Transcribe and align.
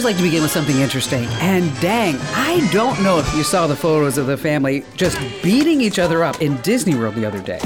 Always 0.00 0.14
like 0.14 0.24
to 0.24 0.30
begin 0.30 0.40
with 0.40 0.50
something 0.50 0.78
interesting. 0.78 1.26
And 1.42 1.78
dang, 1.78 2.16
I 2.32 2.66
don't 2.72 3.02
know 3.02 3.18
if 3.18 3.34
you 3.34 3.42
saw 3.42 3.66
the 3.66 3.76
photos 3.76 4.16
of 4.16 4.26
the 4.26 4.36
family 4.38 4.82
just 4.96 5.18
beating 5.42 5.82
each 5.82 5.98
other 5.98 6.24
up 6.24 6.40
in 6.40 6.56
Disney 6.62 6.94
World 6.94 7.16
the 7.16 7.26
other 7.26 7.42
day. 7.42 7.58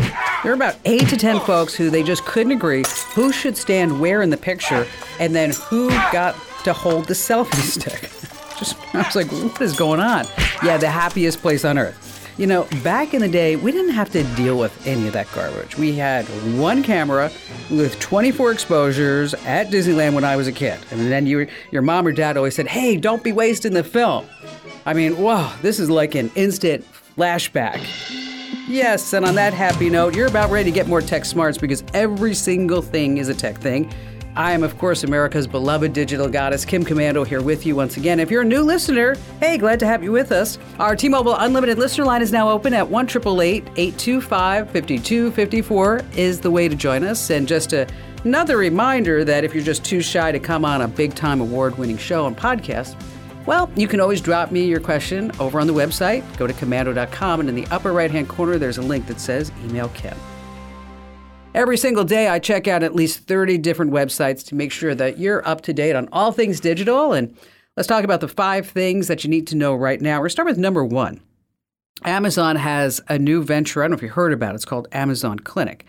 There 0.43 0.51
were 0.51 0.55
about 0.55 0.75
eight 0.85 1.07
to 1.11 1.17
ten 1.17 1.39
folks 1.39 1.77
who 1.77 1.91
they 1.91 2.03
just 2.03 2.25
couldn't 2.25 2.51
agree 2.51 2.83
who 3.15 3.31
should 3.31 3.57
stand 3.57 4.01
where 4.01 4.21
in 4.21 4.31
the 4.31 4.37
picture 4.37 4.85
and 5.21 5.33
then 5.33 5.53
who 5.53 5.91
got 6.11 6.35
to 6.65 6.73
hold 6.73 7.05
the 7.05 7.15
selfie 7.15 7.55
stick. 7.55 8.11
Just, 8.59 8.77
I 8.93 9.03
was 9.07 9.15
like, 9.15 9.31
what 9.31 9.63
is 9.63 9.77
going 9.77 10.01
on? 10.01 10.27
Yeah, 10.65 10.77
the 10.77 10.91
happiest 10.91 11.41
place 11.41 11.65
on 11.65 11.79
earth. 11.79 12.04
You 12.37 12.49
know, 12.49 12.67
back 12.83 13.15
in 13.15 13.21
the 13.21 13.29
day, 13.29 13.55
we 13.55 13.71
didn't 13.71 13.93
have 13.93 14.11
to 14.11 14.25
deal 14.35 14.59
with 14.59 14.85
any 14.89 15.07
of 15.07 15.13
that 15.13 15.31
garbage. 15.33 15.79
We 15.79 15.93
had 15.95 16.25
one 16.59 16.83
camera 16.83 17.31
with 17.71 18.01
24 18.01 18.51
exposures 18.51 19.35
at 19.35 19.69
Disneyland 19.69 20.15
when 20.15 20.25
I 20.25 20.35
was 20.35 20.49
a 20.49 20.53
kid. 20.53 20.81
And 20.91 21.13
then 21.13 21.29
you, 21.29 21.47
your 21.71 21.83
mom 21.83 22.09
or 22.09 22.13
dad 22.13 22.37
always 22.37 22.57
said, 22.57 22.67
hey, 22.67 22.97
don't 22.97 23.23
be 23.23 23.31
wasting 23.31 23.73
the 23.73 23.85
film. 23.85 24.27
I 24.85 24.95
mean, 24.95 25.17
wow, 25.19 25.55
this 25.63 25.79
is 25.79 25.89
like 25.89 26.17
an 26.17 26.33
instant 26.35 26.85
flashback. 27.17 27.81
Yes, 28.67 29.13
and 29.13 29.25
on 29.25 29.37
that 29.37 29.55
happy 29.55 29.89
note, 29.89 30.17
you're 30.17 30.27
about 30.27 30.51
ready 30.51 30.71
to 30.71 30.75
get 30.75 30.89
more 30.89 31.03
tech 31.03 31.25
smarts 31.25 31.57
because 31.57 31.85
every 31.95 32.35
single 32.35 32.83
thing 32.83 33.19
is 33.19 33.29
a 33.29 33.35
tech 33.35 33.59
thing. 33.59 33.93
I 34.37 34.53
am, 34.53 34.65
of 34.65 34.77
course, 34.79 35.05
America's 35.05 35.47
beloved 35.47 35.93
digital 35.93 36.29
goddess, 36.29 36.65
Kim 36.65 36.85
Komando, 36.85 37.25
here 37.25 37.41
with 37.41 37.65
you 37.65 37.77
once 37.77 37.97
again. 37.97 38.19
If 38.19 38.33
you're 38.33 38.43
a 38.43 38.45
new 38.45 38.63
listener, 38.63 39.17
hey, 39.39 39.59
glad 39.59 39.79
to 39.79 39.87
have 39.87 40.03
you 40.03 40.11
with 40.11 40.33
us. 40.33 40.59
Our 40.81 40.97
T 40.97 41.09
Mobile 41.09 41.37
Unlimited 41.37 41.79
listener 41.79 42.05
line 42.05 42.21
is 42.21 42.33
now 42.33 42.49
open 42.49 42.75
at 42.75 42.89
1 42.89 43.05
825 43.07 44.71
5254 44.71 46.01
is 46.17 46.41
the 46.41 46.51
way 46.51 46.69
to 46.69 46.75
join 46.75 47.05
us. 47.05 47.31
And 47.31 47.47
just 47.47 47.73
a, 47.73 47.87
another 48.25 48.57
reminder 48.57 49.25
that 49.25 49.45
if 49.45 49.55
you're 49.55 49.63
just 49.63 49.85
too 49.85 50.01
shy 50.01 50.33
to 50.33 50.41
come 50.41 50.65
on 50.65 50.83
a 50.83 50.89
big 50.89 51.15
time 51.15 51.41
award 51.41 51.79
winning 51.79 51.99
show 51.99 52.27
and 52.27 52.37
podcast, 52.37 53.01
well, 53.47 53.71
you 53.77 53.87
can 53.87 54.01
always 54.01 54.21
drop 54.21 54.51
me 54.51 54.65
your 54.65 54.81
question 54.81 55.31
over 55.39 55.61
on 55.61 55.69
the 55.69 55.75
website. 55.75 56.25
Go 56.39 56.49
to 56.49 56.55
komando.com, 56.55 57.41
and 57.41 57.49
in 57.49 57.55
the 57.55 57.67
upper 57.67 57.93
right 57.93 58.11
hand 58.11 58.29
corner, 58.29 58.59
there's 58.59 58.79
a 58.79 58.83
link 58.83 59.07
that 59.07 59.21
says 59.21 59.53
Email 59.65 59.91
Kim. 59.91 60.17
Every 61.55 61.77
single 61.77 62.03
day, 62.03 62.27
I 62.27 62.41
check 62.41 62.67
out 62.67 62.83
at 62.83 62.97
least 62.97 63.21
30 63.29 63.59
different 63.59 63.93
websites 63.93 64.45
to 64.47 64.57
make 64.57 64.73
sure 64.73 64.93
that 64.97 65.19
you're 65.19 65.47
up 65.47 65.61
to 65.63 65.73
date 65.73 65.95
on 65.95 66.09
all 66.11 66.33
things 66.33 66.59
digital. 66.59 67.13
And 67.13 67.37
let's 67.77 67.87
talk 67.87 68.03
about 68.03 68.21
the 68.21 68.27
five 68.27 68.69
things 68.69 69.07
that 69.07 69.23
you 69.23 69.31
need 69.31 69.47
to 69.47 69.57
know 69.57 69.73
right 69.73 70.01
now. 70.01 70.17
We're 70.17 70.23
going 70.23 70.31
to 70.31 70.33
start 70.33 70.49
with 70.49 70.59
number 70.59 70.85
one. 70.85 71.21
Amazon 72.05 72.57
has 72.57 73.01
a 73.09 73.21
new 73.21 73.45
venture. 73.45 73.83
I 73.83 73.85
don't 73.85 73.93
know 73.93 73.97
if 73.99 74.03
you 74.03 74.09
heard 74.09 74.33
about 74.33 74.51
it. 74.51 74.57
It's 74.57 74.65
called 74.65 74.89
Amazon 74.91 75.39
Clinic. 75.39 75.87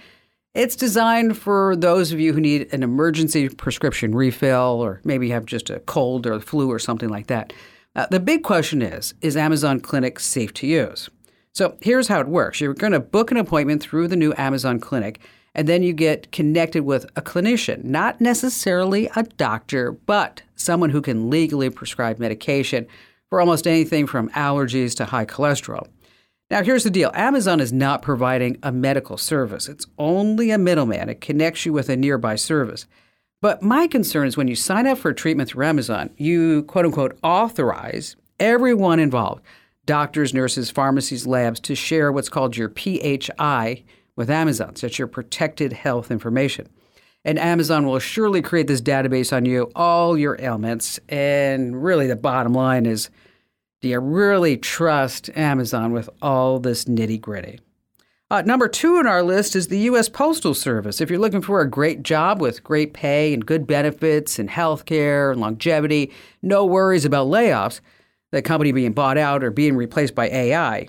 It's 0.53 0.75
designed 0.75 1.35
for 1.35 1.75
those 1.75 2.11
of 2.11 2.19
you 2.19 2.31
who 2.31 2.39
need 2.39 2.71
an 2.71 2.83
emergency 2.83 3.49
prescription 3.49 4.13
refill 4.13 4.81
or 4.83 5.01
maybe 5.03 5.31
have 5.31 5.47
just 5.47 5.71
a 5.71 5.79
cold 5.79 6.27
or 6.27 6.39
flu 6.39 6.71
or 6.71 6.77
something 6.77 7.09
like 7.09 7.25
that. 7.25 7.53
Uh, 7.95 8.05
the 8.11 8.19
big 8.19 8.43
question 8.43 8.83
is 8.83 9.15
Is 9.21 9.35
Amazon 9.35 9.79
Clinic 9.79 10.19
safe 10.19 10.53
to 10.53 10.67
use? 10.67 11.09
So 11.53 11.75
here's 11.81 12.07
how 12.07 12.19
it 12.19 12.27
works 12.27 12.61
you're 12.61 12.75
going 12.75 12.93
to 12.93 12.99
book 12.99 13.31
an 13.31 13.37
appointment 13.37 13.81
through 13.81 14.09
the 14.09 14.15
new 14.15 14.31
Amazon 14.37 14.79
Clinic 14.79 15.19
and 15.55 15.67
then 15.69 15.81
you 15.81 15.93
get 15.93 16.31
connected 16.33 16.83
with 16.83 17.05
a 17.15 17.21
clinician, 17.21 17.85
not 17.85 18.19
necessarily 18.19 19.09
a 19.15 19.23
doctor, 19.23 19.93
but 19.93 20.41
someone 20.55 20.89
who 20.89 21.01
can 21.01 21.29
legally 21.29 21.69
prescribe 21.69 22.19
medication 22.19 22.85
for 23.29 23.39
almost 23.39 23.65
anything 23.65 24.05
from 24.05 24.29
allergies 24.31 24.95
to 24.95 25.05
high 25.05 25.25
cholesterol. 25.25 25.87
Now, 26.51 26.61
here's 26.61 26.83
the 26.83 26.89
deal 26.89 27.09
Amazon 27.15 27.59
is 27.59 27.73
not 27.73 28.01
providing 28.01 28.57
a 28.61 28.71
medical 28.71 29.17
service, 29.17 29.69
it's 29.69 29.87
only 29.97 30.51
a 30.51 30.57
middleman. 30.57 31.09
It 31.09 31.21
connects 31.21 31.65
you 31.65 31.73
with 31.73 31.89
a 31.89 31.95
nearby 31.95 32.35
service. 32.35 32.85
But 33.41 33.61
my 33.61 33.87
concern 33.87 34.27
is 34.27 34.37
when 34.37 34.47
you 34.47 34.55
sign 34.55 34.87
up 34.87 34.97
for 34.97 35.11
a 35.11 35.15
treatment 35.15 35.49
through 35.49 35.65
Amazon, 35.65 36.09
you 36.17 36.63
quote 36.63 36.85
unquote 36.85 37.17
authorize 37.23 38.15
everyone 38.39 38.99
involved 38.99 39.41
doctors, 39.85 40.33
nurses, 40.33 40.69
pharmacies, 40.71 41.27
labs 41.27 41.59
to 41.61 41.75
share 41.75 42.11
what's 42.11 42.29
called 42.29 42.57
your 42.57 42.69
PHI 42.69 43.83
with 44.15 44.29
Amazon, 44.29 44.75
such 44.75 44.97
your 44.97 45.07
protected 45.07 45.73
health 45.73 46.11
information. 46.11 46.67
And 47.23 47.39
Amazon 47.39 47.87
will 47.87 47.99
surely 47.99 48.41
create 48.41 48.67
this 48.67 48.81
database 48.81 49.35
on 49.35 49.45
you, 49.45 49.71
all 49.75 50.17
your 50.17 50.37
ailments. 50.39 50.99
And 51.09 51.83
really, 51.83 52.07
the 52.07 52.15
bottom 52.15 52.53
line 52.53 52.85
is 52.85 53.09
do 53.81 53.89
you 53.89 53.99
really 53.99 54.57
trust 54.57 55.29
Amazon 55.35 55.91
with 55.91 56.09
all 56.21 56.59
this 56.59 56.85
nitty 56.85 57.19
gritty? 57.19 57.59
Uh, 58.31 58.41
number 58.41 58.67
two 58.67 58.97
on 58.97 59.05
our 59.05 59.21
list 59.21 59.55
is 59.55 59.67
the 59.67 59.79
U.S. 59.81 60.09
Postal 60.09 60.55
Service. 60.55 60.99
If 60.99 61.11
you're 61.11 61.19
looking 61.19 61.43
for 61.43 61.61
a 61.61 61.69
great 61.69 62.01
job 62.01 62.41
with 62.41 62.63
great 62.63 62.93
pay 62.93 63.33
and 63.33 63.45
good 63.45 63.67
benefits 63.67 64.39
and 64.39 64.49
health 64.49 64.85
care 64.85 65.31
and 65.31 65.39
longevity, 65.39 66.11
no 66.41 66.65
worries 66.65 67.05
about 67.05 67.27
layoffs, 67.27 67.81
the 68.31 68.41
company 68.41 68.71
being 68.71 68.93
bought 68.93 69.19
out 69.19 69.43
or 69.43 69.51
being 69.51 69.75
replaced 69.75 70.15
by 70.15 70.29
AI, 70.29 70.87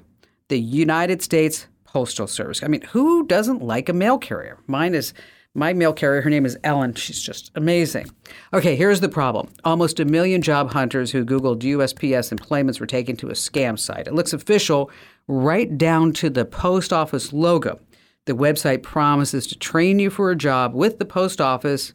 the 0.49 0.59
United 0.59 1.21
States 1.21 1.67
Postal 1.97 2.27
Service. 2.27 2.63
I 2.63 2.69
mean, 2.69 2.83
who 2.83 3.27
doesn't 3.27 3.63
like 3.63 3.89
a 3.89 3.95
mail 3.95 4.19
carrier? 4.19 4.59
Mine 4.67 4.95
is 4.95 5.15
my 5.55 5.73
mail 5.73 5.95
carrier. 5.95 6.21
Her 6.21 6.29
name 6.29 6.45
is 6.45 6.59
Ellen. 6.63 6.93
She's 6.93 7.23
just 7.23 7.51
amazing. 7.55 8.11
Okay, 8.53 8.77
here's 8.77 9.01
the 9.01 9.09
problem. 9.09 9.49
Almost 9.65 9.99
a 9.99 10.05
million 10.05 10.43
job 10.43 10.73
hunters 10.73 11.11
who 11.11 11.25
Googled 11.25 11.63
USPS 11.63 12.33
employments 12.33 12.81
were 12.81 12.87
taken 12.87 13.17
to 13.17 13.31
a 13.31 13.33
scam 13.33 13.79
site. 13.79 14.07
It 14.07 14.13
looks 14.13 14.35
official 14.35 14.91
right 15.27 15.79
down 15.79 16.13
to 16.21 16.29
the 16.29 16.45
post 16.45 16.93
office 16.93 17.33
logo. 17.33 17.81
The 18.27 18.35
website 18.35 18.83
promises 18.83 19.47
to 19.47 19.59
train 19.59 19.99
you 19.99 20.11
for 20.11 20.31
a 20.31 20.37
job 20.37 20.75
with 20.75 20.99
the 20.99 21.07
post 21.07 21.41
office 21.41 21.95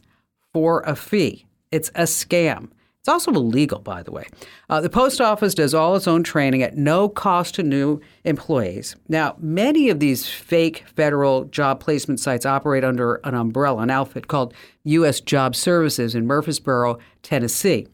for 0.51 0.81
a 0.81 0.95
fee. 0.95 1.45
It's 1.71 1.89
a 1.89 2.05
scam. 2.05 2.69
It's 3.01 3.09
also 3.09 3.31
illegal, 3.31 3.79
by 3.79 4.03
the 4.03 4.11
way. 4.11 4.27
Uh, 4.69 4.79
the 4.79 4.89
post 4.89 5.19
office 5.19 5.55
does 5.55 5.73
all 5.73 5.95
its 5.95 6.07
own 6.07 6.21
training 6.21 6.61
at 6.61 6.77
no 6.77 7.09
cost 7.09 7.55
to 7.55 7.63
new 7.63 7.99
employees. 8.25 8.95
Now, 9.09 9.35
many 9.39 9.89
of 9.89 9.99
these 9.99 10.29
fake 10.29 10.85
federal 10.95 11.45
job 11.45 11.79
placement 11.79 12.19
sites 12.19 12.45
operate 12.45 12.83
under 12.83 13.15
an 13.23 13.33
umbrella, 13.33 13.81
an 13.81 13.89
outfit 13.89 14.27
called 14.27 14.53
U.S. 14.83 15.19
Job 15.19 15.55
Services 15.55 16.13
in 16.13 16.27
Murfreesboro, 16.27 16.99
Tennessee. 17.23 17.87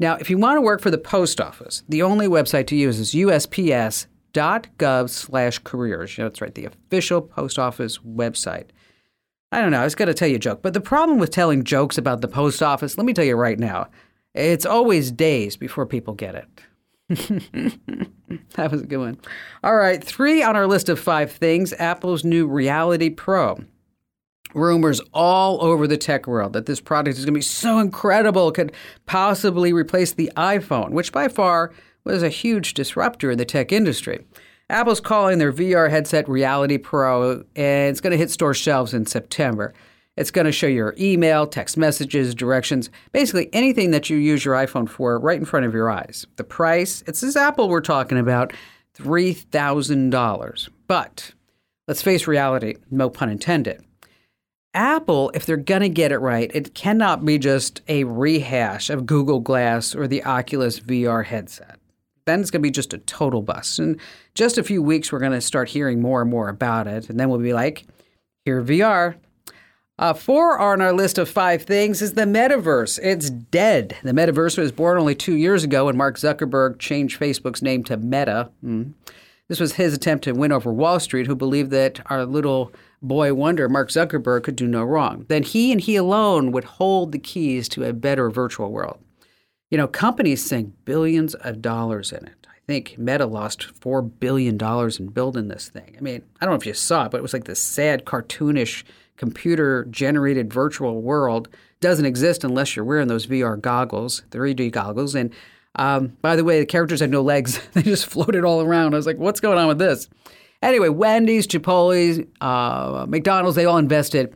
Now, 0.00 0.16
if 0.16 0.28
you 0.28 0.36
want 0.38 0.56
to 0.56 0.62
work 0.62 0.80
for 0.80 0.90
the 0.90 0.98
post 0.98 1.40
office, 1.40 1.84
the 1.88 2.02
only 2.02 2.26
website 2.26 2.66
to 2.68 2.76
use 2.76 2.98
is 2.98 3.12
usps.gov 3.12 4.00
slash 5.08 5.58
careers. 5.60 6.16
That's 6.16 6.40
right, 6.40 6.54
the 6.54 6.64
official 6.64 7.22
post 7.22 7.60
office 7.60 7.98
website. 7.98 8.70
I 9.52 9.60
don't 9.60 9.70
know, 9.70 9.80
I 9.80 9.84
was 9.84 9.94
going 9.94 10.08
to 10.08 10.14
tell 10.14 10.28
you 10.28 10.36
a 10.36 10.40
joke, 10.40 10.62
but 10.62 10.74
the 10.74 10.80
problem 10.80 11.18
with 11.18 11.30
telling 11.30 11.62
jokes 11.64 11.96
about 11.96 12.22
the 12.22 12.28
post 12.28 12.62
office, 12.62 12.98
let 12.98 13.06
me 13.06 13.14
tell 13.14 13.24
you 13.24 13.36
right 13.36 13.58
now, 13.58 13.86
it's 14.34 14.66
always 14.66 15.10
days 15.10 15.56
before 15.56 15.86
people 15.86 16.14
get 16.14 16.34
it. 16.34 16.48
that 17.08 18.70
was 18.70 18.82
a 18.82 18.86
good 18.86 18.98
one. 18.98 19.18
All 19.64 19.76
right, 19.76 20.02
three 20.02 20.42
on 20.42 20.56
our 20.56 20.66
list 20.66 20.88
of 20.88 21.00
five 21.00 21.32
things 21.32 21.72
Apple's 21.74 22.24
new 22.24 22.46
Reality 22.46 23.08
Pro. 23.10 23.60
Rumors 24.54 25.00
all 25.12 25.62
over 25.62 25.86
the 25.86 25.96
tech 25.96 26.26
world 26.26 26.54
that 26.54 26.66
this 26.66 26.80
product 26.80 27.18
is 27.18 27.24
going 27.24 27.34
to 27.34 27.38
be 27.38 27.42
so 27.42 27.78
incredible, 27.78 28.50
could 28.52 28.72
possibly 29.06 29.72
replace 29.72 30.12
the 30.12 30.30
iPhone, 30.36 30.90
which 30.90 31.12
by 31.12 31.28
far 31.28 31.72
was 32.04 32.22
a 32.22 32.28
huge 32.28 32.74
disruptor 32.74 33.30
in 33.30 33.38
the 33.38 33.44
tech 33.44 33.72
industry. 33.72 34.24
Apple's 34.70 35.00
calling 35.00 35.38
their 35.38 35.52
VR 35.52 35.90
headset 35.90 36.28
Reality 36.28 36.76
Pro, 36.76 37.44
and 37.56 37.90
it's 37.90 38.00
going 38.00 38.10
to 38.10 38.18
hit 38.18 38.30
store 38.30 38.54
shelves 38.54 38.92
in 38.92 39.06
September. 39.06 39.72
It's 40.18 40.32
going 40.32 40.46
to 40.46 40.52
show 40.52 40.66
your 40.66 40.96
email, 40.98 41.46
text 41.46 41.76
messages, 41.76 42.34
directions, 42.34 42.90
basically 43.12 43.48
anything 43.52 43.92
that 43.92 44.10
you 44.10 44.16
use 44.16 44.44
your 44.44 44.56
iPhone 44.56 44.88
for 44.88 45.16
right 45.20 45.38
in 45.38 45.44
front 45.44 45.64
of 45.64 45.72
your 45.72 45.88
eyes. 45.88 46.26
The 46.34 46.42
price, 46.42 47.04
it's 47.06 47.20
this 47.20 47.36
Apple 47.36 47.68
we're 47.68 47.80
talking 47.80 48.18
about, 48.18 48.52
$3,000. 48.96 50.68
But 50.88 51.30
let's 51.86 52.02
face 52.02 52.26
reality, 52.26 52.74
no 52.90 53.08
pun 53.08 53.30
intended. 53.30 53.84
Apple, 54.74 55.30
if 55.34 55.46
they're 55.46 55.56
going 55.56 55.82
to 55.82 55.88
get 55.88 56.10
it 56.10 56.18
right, 56.18 56.50
it 56.52 56.74
cannot 56.74 57.24
be 57.24 57.38
just 57.38 57.80
a 57.86 58.02
rehash 58.02 58.90
of 58.90 59.06
Google 59.06 59.38
Glass 59.38 59.94
or 59.94 60.08
the 60.08 60.24
Oculus 60.24 60.80
VR 60.80 61.24
headset. 61.24 61.78
Then 62.26 62.40
it's 62.40 62.50
going 62.50 62.60
to 62.60 62.66
be 62.66 62.72
just 62.72 62.92
a 62.92 62.98
total 62.98 63.40
bust. 63.40 63.78
And 63.78 64.00
just 64.34 64.58
a 64.58 64.64
few 64.64 64.82
weeks, 64.82 65.12
we're 65.12 65.20
going 65.20 65.30
to 65.30 65.40
start 65.40 65.68
hearing 65.68 66.02
more 66.02 66.20
and 66.20 66.30
more 66.30 66.48
about 66.48 66.88
it. 66.88 67.08
And 67.08 67.20
then 67.20 67.28
we'll 67.28 67.38
be 67.38 67.52
like, 67.52 67.86
here 68.44 68.62
VR, 68.62 69.14
Uh, 69.98 70.14
four 70.14 70.60
on 70.60 70.80
our 70.80 70.92
list 70.92 71.18
of 71.18 71.28
five 71.28 71.62
things 71.62 72.00
is 72.00 72.12
the 72.12 72.22
metaverse. 72.22 73.00
It's 73.02 73.30
dead. 73.30 73.96
The 74.04 74.12
metaverse 74.12 74.56
was 74.56 74.70
born 74.70 74.96
only 74.96 75.16
two 75.16 75.34
years 75.34 75.64
ago 75.64 75.86
when 75.86 75.96
Mark 75.96 76.16
Zuckerberg 76.16 76.78
changed 76.78 77.18
Facebook's 77.18 77.62
name 77.62 77.82
to 77.84 77.96
Meta. 77.96 78.50
Mm. 78.64 78.92
This 79.48 79.58
was 79.58 79.72
his 79.72 79.92
attempt 79.94 80.22
to 80.24 80.32
win 80.32 80.52
over 80.52 80.72
Wall 80.72 81.00
Street, 81.00 81.26
who 81.26 81.34
believed 81.34 81.72
that 81.72 82.00
our 82.06 82.24
little 82.26 82.70
boy 83.02 83.34
wonder, 83.34 83.68
Mark 83.68 83.88
Zuckerberg, 83.88 84.44
could 84.44 84.54
do 84.54 84.68
no 84.68 84.84
wrong. 84.84 85.24
Then 85.28 85.42
he 85.42 85.72
and 85.72 85.80
he 85.80 85.96
alone 85.96 86.52
would 86.52 86.64
hold 86.64 87.10
the 87.10 87.18
keys 87.18 87.68
to 87.70 87.82
a 87.82 87.92
better 87.92 88.30
virtual 88.30 88.70
world. 88.70 88.98
You 89.68 89.78
know, 89.78 89.88
companies 89.88 90.44
sink 90.44 90.74
billions 90.84 91.34
of 91.34 91.60
dollars 91.60 92.12
in 92.12 92.24
it. 92.24 92.46
I 92.46 92.58
think 92.68 92.98
Meta 92.98 93.26
lost 93.26 93.80
$4 93.80 94.08
billion 94.20 94.56
in 94.56 95.06
building 95.08 95.48
this 95.48 95.68
thing. 95.68 95.96
I 95.98 96.00
mean, 96.00 96.22
I 96.40 96.44
don't 96.44 96.52
know 96.52 96.60
if 96.60 96.66
you 96.66 96.74
saw 96.74 97.06
it, 97.06 97.10
but 97.10 97.18
it 97.18 97.22
was 97.22 97.32
like 97.32 97.44
this 97.44 97.58
sad, 97.58 98.04
cartoonish 98.04 98.84
computer 99.18 99.84
generated 99.90 100.52
virtual 100.52 101.02
world 101.02 101.48
doesn't 101.80 102.06
exist 102.06 102.42
unless 102.42 102.74
you're 102.74 102.84
wearing 102.84 103.08
those 103.08 103.26
VR 103.26 103.60
goggles, 103.60 104.22
3D 104.30 104.72
goggles. 104.72 105.14
And 105.14 105.32
um, 105.76 106.16
by 106.22 106.34
the 106.34 106.44
way, 106.44 106.58
the 106.60 106.66
characters 106.66 107.00
had 107.00 107.10
no 107.10 107.20
legs; 107.20 107.60
they 107.74 107.82
just 107.82 108.06
floated 108.06 108.44
all 108.44 108.62
around. 108.62 108.94
I 108.94 108.96
was 108.96 109.06
like, 109.06 109.18
"What's 109.18 109.40
going 109.40 109.58
on 109.58 109.68
with 109.68 109.78
this?" 109.78 110.08
Anyway, 110.62 110.88
Wendy's, 110.88 111.46
Chipotle, 111.46 112.26
uh, 112.40 113.06
McDonald's, 113.08 113.54
they 113.54 113.64
all 113.64 113.78
invested. 113.78 114.34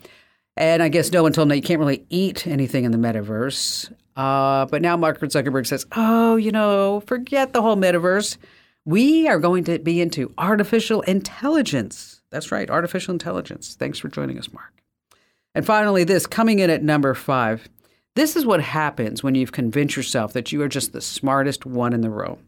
And 0.57 0.83
I 0.83 0.89
guess 0.89 1.11
no 1.11 1.23
one 1.23 1.33
told 1.33 1.49
them 1.49 1.57
you 1.57 1.63
can't 1.63 1.81
really 1.81 2.05
eat 2.11 2.47
anything 2.47 2.85
in 2.85 2.93
the 2.93 2.99
metaverse. 2.99 3.93
Uh, 4.17 4.67
but 4.67 4.83
now 4.83 4.97
Mark 4.97 5.19
Zuckerberg 5.21 5.67
says, 5.67 5.87
oh, 5.93 6.37
you 6.37 6.53
know, 6.53 7.01
forget 7.07 7.53
the 7.53 7.63
whole 7.63 7.77
metaverse. 7.77 8.37
We 8.85 9.27
are 9.29 9.39
going 9.39 9.65
to 9.65 9.79
be 9.79 10.01
into 10.01 10.33
artificial 10.37 11.01
intelligence. 11.03 12.12
That's 12.33 12.51
right, 12.51 12.69
artificial 12.69 13.13
intelligence. 13.13 13.77
Thanks 13.79 13.99
for 13.99 14.09
joining 14.09 14.39
us, 14.39 14.53
Mark. 14.53 14.73
And 15.55 15.67
finally, 15.67 16.03
this 16.03 16.27
coming 16.27 16.59
in 16.59 16.71
at 16.71 16.83
number 16.83 17.15
five. 17.15 17.69
This 18.15 18.37
is 18.37 18.45
what 18.45 18.61
happens 18.61 19.23
when 19.23 19.35
you've 19.35 19.53
convinced 19.53 19.97
yourself 19.97 20.33
that 20.33 20.53
you 20.53 20.61
are 20.63 20.69
just 20.69 20.93
the 20.93 21.01
smartest 21.01 21.65
one 21.65 21.93
in 21.93 22.01
the 22.01 22.11
room. 22.11 22.39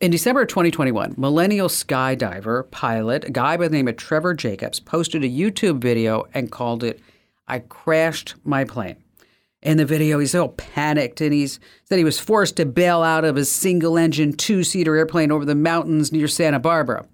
In 0.00 0.10
December 0.10 0.42
of 0.42 0.48
2021, 0.48 1.14
millennial 1.16 1.68
skydiver 1.68 2.70
pilot, 2.70 3.24
a 3.24 3.30
guy 3.30 3.56
by 3.56 3.68
the 3.68 3.76
name 3.76 3.88
of 3.88 3.96
Trevor 3.96 4.34
Jacobs, 4.34 4.78
posted 4.78 5.24
a 5.24 5.28
YouTube 5.28 5.78
video 5.80 6.26
and 6.34 6.50
called 6.50 6.84
it, 6.84 7.00
I 7.48 7.60
crashed 7.60 8.34
my 8.44 8.64
plane. 8.64 8.96
In 9.62 9.78
the 9.78 9.84
video, 9.84 10.18
he's 10.18 10.34
all 10.34 10.50
panicked 10.50 11.20
and 11.20 11.32
he 11.32 11.46
said 11.46 11.98
he 11.98 12.04
was 12.04 12.20
forced 12.20 12.56
to 12.56 12.66
bail 12.66 13.02
out 13.02 13.24
of 13.24 13.36
his 13.36 13.50
single 13.50 13.96
engine, 13.96 14.32
two 14.32 14.62
seater 14.64 14.96
airplane 14.96 15.32
over 15.32 15.44
the 15.44 15.54
mountains 15.54 16.12
near 16.12 16.28
Santa 16.28 16.58
Barbara. 16.58 17.06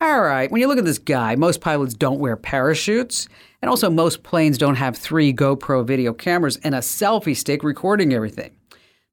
All 0.00 0.20
right, 0.20 0.50
when 0.50 0.60
you 0.60 0.66
look 0.66 0.78
at 0.78 0.84
this 0.84 0.98
guy, 0.98 1.34
most 1.36 1.60
pilots 1.60 1.94
don't 1.94 2.18
wear 2.18 2.36
parachutes, 2.36 3.28
and 3.62 3.70
also 3.70 3.88
most 3.88 4.22
planes 4.22 4.58
don't 4.58 4.74
have 4.74 4.96
three 4.96 5.32
GoPro 5.32 5.86
video 5.86 6.12
cameras 6.12 6.58
and 6.62 6.74
a 6.74 6.78
selfie 6.78 7.36
stick 7.36 7.62
recording 7.62 8.12
everything. 8.12 8.50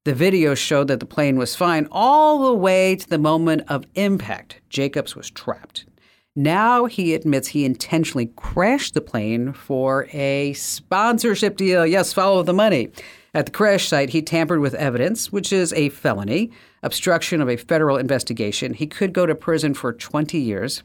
The 0.04 0.14
video 0.14 0.54
showed 0.54 0.88
that 0.88 1.00
the 1.00 1.06
plane 1.06 1.36
was 1.36 1.54
fine 1.54 1.86
all 1.92 2.50
the 2.50 2.58
way 2.58 2.96
to 2.96 3.08
the 3.08 3.18
moment 3.18 3.62
of 3.68 3.84
impact. 3.94 4.60
Jacobs 4.68 5.14
was 5.14 5.30
trapped. 5.30 5.86
Now 6.34 6.86
he 6.86 7.14
admits 7.14 7.48
he 7.48 7.64
intentionally 7.64 8.26
crashed 8.36 8.94
the 8.94 9.00
plane 9.00 9.52
for 9.52 10.08
a 10.12 10.52
sponsorship 10.54 11.56
deal. 11.56 11.86
Yes, 11.86 12.12
follow 12.12 12.42
the 12.42 12.52
money. 12.52 12.90
At 13.32 13.46
the 13.46 13.52
crash 13.52 13.86
site, 13.86 14.10
he 14.10 14.20
tampered 14.20 14.60
with 14.60 14.74
evidence, 14.74 15.30
which 15.30 15.52
is 15.52 15.72
a 15.74 15.88
felony, 15.90 16.50
obstruction 16.82 17.40
of 17.40 17.48
a 17.48 17.56
federal 17.56 17.96
investigation. 17.96 18.74
He 18.74 18.86
could 18.86 19.12
go 19.12 19.26
to 19.26 19.34
prison 19.34 19.74
for 19.74 19.92
20 19.92 20.38
years. 20.38 20.82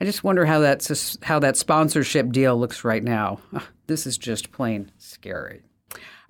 I 0.00 0.06
just 0.06 0.24
wonder 0.24 0.46
how 0.46 0.60
that's 0.60 1.18
how 1.22 1.38
that 1.40 1.58
sponsorship 1.58 2.32
deal 2.32 2.56
looks 2.56 2.84
right 2.84 3.04
now. 3.04 3.40
This 3.86 4.06
is 4.06 4.16
just 4.16 4.52
plain 4.52 4.92
scary. 4.98 5.62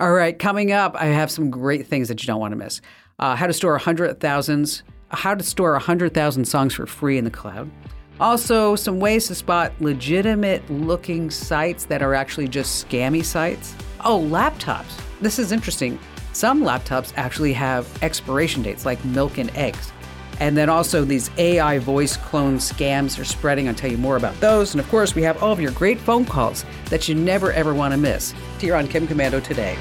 All 0.01 0.13
right, 0.13 0.39
coming 0.39 0.73
up, 0.73 0.97
I 0.97 1.07
have 1.07 1.31
some 1.31 1.51
great 1.51 1.87
things 1.87 2.09
that 2.09 2.23
you 2.23 2.27
don't 2.27 2.41
want 2.41 2.53
to 2.53 2.57
miss. 2.57 2.81
Uh, 3.19 3.37
how 3.37 3.47
to 3.47 3.53
store 3.53 3.77
hundred 3.77 4.19
thousands, 4.19 4.83
how 5.11 5.35
to 5.35 5.45
store 5.45 5.79
hundred 5.79 6.15
thousand 6.15 6.47
songs 6.47 6.73
for 6.73 6.87
free 6.87 7.19
in 7.19 7.25
the 7.25 7.31
cloud. 7.31 7.71
Also, 8.19 8.77
some 8.77 8.99
ways 8.99 9.29
to 9.29 9.35
spot 9.35 9.73
legitimate 9.81 10.69
looking 10.71 11.31
sites 11.31 11.85
that 11.85 12.03
are 12.03 12.15
actually 12.15 12.49
just 12.49 12.89
scammy 12.89 13.25
sites. 13.25 13.75
Oh, 14.05 14.21
laptops. 14.21 14.99
This 15.21 15.39
is 15.39 15.53
interesting. 15.53 15.99
Some 16.41 16.63
laptops 16.63 17.13
actually 17.17 17.53
have 17.53 17.87
expiration 18.03 18.63
dates, 18.63 18.87
like 18.87 19.05
milk 19.05 19.37
and 19.37 19.55
eggs. 19.55 19.93
And 20.39 20.57
then 20.57 20.71
also 20.71 21.05
these 21.05 21.31
AI 21.37 21.77
voice 21.81 22.17
clone 22.17 22.57
scams 22.57 23.21
are 23.21 23.27
spreading. 23.27 23.69
I'll 23.69 23.75
tell 23.75 23.91
you 23.91 23.99
more 23.99 24.17
about 24.17 24.41
those. 24.41 24.73
And 24.73 24.81
of 24.81 24.89
course, 24.89 25.15
we 25.15 25.21
have 25.21 25.43
all 25.43 25.53
of 25.53 25.61
your 25.61 25.73
great 25.73 25.99
phone 25.99 26.25
calls 26.25 26.65
that 26.87 27.07
you 27.11 27.15
never 27.15 27.53
ever 27.53 27.75
want 27.75 27.93
to 27.93 27.99
miss. 27.99 28.33
Here 28.59 28.75
on 28.75 28.89
Kim 28.89 29.07
Komando 29.07 29.45
today. 29.45 29.77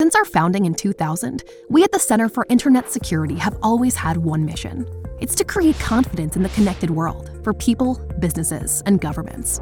Since 0.00 0.14
our 0.14 0.24
founding 0.24 0.64
in 0.64 0.74
2000, 0.74 1.44
we 1.68 1.84
at 1.84 1.92
the 1.92 1.98
Center 1.98 2.30
for 2.30 2.46
Internet 2.48 2.90
Security 2.90 3.34
have 3.34 3.58
always 3.62 3.94
had 3.94 4.16
one 4.16 4.46
mission. 4.46 4.86
It's 5.20 5.34
to 5.34 5.44
create 5.44 5.78
confidence 5.78 6.34
in 6.34 6.42
the 6.42 6.48
connected 6.48 6.88
world 6.88 7.30
for 7.44 7.52
people, 7.52 8.00
businesses, 8.20 8.82
and 8.86 9.02
governments. 9.02 9.60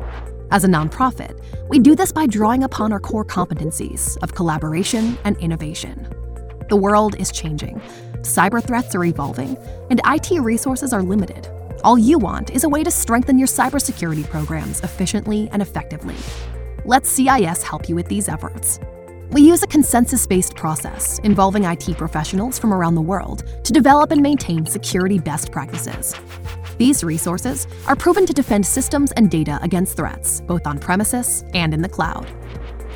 As 0.50 0.64
a 0.64 0.68
nonprofit, 0.68 1.38
we 1.68 1.78
do 1.78 1.94
this 1.94 2.10
by 2.10 2.26
drawing 2.26 2.62
upon 2.62 2.90
our 2.90 3.00
core 3.00 3.24
competencies 3.24 4.16
of 4.22 4.34
collaboration 4.34 5.18
and 5.24 5.36
innovation. 5.38 6.08
The 6.70 6.76
world 6.76 7.14
is 7.18 7.30
changing, 7.30 7.80
cyber 8.20 8.64
threats 8.64 8.94
are 8.94 9.04
evolving, 9.04 9.58
and 9.90 10.00
IT 10.06 10.30
resources 10.40 10.94
are 10.94 11.02
limited. 11.02 11.48
All 11.84 11.98
you 11.98 12.18
want 12.18 12.50
is 12.50 12.64
a 12.64 12.68
way 12.68 12.82
to 12.82 12.90
strengthen 12.90 13.38
your 13.38 13.46
cybersecurity 13.46 14.28
programs 14.28 14.80
efficiently 14.80 15.50
and 15.52 15.60
effectively. 15.60 16.16
Let 16.86 17.04
CIS 17.04 17.62
help 17.62 17.86
you 17.86 17.94
with 17.94 18.08
these 18.08 18.28
efforts. 18.28 18.80
We 19.30 19.42
use 19.42 19.62
a 19.62 19.66
consensus 19.66 20.26
based 20.26 20.56
process 20.56 21.18
involving 21.24 21.64
IT 21.64 21.98
professionals 21.98 22.58
from 22.58 22.72
around 22.72 22.94
the 22.94 23.02
world 23.02 23.44
to 23.64 23.72
develop 23.74 24.12
and 24.12 24.22
maintain 24.22 24.64
security 24.64 25.18
best 25.18 25.52
practices. 25.52 26.14
These 26.78 27.02
resources 27.02 27.66
are 27.86 27.96
proven 27.96 28.24
to 28.26 28.32
defend 28.32 28.64
systems 28.64 29.10
and 29.12 29.30
data 29.30 29.58
against 29.62 29.96
threats, 29.96 30.40
both 30.40 30.66
on 30.66 30.78
premises 30.78 31.44
and 31.52 31.74
in 31.74 31.82
the 31.82 31.88
cloud. 31.88 32.30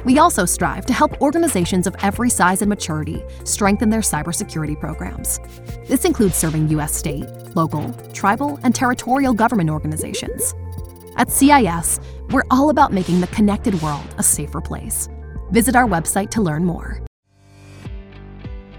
We 0.04 0.18
also 0.18 0.44
strive 0.44 0.86
to 0.86 0.92
help 0.92 1.20
organizations 1.20 1.86
of 1.86 1.96
every 2.02 2.30
size 2.30 2.62
and 2.62 2.68
maturity 2.68 3.22
strengthen 3.44 3.90
their 3.90 4.00
cybersecurity 4.00 4.78
programs. 4.78 5.40
This 5.86 6.04
includes 6.04 6.36
serving 6.36 6.68
U.S. 6.70 6.94
state, 6.94 7.26
local, 7.54 7.92
tribal, 8.12 8.58
and 8.62 8.74
territorial 8.74 9.34
government 9.34 9.70
organizations. 9.70 10.54
At 11.16 11.30
CIS, 11.30 12.00
we're 12.30 12.44
all 12.50 12.70
about 12.70 12.92
making 12.92 13.20
the 13.20 13.26
connected 13.28 13.80
world 13.82 14.06
a 14.16 14.22
safer 14.22 14.60
place. 14.60 15.08
Visit 15.50 15.76
our 15.76 15.86
website 15.86 16.30
to 16.30 16.40
learn 16.40 16.64
more. 16.64 17.02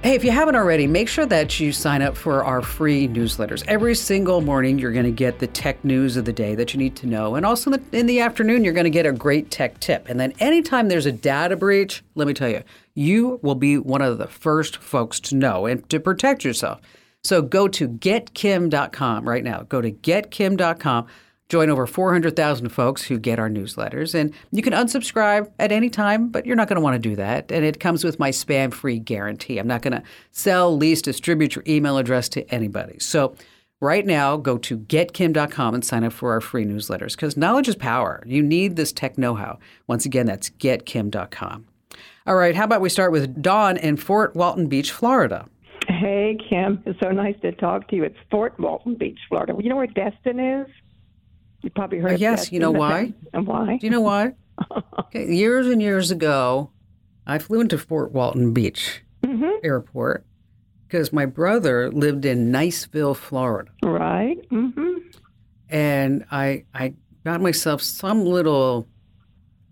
Hey, 0.03 0.15
if 0.15 0.25
you 0.25 0.31
haven't 0.31 0.57
already, 0.57 0.85
make 0.85 1.07
sure 1.07 1.25
that 1.27 1.61
you 1.61 1.71
sign 1.71 2.01
up 2.01 2.17
for 2.17 2.43
our 2.43 2.61
free 2.61 3.07
newsletters. 3.07 3.63
Every 3.69 3.95
single 3.95 4.41
morning, 4.41 4.77
you're 4.77 4.91
going 4.91 5.05
to 5.05 5.11
get 5.11 5.39
the 5.39 5.47
tech 5.47 5.81
news 5.85 6.17
of 6.17 6.25
the 6.25 6.33
day 6.33 6.55
that 6.55 6.73
you 6.73 6.77
need 6.77 6.97
to 6.97 7.07
know. 7.07 7.35
And 7.35 7.45
also 7.45 7.71
in 7.93 8.07
the, 8.07 8.19
afternoon, 8.19 8.65
you're 8.65 8.73
going 8.73 8.83
to 8.83 8.89
get 8.89 9.05
a 9.05 9.13
great 9.13 9.49
tech 9.49 9.79
tip. 9.79 10.09
And 10.09 10.19
then 10.19 10.33
anytime 10.39 10.89
there's 10.89 11.05
a 11.05 11.11
data 11.13 11.55
breach, 11.55 12.03
let 12.15 12.27
me 12.27 12.33
tell 12.33 12.49
you, 12.49 12.63
you 12.95 13.39
will 13.43 13.55
be 13.55 13.77
one 13.77 14.01
of 14.01 14.17
the 14.17 14.27
first 14.27 14.75
folks 14.75 15.21
to 15.21 15.37
know 15.37 15.67
and 15.67 15.89
to 15.89 16.01
protect 16.01 16.43
yourself. 16.43 16.81
So 17.23 17.41
go 17.41 17.69
to 17.69 17.87
getkim.com 17.87 19.25
right 19.25 19.43
now. 19.45 19.61
Go 19.69 19.79
to 19.79 19.89
getkim.com 19.89 21.07
join 21.49 21.69
over 21.69 21.85
400,000 21.85 22.69
folks 22.69 23.03
who 23.03 23.19
get 23.19 23.39
our 23.39 23.49
newsletters. 23.49 24.15
And 24.15 24.33
you 24.51 24.61
can 24.61 24.73
unsubscribe 24.73 25.51
at 25.59 25.71
any 25.71 25.89
time, 25.89 26.29
but 26.29 26.45
you're 26.45 26.55
not 26.55 26.67
going 26.67 26.77
to 26.77 26.81
want 26.81 26.95
to 26.95 27.09
do 27.09 27.15
that. 27.15 27.51
And 27.51 27.63
it 27.63 27.79
comes 27.79 28.03
with 28.03 28.19
my 28.19 28.31
spam 28.31 28.73
free 28.73 28.99
guarantee. 28.99 29.57
I'm 29.59 29.67
not 29.67 29.81
going 29.81 29.93
to 29.93 30.03
sell, 30.31 30.75
lease, 30.75 31.01
distribute 31.01 31.55
your 31.55 31.63
email 31.67 31.97
address 31.97 32.29
to 32.29 32.49
anybody. 32.49 32.97
So 32.99 33.35
right 33.79 34.05
now, 34.05 34.37
go 34.37 34.57
to 34.59 34.79
getkim.com 34.79 35.75
and 35.75 35.85
sign 35.85 36.03
up 36.03 36.13
for 36.13 36.31
our 36.31 36.41
free 36.41 36.65
newsletters 36.65 37.11
because 37.11 37.37
knowledge 37.37 37.67
is 37.67 37.75
power. 37.75 38.23
You 38.25 38.41
need 38.41 38.75
this 38.75 38.91
tech 38.91 39.17
know 39.17 39.35
how. 39.35 39.59
Once 39.87 40.05
again, 40.05 40.25
that's 40.25 40.49
getkim.com. 40.49 41.67
All 42.25 42.35
right, 42.35 42.55
how 42.55 42.63
about 42.63 42.79
we 42.79 42.87
start 42.87 43.11
with 43.11 43.41
Dawn 43.41 43.75
in 43.75 43.97
Fort 43.97 44.33
Walton 44.33 44.67
Beach, 44.67 44.91
Florida? 44.91 45.45
Hey, 45.89 46.37
Kim. 46.49 46.81
It's 46.85 46.97
so 47.01 47.11
nice 47.11 47.35
to 47.41 47.51
talk 47.51 47.89
to 47.89 47.97
you. 47.97 48.03
It's 48.03 48.17
Fort 48.31 48.57
Walton 48.57 48.95
Beach, 48.95 49.19
Florida. 49.27 49.53
You 49.59 49.69
know 49.69 49.75
where 49.75 49.87
Destin 49.87 50.39
is? 50.39 50.67
You 51.63 51.69
probably 51.69 51.99
heard. 51.99 52.13
Uh, 52.13 52.17
yes, 52.17 52.51
you 52.51 52.59
know 52.59 52.71
why? 52.71 53.13
And 53.33 53.47
why? 53.47 53.77
Do 53.77 53.87
you 53.87 53.91
know 53.91 54.01
why? 54.01 54.33
okay, 54.99 55.33
years 55.33 55.67
and 55.67 55.81
years 55.81 56.11
ago, 56.11 56.69
I 57.25 57.39
flew 57.39 57.61
into 57.61 57.77
Fort 57.77 58.11
Walton 58.11 58.53
Beach 58.53 59.01
mm-hmm. 59.23 59.49
Airport 59.63 60.25
because 60.85 61.13
my 61.13 61.25
brother 61.25 61.89
lived 61.89 62.25
in 62.25 62.51
Niceville, 62.51 63.15
Florida. 63.15 63.71
Right. 63.81 64.37
Mm-hmm. 64.49 64.97
And 65.69 66.25
I 66.29 66.65
I 66.73 66.95
got 67.23 67.41
myself 67.41 67.81
some 67.81 68.25
little 68.25 68.87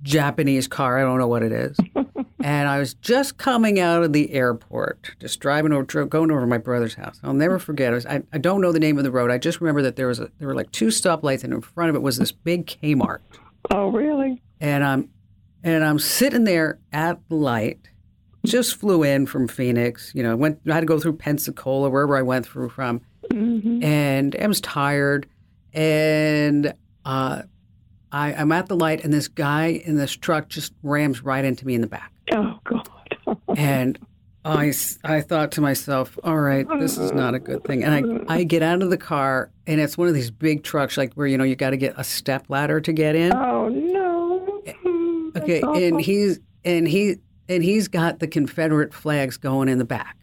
Japanese 0.02 0.68
car. 0.68 0.98
I 0.98 1.02
don't 1.02 1.20
know 1.20 1.28
what 1.28 1.44
it 1.44 1.52
is. 1.52 1.78
and 2.44 2.68
I 2.68 2.80
was 2.80 2.94
just 2.96 3.38
coming 3.38 3.80
out 3.80 4.04
of 4.04 4.14
the 4.14 4.32
airport, 4.32 5.12
just 5.20 5.40
driving 5.40 5.74
over, 5.74 6.06
going 6.06 6.32
over 6.32 6.42
to 6.42 6.48
my 6.48 6.58
brother's 6.58 6.96
house. 6.96 7.20
I'll 7.24 7.34
never 7.34 7.60
forget. 7.60 7.92
I, 7.92 7.96
was, 7.96 8.06
I, 8.06 8.24
I 8.34 8.38
don't 8.38 8.62
know 8.62 8.72
the 8.72 8.80
name 8.80 8.98
of 8.98 9.04
the 9.04 9.12
road. 9.12 9.32
I 9.32 9.38
just 9.38 9.62
remember 9.62 9.82
that 9.84 9.96
there 9.96 10.08
was 10.08 10.20
a, 10.20 10.30
there 10.40 10.48
were 10.48 10.56
like 10.56 10.72
two 10.72 10.88
stoplights, 10.88 11.44
and 11.44 11.54
in 11.54 11.62
front 11.62 11.90
of 11.90 11.96
it 11.96 12.02
was 12.02 12.18
this 12.18 12.32
big 12.32 12.68
Kmart. 12.68 13.20
Oh, 13.70 13.90
really? 13.90 14.42
And 14.60 14.84
I'm 14.84 15.10
and 15.64 15.84
I'm 15.84 16.00
sitting 16.00 16.44
there 16.44 16.80
at 16.92 17.20
the 17.30 17.36
light. 17.36 17.80
Just 18.46 18.76
flew 18.76 19.04
in 19.04 19.28
from 19.28 19.48
Phoenix. 19.48 20.12
You 20.16 20.24
know, 20.24 20.36
went 20.36 20.60
I 20.68 20.74
had 20.74 20.80
to 20.80 20.86
go 20.88 21.00
through 21.00 21.14
Pensacola, 21.14 21.90
wherever 21.90 22.18
I 22.18 22.24
went 22.24 22.46
through 22.46 22.70
from, 22.70 23.02
and 23.30 24.36
I 24.36 24.48
was 24.48 24.62
tired. 24.62 25.28
And 25.74 26.74
uh, 27.06 27.44
I, 28.12 28.34
I'm 28.34 28.51
at 28.51 28.68
the 28.68 28.75
light, 28.75 29.03
and 29.03 29.13
this 29.13 29.27
guy 29.27 29.68
in 29.86 29.96
this 29.96 30.12
truck 30.15 30.50
just 30.50 30.74
rams 30.84 31.24
right 31.24 31.44
into 31.46 31.65
me 31.65 31.75
in 31.75 31.82
the 31.82 31.88
back. 31.88 32.12
Oh, 32.34 32.60
God. 32.63 32.88
And 33.56 34.00
I, 34.44 34.74
I 35.03 35.22
thought 35.22 35.51
to 35.53 35.62
myself, 35.62 36.18
all 36.24 36.39
right, 36.39 36.65
this 36.80 36.98
is 36.98 37.12
not 37.13 37.36
a 37.36 37.39
good 37.39 37.63
thing. 37.63 37.84
And 37.84 38.25
I, 38.30 38.36
I 38.38 38.44
get 38.44 38.63
out 38.63 38.82
of 38.82 38.89
the 38.89 38.98
car, 38.98 39.51
and 39.68 39.80
it's 39.80 39.98
one 39.98 40.08
of 40.08 40.13
these 40.13 40.32
big 40.32 40.63
trucks, 40.63 40.98
like 40.98 41.13
where, 41.13 41.27
you 41.27 41.38
know, 41.38 41.44
you 41.44 41.56
got 41.56 41.70
to 41.70 41.77
get 41.77 41.94
a 41.98 42.03
step 42.03 42.46
ladder 42.50 42.82
to 42.82 42.91
get 42.94 43.15
in. 43.15 43.32
oh, 43.34 43.70
no. 43.70 44.62
Eh, 44.65 44.74
That's 45.34 45.44
Okay, 45.44 45.62
awful. 45.62 45.82
and 45.84 46.01
he's 46.01 46.39
and 46.65 46.88
he 46.88 47.18
and 47.50 47.63
he's 47.63 47.88
got 47.88 48.20
the 48.20 48.27
Confederate 48.27 48.94
flags 48.94 49.38
going 49.38 49.68
in 49.70 49.77
the 49.77 49.86
back. 49.86 50.18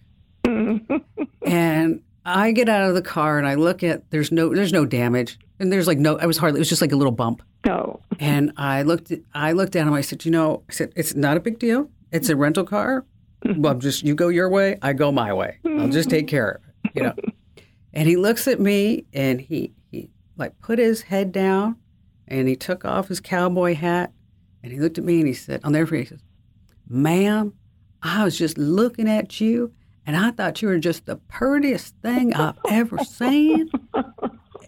Mm. 0.45 1.03
and 1.47 2.01
I 2.29 2.53
get 2.53 2.69
out 2.69 2.89
of 2.89 2.95
the 2.95 3.03
car 3.03 3.39
and 3.39 3.47
I 3.47 3.55
look 3.55 3.83
at 3.83 4.11
there's 4.11 4.31
no 4.31 4.55
there's 4.55 4.73
no 4.73 4.85
damage 4.85 5.39
and 5.59 5.73
there's 5.73 5.87
like 5.87 5.99
no 5.99 6.19
I 6.19 6.27
was 6.27 6.37
hardly 6.37 6.59
it 6.59 6.61
was 6.61 6.69
just 6.69 6.83
like 6.83 6.93
a 6.93 6.97
little 6.97 7.13
bump. 7.13 7.43
No. 7.65 8.01
And 8.21 8.53
I 8.57 8.83
looked 8.83 9.11
at, 9.11 9.21
I 9.35 9.53
looked 9.53 9.77
at 9.77 9.87
him 9.87 9.93
I 9.93 10.01
said, 10.01 10.25
"You 10.25 10.31
know, 10.31 10.63
I 10.69 10.73
said 10.73 10.93
it's 10.97 11.15
not 11.15 11.37
a 11.37 11.41
big 11.41 11.59
deal. 11.59 11.91
It's 12.13 12.29
a 12.29 12.37
rental 12.37 12.65
car. 12.65 13.05
Well, 13.45 13.73
I'm 13.73 13.81
just 13.81 14.03
you 14.03 14.15
go 14.15 14.29
your 14.29 14.49
way, 14.49 14.79
I 14.83 14.93
go 14.93 15.13
my 15.13 15.33
way. 15.33 15.59
I'll 15.65 15.89
just 15.89 16.11
take 16.11 16.27
care 16.29 16.51
of 16.51 16.57
it, 16.57 16.91
you 16.95 17.03
know." 17.03 17.15
And 17.93 18.09
he 18.09 18.17
looks 18.17 18.47
at 18.47 18.61
me 18.61 19.05
and 19.13 19.41
he 19.41 19.73
he 19.91 20.11
like 20.37 20.59
put 20.61 20.79
his 20.79 21.03
head 21.03 21.33
down 21.33 21.77
and 22.29 22.49
he 22.49 22.57
took 22.57 22.85
off 22.85 23.09
his 23.09 23.21
cowboy 23.21 23.75
hat 23.75 24.13
and 24.63 24.73
he 24.73 24.79
looked 24.79 24.99
at 24.99 25.05
me 25.05 25.19
and 25.19 25.27
he 25.27 25.35
said, 25.35 25.61
I'll 25.65 25.71
never 25.71 25.87
forget, 25.87 26.05
he 26.05 26.09
says, 26.11 26.23
Ma'am, 26.89 27.55
I 28.03 28.25
was 28.25 28.39
just 28.39 28.59
looking 28.59 29.09
at 29.09 29.41
you 29.41 29.73
and 30.09 30.17
I 30.17 30.33
thought 30.33 30.61
you 30.63 30.69
were 30.69 30.79
just 30.81 31.07
the 31.07 31.17
prettiest 31.17 31.95
thing 32.03 32.35
I've 32.35 32.59
ever 32.69 32.99
seen. 33.05 33.71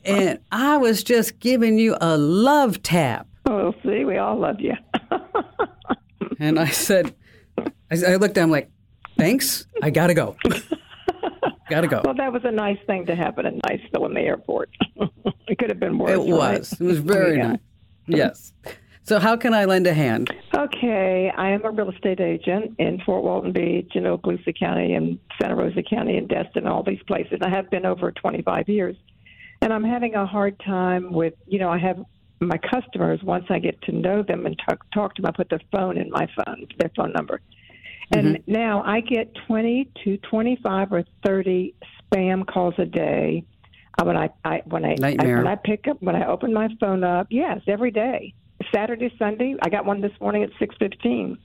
And 0.02 0.38
I 0.50 0.78
was 0.78 1.04
just 1.04 1.40
giving 1.40 1.78
you 1.78 1.94
a 2.00 2.16
love 2.16 2.82
tap. 2.82 3.26
Oh, 3.44 3.74
see, 3.82 4.06
we 4.06 4.16
all 4.16 4.38
love 4.38 4.58
you. 4.60 4.72
And 6.38 6.58
I 6.58 6.68
said, 6.68 7.14
I, 7.58 7.96
I 8.06 8.16
looked 8.16 8.38
at 8.38 8.44
him 8.44 8.50
like, 8.50 8.70
thanks, 9.18 9.66
I 9.82 9.90
gotta 9.90 10.14
go. 10.14 10.36
gotta 11.68 11.86
go. 11.86 12.00
well, 12.02 12.14
that 12.14 12.32
was 12.32 12.40
a 12.44 12.50
nice 12.50 12.78
thing 12.86 13.04
to 13.06 13.14
happen 13.14 13.44
in 13.44 13.60
Niceville 13.60 14.06
in 14.06 14.14
the 14.14 14.20
airport. 14.22 14.70
it 15.48 15.58
could 15.58 15.68
have 15.68 15.80
been 15.80 15.98
worse. 15.98 16.12
It 16.12 16.16
right? 16.16 16.28
was. 16.58 16.72
It 16.80 16.84
was 16.84 16.98
very 16.98 17.36
Yeah. 17.36 17.48
nice. 17.48 17.58
Yes. 18.06 18.52
So 19.02 19.18
how 19.18 19.36
can 19.36 19.54
I 19.54 19.64
lend 19.64 19.86
a 19.86 19.94
hand? 19.94 20.32
Okay, 20.56 21.32
I 21.36 21.50
am 21.50 21.64
a 21.64 21.70
real 21.70 21.90
estate 21.90 22.20
agent 22.20 22.76
in 22.78 23.00
Fort 23.04 23.24
Walton 23.24 23.52
Beach 23.52 23.90
and 23.94 24.06
Okaloosa 24.06 24.56
County 24.58 24.94
and 24.94 25.18
Santa 25.40 25.56
Rosa 25.56 25.82
County 25.82 26.16
and 26.16 26.28
Destin, 26.28 26.66
all 26.66 26.82
these 26.82 27.02
places. 27.06 27.38
I 27.42 27.48
have 27.48 27.70
been 27.70 27.86
over 27.86 28.12
25 28.12 28.68
years. 28.68 28.96
And 29.62 29.72
I'm 29.72 29.84
having 29.84 30.14
a 30.14 30.26
hard 30.26 30.58
time 30.64 31.12
with, 31.12 31.34
you 31.46 31.58
know, 31.58 31.70
I 31.70 31.78
have 31.78 32.04
my 32.40 32.56
customers, 32.58 33.20
once 33.22 33.44
I 33.50 33.58
get 33.58 33.80
to 33.82 33.92
know 33.92 34.22
them 34.22 34.46
and 34.46 34.58
talk, 34.66 34.86
talk 34.92 35.14
to 35.16 35.22
them, 35.22 35.30
I 35.34 35.36
put 35.36 35.50
their 35.50 35.60
phone 35.70 35.98
in 35.98 36.10
my 36.10 36.26
phone, 36.36 36.66
their 36.78 36.90
phone 36.96 37.12
number. 37.12 37.40
And 38.12 38.42
now 38.46 38.82
I 38.82 39.00
get 39.00 39.32
20 39.46 39.88
to 40.04 40.16
25 40.18 40.92
or 40.92 41.04
30 41.24 41.74
spam 42.12 42.46
calls 42.46 42.74
a 42.78 42.86
day. 42.86 43.44
Uh, 44.00 44.04
when 44.04 44.16
I, 44.16 44.30
I 44.44 44.62
when 44.64 44.84
I, 44.84 44.96
I 45.02 45.14
when 45.38 45.46
I 45.46 45.56
pick 45.56 45.86
up 45.88 46.00
when 46.00 46.16
I 46.16 46.26
open 46.26 46.52
my 46.52 46.68
phone 46.80 47.04
up, 47.04 47.26
yes, 47.30 47.60
every 47.66 47.90
day. 47.90 48.34
Saturday, 48.74 49.12
Sunday. 49.18 49.54
I 49.62 49.68
got 49.68 49.84
one 49.84 50.00
this 50.00 50.12
morning 50.20 50.42
at 50.42 50.50
six 50.58 50.74
fifteen, 50.78 51.38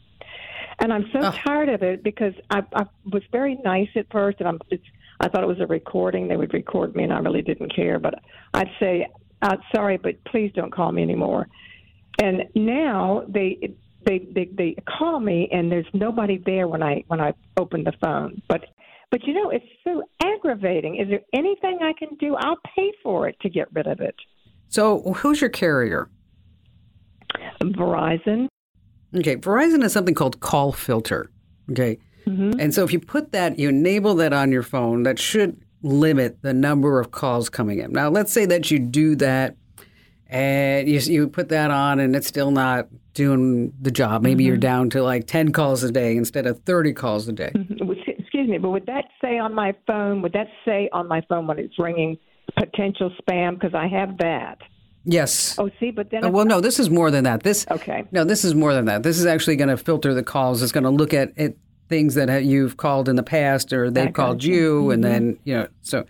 and 0.80 0.94
I'm 0.94 1.06
so 1.14 1.32
tired 1.32 1.70
of 1.70 1.84
it 1.84 2.04
because 2.04 2.34
I, 2.50 2.62
I 2.74 2.86
was 3.12 3.24
very 3.32 3.58
nice 3.64 3.90
at 3.96 4.12
first, 4.12 4.40
and 4.40 4.48
I'm. 4.48 4.60
It's, 4.70 4.84
I 5.20 5.30
thought 5.30 5.44
it 5.44 5.48
was 5.48 5.60
a 5.62 5.68
recording; 5.68 6.28
they 6.28 6.38
would 6.38 6.54
record 6.54 6.96
me, 6.96 7.04
and 7.04 7.14
I 7.14 7.20
really 7.20 7.42
didn't 7.42 7.76
care. 7.76 8.00
But 8.00 8.16
I'd 8.54 8.70
say, 8.80 9.08
uh, 9.42 9.58
"Sorry, 9.74 9.98
but 9.98 10.24
please 10.26 10.52
don't 10.54 10.74
call 10.74 10.92
me 10.92 11.02
anymore." 11.02 11.48
And 12.22 12.44
now 12.56 13.24
they 13.28 13.76
they 14.06 14.28
they 14.34 14.50
they 14.54 14.76
call 14.98 15.20
me, 15.20 15.50
and 15.52 15.72
there's 15.72 15.88
nobody 15.94 16.42
there 16.46 16.68
when 16.68 16.84
I 16.84 17.04
when 17.08 17.20
I 17.20 17.34
open 17.58 17.84
the 17.84 17.94
phone. 18.02 18.42
But 18.48 18.66
but 19.12 19.24
you 19.24 19.34
know, 19.34 19.50
it's 19.50 19.66
so 19.84 20.04
aggravating. 20.24 20.98
Is 20.98 21.08
there 21.10 21.22
anything 21.34 21.80
I 21.82 21.94
can 21.98 22.16
do? 22.18 22.36
I'll 22.36 22.60
pay 22.76 22.92
for 23.04 23.28
it 23.28 23.40
to 23.42 23.50
get 23.50 23.68
rid 23.74 23.88
of 23.88 24.00
it. 24.02 24.16
So 24.70 25.14
who's 25.14 25.42
your 25.42 25.50
carrier? 25.50 26.10
Verizon. 27.62 28.48
Okay, 29.16 29.38
Verizon 29.38 29.82
has 29.82 29.94
something 29.94 30.16
called 30.16 30.40
call 30.40 30.72
filter. 30.72 31.32
Okay. 31.72 31.98
Mm-hmm. 32.28 32.60
And 32.60 32.74
so 32.74 32.84
if 32.84 32.92
you 32.92 33.00
put 33.00 33.32
that, 33.32 33.60
you 33.60 33.70
enable 33.70 34.16
that 34.16 34.34
on 34.34 34.52
your 34.52 34.64
phone, 34.64 35.04
that 35.04 35.20
should 35.20 35.62
limit 35.84 36.42
the 36.42 36.54
number 36.54 37.00
of 37.00 37.12
calls 37.12 37.50
coming 37.50 37.80
in. 37.80 37.92
Now, 37.92 38.10
let's 38.10 38.32
say 38.32 38.46
that 38.48 38.72
you 38.72 38.80
do 38.80 39.16
that 39.18 39.56
and 40.28 40.88
you, 40.88 41.00
you 41.00 41.28
put 41.28 41.50
that 41.50 41.70
on 41.70 42.00
and 42.00 42.16
it's 42.16 42.28
still 42.28 42.52
not 42.52 42.88
doing 43.14 43.74
the 43.80 43.92
job. 43.92 44.24
Maybe 44.24 44.44
you're 44.44 44.56
mm-hmm. 44.56 44.62
down 44.62 44.90
to 44.92 45.04
like 45.04 45.28
10 45.28 45.52
calls 45.52 45.84
a 45.84 45.92
day 45.92 46.18
instead 46.18 46.48
of 46.48 46.60
30 46.62 46.94
calls 46.94 47.28
a 47.28 47.34
day. 47.34 47.52
Mm-hmm. 47.56 47.92
Excuse 48.18 48.50
me, 48.50 48.58
but 48.58 48.72
would 48.72 48.86
that 48.88 49.06
say 49.22 49.38
on 49.38 49.54
my 49.54 49.74
phone? 49.88 50.22
Would 50.22 50.34
that 50.34 50.48
say 50.66 50.90
on 50.92 51.08
my 51.08 51.22
phone 51.30 51.48
when 51.48 51.58
it's 51.58 51.80
ringing 51.80 52.18
potential 52.58 53.12
spam? 53.22 53.54
Because 53.54 53.74
I 53.74 53.88
have 53.88 54.18
that. 54.18 54.58
Yes. 55.06 55.56
Oh, 55.58 55.70
see, 55.80 55.92
but 55.92 56.10
then 56.10 56.26
Uh, 56.26 56.30
well, 56.30 56.46
no, 56.46 56.60
this 56.60 56.80
is 56.80 56.90
more 56.90 57.12
than 57.12 57.24
that. 57.26 57.44
This 57.44 57.66
Okay. 57.70 58.04
No, 58.12 58.24
this 58.24 58.44
is 58.44 58.56
more 58.56 58.74
than 58.74 58.86
that. 58.86 59.04
This 59.04 59.20
is 59.20 59.26
actually 59.26 59.56
going 59.56 59.70
to 59.70 59.78
filter 59.78 60.14
the 60.14 60.24
calls. 60.24 60.62
It's 60.64 60.72
going 60.72 60.84
to 60.84 60.90
look 60.90 61.14
at 61.14 61.32
it, 61.36 61.58
things 61.90 62.16
that 62.16 62.30
ha- 62.30 62.38
you've 62.38 62.78
called 62.78 63.08
in 63.08 63.16
the 63.16 63.24
past 63.24 63.72
or 63.72 63.92
they've 63.92 64.12
called 64.12 64.44
you, 64.44 64.90
and 64.92 65.04
then 65.04 65.38
you 65.44 65.56
know. 65.56 65.68
So, 65.84 66.06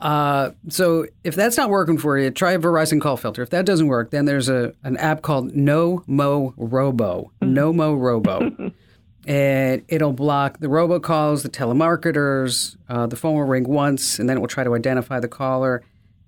uh, 0.00 0.50
so 0.68 1.06
if 1.24 1.34
that's 1.34 1.56
not 1.56 1.70
working 1.70 1.96
for 1.96 2.18
you, 2.18 2.30
try 2.30 2.52
a 2.52 2.58
Verizon 2.58 3.00
Call 3.00 3.16
Filter. 3.16 3.40
If 3.42 3.48
that 3.50 3.64
doesn't 3.64 3.86
work, 3.86 4.10
then 4.10 4.26
there's 4.26 4.50
a 4.50 4.74
an 4.84 4.98
app 4.98 5.22
called 5.22 5.52
Nomorobo. 5.52 7.30
No 7.40 7.72
Mo 7.72 7.94
Robo. 7.94 8.72
And 9.28 9.82
it'll 9.88 10.12
block 10.12 10.60
the 10.60 10.68
robocalls, 10.68 11.42
the 11.42 11.48
telemarketers. 11.48 12.76
Uh, 12.88 13.08
the 13.08 13.16
phone 13.16 13.34
will 13.34 13.42
ring 13.42 13.64
once, 13.64 14.20
and 14.20 14.28
then 14.28 14.36
it 14.36 14.40
will 14.40 14.46
try 14.46 14.62
to 14.62 14.72
identify 14.76 15.18
the 15.18 15.26
caller. 15.26 15.82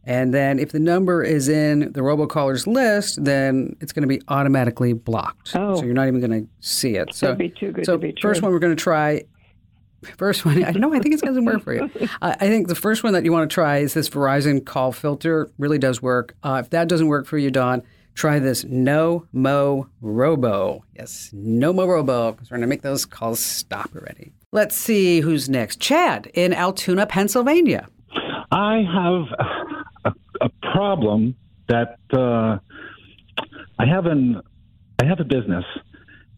And 0.09 0.33
then 0.33 0.59
if 0.59 0.73
the 0.73 0.81
number 0.81 1.23
is 1.23 1.50
in 1.50 1.93
the 1.93 2.00
robocaller's 2.00 2.67
list, 2.67 3.23
then 3.23 3.77
it's 3.79 3.93
going 3.93 4.05
to 4.05 4.09
be 4.09 4.23
automatically 4.29 4.95
blocked. 4.95 5.55
Oh. 5.55 5.77
So 5.77 5.85
you're 5.85 5.93
not 5.93 6.09
even 6.09 6.21
going 6.21 6.45
to 6.45 6.50
see 6.61 6.97
it. 6.97 7.15
So 7.15 7.27
That'd 7.27 7.38
be 7.38 7.50
too 7.50 7.73
good 7.73 7.85
so 7.85 7.93
to 7.93 7.99
be 7.99 8.15
first 8.23 8.41
one 8.41 8.50
we're 8.50 8.59
going 8.59 8.75
to 8.75 8.83
try. 8.83 9.25
First 10.17 10.47
one, 10.47 10.65
I 10.65 10.71
know 10.71 10.95
I 10.95 11.00
think 11.00 11.12
it's 11.12 11.23
going 11.23 11.35
to 11.35 11.43
work 11.43 11.62
for 11.62 11.75
you. 11.75 11.91
I 12.23 12.31
I 12.31 12.49
think 12.49 12.69
the 12.69 12.75
first 12.75 13.05
one 13.05 13.12
that 13.12 13.25
you 13.25 13.33
want 13.33 13.50
to 13.50 13.53
try 13.53 13.79
is 13.79 13.93
this 13.93 14.09
Verizon 14.09 14.65
call 14.65 14.93
filter. 14.93 15.50
Really 15.59 15.79
does 15.79 16.00
work. 16.00 16.35
Uh, 16.43 16.62
if 16.65 16.71
that 16.71 16.88
doesn't 16.88 17.09
work 17.09 17.27
for 17.27 17.37
you, 17.37 17.50
Dawn, 17.50 17.83
try 18.15 18.38
this 18.38 18.65
No 18.65 19.27
Mo 19.33 19.88
Robo. 20.00 20.85
Yes, 20.97 21.31
Nomorobo, 21.35 22.33
because 22.33 22.50
we're 22.50 22.57
going 22.57 22.62
to 22.62 22.67
make 22.69 22.83
those 22.83 23.05
calls 23.05 23.41
stop 23.41 23.91
already. 23.95 24.33
Let's 24.53 24.75
see 24.75 25.21
who's 25.21 25.50
next. 25.50 25.81
Chad 25.81 26.31
in 26.33 26.55
Altoona, 26.55 27.05
Pennsylvania. 27.05 27.88
I 28.50 28.79
have 28.79 29.38
a, 29.38 29.58
a 29.58 29.58
problem 30.72 31.37
that 31.68 31.98
uh, 32.12 32.58
I 33.78 33.87
have 33.87 34.06
an 34.06 34.40
I 35.00 35.06
have 35.06 35.20
a 35.20 35.25
business, 35.25 35.64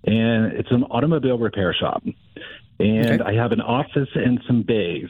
and 0.04 0.52
it's 0.52 0.70
an 0.70 0.84
automobile 0.84 1.38
repair 1.38 1.74
shop, 1.74 2.02
and 2.78 3.20
Okay. 3.22 3.24
I 3.24 3.34
have 3.34 3.52
an 3.52 3.60
office 3.60 4.08
and 4.14 4.40
some 4.46 4.62
bays, 4.62 5.08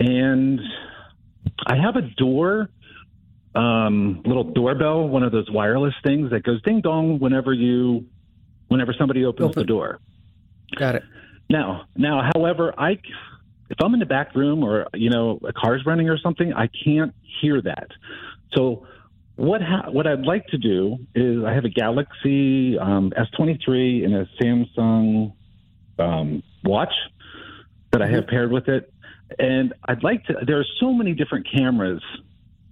and 0.00 0.60
I 1.66 1.76
have 1.76 1.96
a 1.96 2.02
door, 2.02 2.68
um, 3.54 4.22
little 4.24 4.44
doorbell, 4.44 5.08
one 5.08 5.22
of 5.22 5.32
those 5.32 5.48
wireless 5.50 5.94
things 6.04 6.30
that 6.30 6.42
goes 6.42 6.60
ding 6.62 6.80
dong 6.80 7.18
whenever 7.20 7.52
you, 7.52 8.06
whenever 8.68 8.92
somebody 8.98 9.24
opens 9.24 9.50
Open. 9.50 9.62
the 9.62 9.66
door. 9.66 10.00
Got 10.76 10.96
it. 10.96 11.04
Now, 11.48 11.84
now, 11.96 12.28
however, 12.34 12.74
I 12.76 12.98
if 13.68 13.78
I'm 13.82 13.94
in 13.94 14.00
the 14.00 14.06
back 14.06 14.34
room 14.34 14.62
or 14.62 14.86
you 14.94 15.10
know 15.10 15.38
a 15.46 15.52
car's 15.52 15.84
running 15.86 16.08
or 16.08 16.18
something, 16.18 16.52
I 16.52 16.68
can't 16.84 17.14
hear 17.40 17.60
that. 17.62 17.88
So 18.54 18.86
what 19.36 19.60
ha- 19.62 19.90
what 19.90 20.06
I'd 20.06 20.22
like 20.22 20.46
to 20.48 20.58
do 20.58 20.98
is 21.14 21.44
I 21.44 21.52
have 21.52 21.64
a 21.64 21.68
Galaxy 21.68 22.78
um, 22.78 23.12
S23 23.12 24.04
and 24.04 24.14
a 24.14 24.28
Samsung 24.40 25.32
um, 25.98 26.42
watch 26.64 26.92
that 27.92 28.02
I 28.02 28.08
have 28.08 28.26
paired 28.26 28.52
with 28.52 28.68
it, 28.68 28.92
and 29.38 29.74
I'd 29.88 30.02
like 30.02 30.24
to. 30.26 30.34
There 30.46 30.58
are 30.58 30.66
so 30.80 30.92
many 30.92 31.12
different 31.12 31.46
cameras 31.50 32.02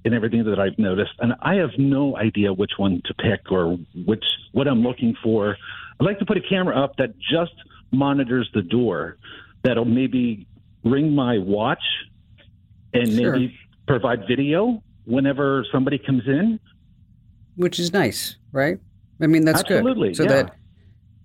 and 0.05 0.15
everything 0.15 0.45
that 0.45 0.59
I've 0.59 0.79
noticed, 0.79 1.13
and 1.19 1.35
I 1.41 1.55
have 1.57 1.71
no 1.79 2.17
idea 2.17 2.53
which 2.53 2.73
one 2.77 3.01
to 3.07 3.15
pick 3.15 3.51
or 3.51 3.79
which 4.05 4.25
what 4.53 4.69
I'm 4.69 4.83
looking 4.83 5.17
for. 5.23 5.57
I'd 6.01 6.05
like 6.05 6.19
to 6.19 6.27
put 6.27 6.37
a 6.37 6.43
camera 6.43 6.83
up 6.83 6.97
that 6.97 7.15
just 7.19 7.55
monitors 7.91 8.51
the 8.55 8.63
door 8.63 9.17
that'll 9.63 9.85
maybe 9.85 10.47
ring 10.85 11.13
my 11.15 11.39
watch 11.39 11.83
and 12.93 13.09
Sure. 13.09 13.33
maybe 13.33 13.55
provide 13.87 14.27
video 14.29 14.83
whenever 15.05 15.65
somebody 15.73 15.99
comes 15.99 16.23
in. 16.27 16.59
which 17.57 17.79
is 17.79 17.93
nice, 17.93 18.37
right? 18.53 18.79
I 19.21 19.27
mean, 19.29 19.45
that's 19.45 19.61
Absolutely, 19.61 20.09
good. 20.09 20.17
So 20.17 20.23
yeah. 20.25 20.29
that 20.29 20.57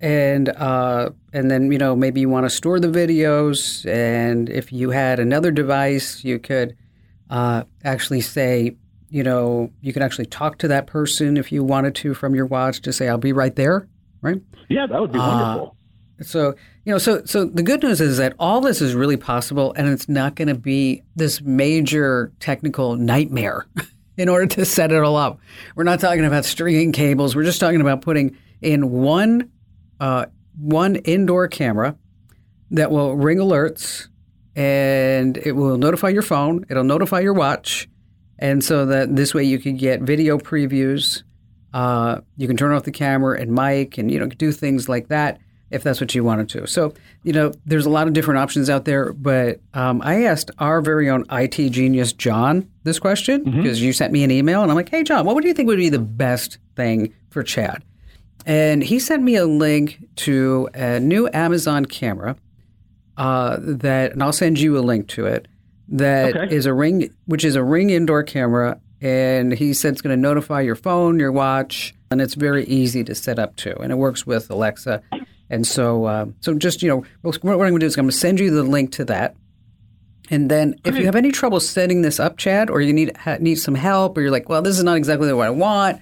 and 0.02 0.50
uh, 0.50 1.10
and 1.34 1.50
then 1.52 1.72
you 1.72 1.78
know 1.78 1.96
maybe 1.96 2.22
you 2.22 2.30
want 2.30 2.46
to 2.46 2.50
store 2.50 2.80
the 2.80 2.88
videos, 2.88 3.86
and 3.90 4.50
if 4.50 4.72
you 4.72 4.92
had 4.92 5.20
another 5.20 5.52
device, 5.52 6.24
you 6.24 6.40
could 6.40 6.76
uh, 7.30 7.64
actually 7.84 8.22
say, 8.22 8.76
you 9.10 9.24
know, 9.24 9.72
you 9.82 9.92
can 9.92 10.02
actually 10.04 10.26
talk 10.28 10.58
to 10.60 10.68
that 10.70 10.88
person 10.88 11.36
if 11.36 11.52
you 11.52 11.64
wanted 11.64 11.96
to 11.96 12.14
from 12.14 12.34
your 12.36 12.46
watch 12.46 12.82
to 12.82 12.94
say, 12.94 13.10
"I'll 13.10 13.18
be 13.18 13.34
right 13.34 13.56
there," 13.56 13.88
right? 14.22 14.42
Yeah, 14.70 14.86
that 14.88 15.02
would 15.02 15.12
be 15.12 15.20
Uh, 15.20 15.28
wonderful. 15.28 15.76
So 16.22 16.56
you 16.90 16.96
know, 16.96 16.98
so 16.98 17.22
so 17.24 17.46
the 17.46 17.62
good 17.62 17.84
news 17.84 18.02
is 18.02 18.18
that 18.18 18.34
all 18.40 18.62
this 18.62 18.82
is 18.82 18.96
really 18.96 19.16
possible, 19.16 19.74
and 19.74 19.88
it's 19.88 20.10
not 20.10 20.34
going 20.34 20.48
to 20.48 20.56
be 20.56 21.04
this 21.16 21.40
major 21.40 22.34
technical 22.40 22.96
nightmare 22.96 23.68
in 24.18 24.28
order 24.28 24.48
to 24.48 24.66
set 24.66 24.92
it 24.92 25.04
all 25.04 25.16
up. 25.16 25.40
We're 25.76 25.84
not 25.84 26.00
talking 26.00 26.26
about 26.26 26.46
stringing 26.46 26.92
cables. 26.92 27.36
We're 27.36 27.44
just 27.44 27.60
talking 27.60 27.80
about 27.80 28.02
putting 28.02 28.36
in 28.64 28.90
one 28.90 29.52
uh, 30.00 30.26
one 30.58 30.96
indoor 30.96 31.48
camera 31.48 31.96
that 32.72 32.90
will 32.90 33.16
ring 33.16 33.38
alerts, 33.38 34.08
and 34.56 35.38
it 35.38 35.52
will 35.52 35.78
notify 35.78 36.10
your 36.10 36.24
phone. 36.24 36.66
It'll 36.72 36.84
notify 36.84 37.20
your 37.20 37.34
watch, 37.34 37.88
and 38.40 38.64
so 38.64 38.88
that 38.88 39.16
this 39.16 39.36
way 39.36 39.44
you 39.44 39.60
can 39.60 39.78
get 39.78 40.02
video 40.02 40.40
previews. 40.40 41.22
Uh, 41.72 42.22
you 42.36 42.48
can 42.48 42.58
turn 42.58 42.72
off 42.72 42.82
the 42.82 42.92
camera 42.92 43.40
and 43.40 43.52
mic, 43.52 44.00
and 44.00 44.10
you 44.10 44.18
know 44.18 44.26
do 44.26 44.52
things 44.52 44.90
like 44.90 45.10
that 45.10 45.40
if 45.72 45.84
that's 45.84 46.02
what 46.02 46.14
you 46.16 46.24
wanted 46.24 46.50
to. 46.50 46.66
So, 46.68 46.94
you 47.24 47.32
know, 47.34 47.52
there's 47.66 47.86
a 47.86 47.90
lot 47.90 48.08
of 48.08 48.14
different 48.14 48.40
options 48.40 48.70
out 48.70 48.86
there, 48.86 49.14
but 49.14 49.60
um, 49.74 50.02
I 50.04 50.24
asked 50.26 50.52
our 50.60 50.82
very 50.82 51.10
own 51.10 51.26
IT 51.32 51.70
genius, 51.70 52.12
John, 52.14 52.70
this 52.84 52.98
question 53.00 53.44
because 53.44 53.82
you 53.82 53.94
sent 53.94 54.12
me 54.12 54.24
an 54.24 54.32
email 54.32 54.62
and 54.64 54.72
I'm 54.72 54.76
like, 54.76 54.90
hey, 54.90 55.04
John, 55.04 55.26
what 55.26 55.36
would 55.36 55.44
you 55.44 55.54
think 55.54 55.68
would 55.68 55.78
be 55.78 55.90
the 55.90 56.00
best 56.00 56.58
thing 56.76 57.14
for 57.30 57.44
Chad? 57.44 57.84
And 58.46 58.82
he 58.82 59.00
sent 59.00 59.22
me 59.22 59.36
a 59.36 59.46
link 59.46 60.04
to 60.18 60.70
a 60.74 61.00
new 61.00 61.30
Amazon 61.34 61.86
camera 61.86 62.36
uh, 63.18 63.58
that, 63.60 64.14
and 64.14 64.24
I'll 64.24 64.34
send 64.34 64.60
you 64.60 64.78
a 64.78 64.82
link 64.82 65.08
to 65.10 65.26
it, 65.26 65.48
That 65.90 66.52
is 66.52 66.66
Okay. 66.66 66.70
a 66.72 66.74
ring, 66.74 67.14
which 67.26 67.44
is 67.44 67.56
a 67.56 67.64
ring 67.64 67.90
indoor 67.90 68.24
camera. 68.24 68.80
And 69.02 69.52
he 69.54 69.74
said 69.74 69.94
it's 69.94 70.02
going 70.02 70.16
to 70.16 70.22
notify 70.22 70.62
your 70.62 70.76
phone, 70.76 71.20
your 71.20 71.32
watch, 71.32 71.94
and 72.12 72.20
it's 72.22 72.34
very 72.34 72.66
easy 72.66 73.04
to 73.06 73.16
set 73.16 73.40
up 73.40 73.56
too. 73.56 73.74
And 73.82 73.92
it 73.92 73.96
works 73.96 74.26
with 74.28 74.50
Alexa. 74.50 75.02
And 75.50 75.66
so, 75.66 76.06
uh, 76.06 76.26
so 76.42 76.54
just 76.54 76.84
you 76.84 76.90
know, 76.90 77.06
what 77.22 77.44
I'm 77.44 77.58
going 77.58 77.74
to 77.74 77.80
do 77.80 77.86
is 77.86 77.98
I'm 77.98 78.06
going 78.06 78.12
to 78.12 78.18
send 78.18 78.40
you 78.40 78.52
the 78.52 78.64
link 78.64 78.92
to 78.94 79.06
that. 79.06 79.36
And 80.32 80.50
then, 80.50 80.76
if 80.84 80.96
you 80.96 81.06
have 81.06 81.16
any 81.16 81.32
trouble 81.32 81.60
setting 81.60 82.04
this 82.04 82.20
up, 82.20 82.38
Chad, 82.38 82.70
or 82.70 82.82
you 82.82 82.94
need 82.94 83.18
need 83.40 83.56
some 83.56 83.74
help, 83.74 84.16
or 84.16 84.22
you're 84.22 84.30
like, 84.30 84.48
well, 84.48 84.62
this 84.62 84.78
is 84.78 84.84
not 84.84 84.96
exactly 84.96 85.34
what 85.34 85.48
I 85.48 85.50
want, 85.50 86.02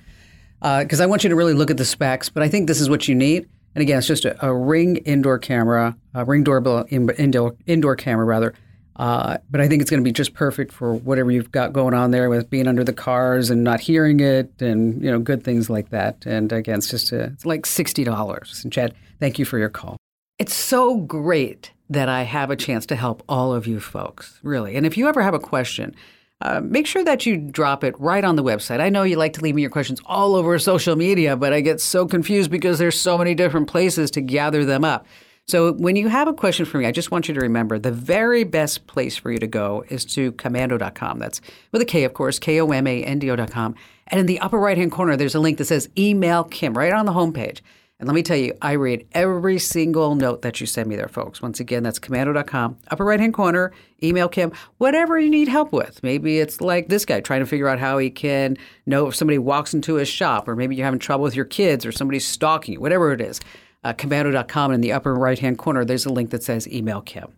because 0.59 0.99
I 0.99 1.05
want 1.05 1.23
you 1.23 1.29
to 1.29 1.35
really 1.35 1.53
look 1.53 1.71
at 1.71 1.77
the 1.77 1.85
specs, 1.85 2.27
but 2.27 2.43
I 2.43 2.49
think 2.49 2.67
this 2.67 2.81
is 2.81 2.89
what 2.89 3.07
you 3.07 3.15
need. 3.15 3.47
And 3.73 3.81
again, 3.81 3.99
it's 3.99 4.07
just 4.07 4.25
a, 4.25 4.45
a 4.45 4.53
ring 4.53 4.97
indoor 4.97 5.39
camera, 5.39 5.95
a 6.13 6.25
ring 6.25 6.43
doorbell 6.43 6.85
in, 6.89 7.09
indoor 7.11 7.55
indoor 7.67 7.95
camera 7.95 8.25
rather. 8.25 8.53
Uh, 8.97 9.37
but 9.49 9.61
I 9.61 9.67
think 9.67 9.81
it's 9.81 9.91
going 9.91 10.01
to 10.01 10.03
be 10.03 10.11
just 10.11 10.33
perfect 10.33 10.71
for 10.71 10.93
whatever 10.93 11.31
you've 11.31 11.51
got 11.51 11.71
going 11.71 11.93
on 11.93 12.09
there 12.09 12.29
with 12.29 12.49
being 12.49 12.67
under 12.67 12.83
the 12.83 12.93
cars 12.93 13.51
and 13.51 13.63
not 13.63 13.79
hearing 13.79 14.19
it, 14.19 14.59
and 14.59 15.01
you 15.03 15.11
know, 15.11 15.19
good 15.19 15.43
things 15.43 15.69
like 15.69 15.89
that. 15.91 16.25
And 16.25 16.51
again, 16.51 16.79
it's 16.79 16.89
just 16.89 17.11
a, 17.11 17.25
it's 17.25 17.45
like 17.45 17.65
sixty 17.65 18.03
dollars. 18.03 18.61
And 18.63 18.73
Chad, 18.73 18.95
thank 19.19 19.37
you 19.37 19.45
for 19.45 19.59
your 19.59 19.69
call. 19.69 19.97
It's 20.39 20.53
so 20.53 20.97
great 20.97 21.71
that 21.89 22.09
I 22.09 22.23
have 22.23 22.49
a 22.49 22.55
chance 22.55 22.85
to 22.87 22.95
help 22.95 23.23
all 23.29 23.53
of 23.53 23.67
you 23.67 23.79
folks, 23.79 24.39
really. 24.43 24.75
And 24.75 24.85
if 24.85 24.97
you 24.97 25.07
ever 25.07 25.21
have 25.21 25.33
a 25.33 25.39
question, 25.39 25.95
uh, 26.41 26.61
make 26.61 26.85
sure 26.85 27.03
that 27.03 27.25
you 27.25 27.37
drop 27.37 27.83
it 27.83 27.99
right 27.99 28.23
on 28.23 28.35
the 28.35 28.43
website. 28.43 28.79
I 28.79 28.89
know 28.89 29.03
you 29.03 29.15
like 29.15 29.33
to 29.33 29.41
leave 29.41 29.55
me 29.55 29.61
your 29.61 29.71
questions 29.71 30.01
all 30.05 30.35
over 30.35 30.59
social 30.59 30.95
media, 30.95 31.35
but 31.35 31.53
I 31.53 31.61
get 31.61 31.81
so 31.81 32.05
confused 32.05 32.51
because 32.51 32.77
there's 32.77 32.99
so 32.99 33.17
many 33.17 33.35
different 33.35 33.67
places 33.67 34.11
to 34.11 34.21
gather 34.21 34.65
them 34.65 34.83
up. 34.83 35.07
So 35.49 35.71
when 35.71 35.95
you 35.95 36.09
have 36.09 36.27
a 36.27 36.33
question 36.33 36.65
for 36.65 36.77
me, 36.77 36.85
I 36.85 36.91
just 36.91 37.09
want 37.09 37.29
you 37.29 37.33
to 37.33 37.39
remember 37.39 37.79
the 37.79 37.91
very 37.91 38.43
best 38.43 38.85
place 38.85 39.15
for 39.15 39.31
you 39.31 39.37
to 39.37 39.47
go 39.47 39.85
is 39.87 40.03
to 40.07 40.33
komando.com. 40.33 41.19
That's 41.19 41.39
with 41.71 41.81
a 41.81 41.85
K, 41.85 42.03
of 42.03 42.13
course, 42.13 42.37
K 42.37 42.59
O 42.59 42.69
M 42.69 42.85
A 42.85 43.01
N 43.05 43.17
D 43.17 43.31
O.com. 43.31 43.73
And 44.07 44.19
in 44.19 44.25
the 44.25 44.41
upper 44.41 44.59
right 44.59 44.77
hand 44.77 44.91
corner, 44.91 45.15
there's 45.15 45.35
a 45.35 45.39
link 45.39 45.57
that 45.59 45.65
says 45.65 45.87
email 45.97 46.43
Kim 46.43 46.77
right 46.77 46.91
on 46.91 47.05
the 47.05 47.13
homepage. 47.13 47.61
And 47.97 48.07
let 48.07 48.13
me 48.13 48.23
tell 48.23 48.35
you, 48.37 48.53
I 48.61 48.73
read 48.73 49.07
every 49.13 49.57
single 49.57 50.15
note 50.15 50.41
that 50.41 50.59
you 50.59 50.67
send 50.67 50.89
me 50.89 50.97
there, 50.97 51.07
folks. 51.07 51.41
Once 51.41 51.61
again, 51.61 51.81
that's 51.81 51.97
komando.com. 51.97 52.77
Upper 52.91 53.05
right 53.05 53.19
hand 53.19 53.33
corner, 53.33 53.71
email 54.03 54.27
Kim, 54.27 54.51
whatever 54.79 55.17
you 55.17 55.29
need 55.29 55.47
help 55.47 55.71
with. 55.71 56.03
Maybe 56.03 56.39
it's 56.39 56.59
like 56.59 56.89
this 56.89 57.05
guy 57.05 57.21
trying 57.21 57.39
to 57.39 57.47
figure 57.47 57.69
out 57.69 57.79
how 57.79 57.99
he 57.99 58.09
can 58.09 58.57
know 58.85 59.07
if 59.07 59.15
somebody 59.15 59.37
walks 59.37 59.73
into 59.73 59.95
his 59.95 60.09
shop, 60.09 60.49
or 60.49 60.57
maybe 60.57 60.75
you're 60.75 60.85
having 60.85 60.99
trouble 60.99 61.23
with 61.23 61.35
your 61.35 61.45
kids, 61.45 61.85
or 61.85 61.93
somebody's 61.93 62.27
stalking 62.27 62.73
you, 62.73 62.81
whatever 62.81 63.13
it 63.13 63.21
is. 63.21 63.39
Uh, 63.83 63.93
komando.com 63.93 64.71
in 64.71 64.81
the 64.81 64.91
upper 64.91 65.13
right 65.13 65.39
hand 65.39 65.57
corner, 65.57 65.85
there's 65.85 66.05
a 66.05 66.11
link 66.11 66.31
that 66.31 66.43
says 66.43 66.67
email 66.67 67.01
Kim. 67.01 67.31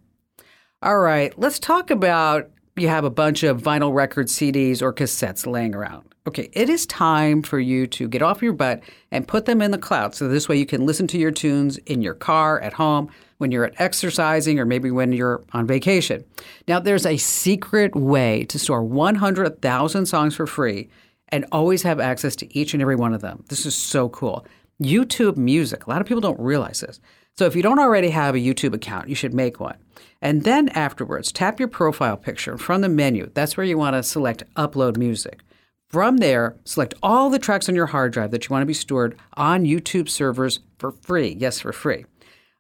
All 0.82 1.00
right, 1.00 1.38
let's 1.38 1.60
talk 1.60 1.92
about 1.92 2.50
you 2.78 2.88
have 2.88 3.04
a 3.04 3.10
bunch 3.10 3.44
of 3.44 3.62
vinyl 3.62 3.94
record 3.94 4.28
CDs 4.28 4.82
or 4.82 4.94
cassettes 4.94 5.46
laying 5.46 5.76
around. 5.76 6.10
Okay, 6.28 6.50
it 6.54 6.70
is 6.70 6.86
time 6.86 7.42
for 7.42 7.60
you 7.60 7.88
to 7.88 8.08
get 8.08 8.22
off 8.22 8.42
your 8.42 8.54
butt 8.54 8.82
and 9.12 9.28
put 9.28 9.46
them 9.46 9.62
in 9.62 9.72
the 9.72 9.78
cloud 9.78 10.14
so 10.16 10.28
this 10.28 10.48
way 10.48 10.58
you 10.58 10.66
can 10.66 10.86
listen 10.86 11.08
to 11.08 11.18
your 11.18 11.32
tunes 11.32 11.78
in 11.80 12.02
your 12.02 12.14
car, 12.14 12.60
at 12.62 12.74
home, 12.74 13.10
when 13.40 13.52
you're 13.52 13.72
exercising, 13.78 14.60
or 14.60 14.66
maybe 14.66 14.92
when 14.92 15.12
you're 15.12 15.44
on 15.54 15.66
vacation. 15.66 16.24
Now, 16.68 16.80
there's 16.80 17.06
a 17.06 17.18
secret 17.18 17.96
way 17.96 18.46
to 18.46 18.60
store 18.60 18.84
100,000 18.84 20.06
songs 20.06 20.36
for 20.36 20.46
free 20.46 20.90
and 21.30 21.46
always 21.52 21.84
have 21.84 22.00
access 22.00 22.36
to 22.38 22.58
each 22.58 22.74
and 22.74 22.82
every 22.82 22.96
one 22.96 23.14
of 23.14 23.22
them. 23.22 23.44
This 23.50 23.66
is 23.66 23.76
so 23.76 24.10
cool. 24.10 24.46
YouTube 24.82 25.38
Music. 25.38 25.86
A 25.86 25.90
lot 25.90 26.02
of 26.02 26.08
people 26.08 26.22
don't 26.22 26.40
realize 26.40 26.82
this. 26.82 27.00
So 27.38 27.46
if 27.46 27.56
you 27.56 27.62
don't 27.62 27.80
already 27.80 28.10
have 28.10 28.36
a 28.36 28.40
YouTube 28.40 28.74
account, 28.74 29.08
you 29.10 29.16
should 29.16 29.34
make 29.34 29.60
one. 29.60 29.78
And 30.22 30.44
then 30.44 30.70
afterwards, 30.70 31.32
tap 31.32 31.60
your 31.60 31.70
profile 31.70 32.18
picture 32.18 32.58
from 32.58 32.82
the 32.82 32.90
menu. 32.90 33.32
That's 33.34 33.56
where 33.56 33.66
you 33.66 33.78
want 33.78 33.96
to 33.96 34.04
select 34.04 34.44
Upload 34.56 34.98
Music. 34.98 35.42
From 35.88 36.18
there, 36.18 36.56
select 36.66 36.94
all 37.02 37.30
the 37.30 37.40
tracks 37.40 37.68
on 37.68 37.76
your 37.76 37.88
hard 37.88 38.14
drive 38.14 38.32
that 38.32 38.48
you 38.48 38.54
want 38.54 38.62
to 38.62 38.68
be 38.68 38.74
stored 38.74 39.18
on 39.34 39.64
YouTube 39.64 40.10
servers 40.10 40.60
for 40.78 40.92
free. 40.92 41.36
Yes, 41.40 41.62
for 41.62 41.74
free. 41.74 42.06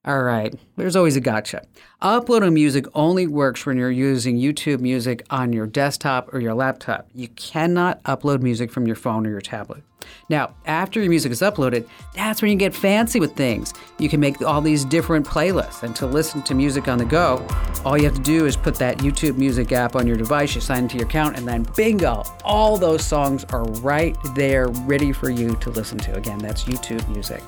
All 0.05 0.23
right, 0.23 0.55
there's 0.77 0.95
always 0.95 1.17
a 1.17 1.21
gotcha. 1.21 1.61
Uploading 2.01 2.53
music 2.53 2.85
only 2.95 3.27
works 3.27 3.65
when 3.65 3.77
you're 3.77 3.91
using 3.91 4.37
YouTube 4.37 4.79
Music 4.79 5.25
on 5.29 5.51
your 5.51 5.67
desktop 5.67 6.33
or 6.33 6.39
your 6.39 6.53
laptop. 6.53 7.09
You 7.13 7.27
cannot 7.27 8.01
upload 8.03 8.41
music 8.41 8.71
from 8.71 8.87
your 8.87 8.95
phone 8.95 9.27
or 9.27 9.29
your 9.29 9.41
tablet. 9.41 9.83
Now, 10.29 10.53
after 10.65 10.99
your 10.99 11.09
music 11.09 11.31
is 11.31 11.41
uploaded, 11.41 11.87
that's 12.13 12.41
when 12.41 12.51
you 12.51 12.57
get 12.57 12.75
fancy 12.75 13.19
with 13.19 13.35
things. 13.35 13.73
You 13.97 14.09
can 14.09 14.19
make 14.19 14.41
all 14.41 14.61
these 14.61 14.85
different 14.85 15.25
playlists, 15.25 15.83
and 15.83 15.95
to 15.95 16.05
listen 16.05 16.41
to 16.43 16.53
music 16.53 16.87
on 16.87 16.97
the 16.97 17.05
go, 17.05 17.45
all 17.85 17.97
you 17.97 18.03
have 18.05 18.15
to 18.15 18.21
do 18.21 18.45
is 18.45 18.55
put 18.55 18.75
that 18.75 18.99
YouTube 18.99 19.37
Music 19.37 19.71
app 19.71 19.95
on 19.95 20.05
your 20.05 20.17
device, 20.17 20.53
you 20.55 20.61
sign 20.61 20.83
into 20.83 20.97
your 20.97 21.07
account, 21.07 21.37
and 21.37 21.47
then 21.47 21.65
bingo, 21.75 22.23
all 22.43 22.77
those 22.77 23.05
songs 23.05 23.43
are 23.45 23.63
right 23.81 24.17
there 24.35 24.67
ready 24.85 25.11
for 25.11 25.29
you 25.29 25.55
to 25.57 25.69
listen 25.69 25.97
to. 25.99 26.15
Again, 26.15 26.39
that's 26.39 26.63
YouTube 26.63 27.07
Music. 27.09 27.41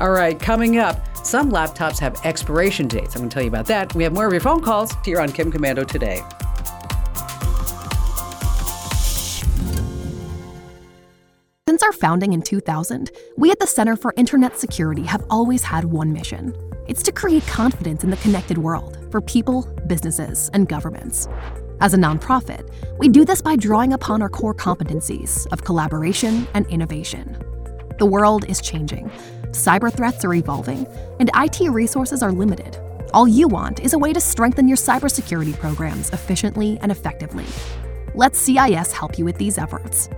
All 0.00 0.10
right, 0.10 0.38
coming 0.38 0.78
up, 0.78 0.98
some 1.26 1.52
laptops 1.52 1.98
have 1.98 2.24
expiration 2.24 2.88
dates. 2.88 3.14
I'm 3.14 3.20
going 3.20 3.28
to 3.28 3.34
tell 3.34 3.42
you 3.42 3.50
about 3.50 3.66
that. 3.66 3.94
We 3.94 4.02
have 4.04 4.14
more 4.14 4.26
of 4.26 4.32
your 4.32 4.40
phone 4.40 4.62
calls 4.62 4.92
here 5.04 5.20
on 5.20 5.30
Kim 5.30 5.52
Komando 5.52 5.86
today. 5.86 6.22
Since 11.70 11.84
our 11.84 11.92
founding 11.92 12.32
in 12.32 12.42
2000, 12.42 13.12
we 13.36 13.52
at 13.52 13.60
the 13.60 13.66
Center 13.68 13.94
for 13.94 14.12
Internet 14.16 14.58
Security 14.58 15.04
have 15.04 15.24
always 15.30 15.62
had 15.62 15.84
one 15.84 16.12
mission 16.12 16.52
it's 16.88 17.00
to 17.04 17.12
create 17.12 17.46
confidence 17.46 18.02
in 18.02 18.10
the 18.10 18.16
connected 18.16 18.58
world 18.58 18.98
for 19.12 19.20
people, 19.20 19.62
businesses, 19.86 20.50
and 20.52 20.68
governments. 20.68 21.28
As 21.80 21.94
a 21.94 21.96
nonprofit, 21.96 22.68
we 22.98 23.08
do 23.08 23.24
this 23.24 23.40
by 23.40 23.54
drawing 23.54 23.92
upon 23.92 24.20
our 24.20 24.28
core 24.28 24.52
competencies 24.52 25.46
of 25.52 25.62
collaboration 25.62 26.48
and 26.54 26.66
innovation. 26.66 27.36
The 28.00 28.06
world 28.06 28.44
is 28.46 28.60
changing, 28.60 29.08
cyber 29.50 29.92
threats 29.92 30.24
are 30.24 30.34
evolving, 30.34 30.88
and 31.20 31.30
IT 31.36 31.60
resources 31.70 32.20
are 32.20 32.32
limited. 32.32 32.78
All 33.14 33.28
you 33.28 33.46
want 33.46 33.78
is 33.78 33.92
a 33.92 33.98
way 33.98 34.12
to 34.12 34.20
strengthen 34.20 34.66
your 34.66 34.76
cybersecurity 34.76 35.56
programs 35.56 36.10
efficiently 36.10 36.80
and 36.82 36.90
effectively. 36.90 37.46
Let 38.16 38.34
CIS 38.34 38.90
help 38.90 39.20
you 39.20 39.24
with 39.24 39.38
these 39.38 39.56
efforts. 39.56 40.08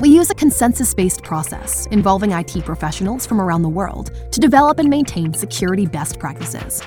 We 0.00 0.10
use 0.10 0.30
a 0.30 0.34
consensus 0.34 0.94
based 0.94 1.24
process 1.24 1.86
involving 1.86 2.30
IT 2.30 2.64
professionals 2.64 3.26
from 3.26 3.40
around 3.40 3.62
the 3.62 3.68
world 3.68 4.12
to 4.30 4.38
develop 4.38 4.78
and 4.78 4.88
maintain 4.88 5.34
security 5.34 5.86
best 5.86 6.20
practices. 6.20 6.84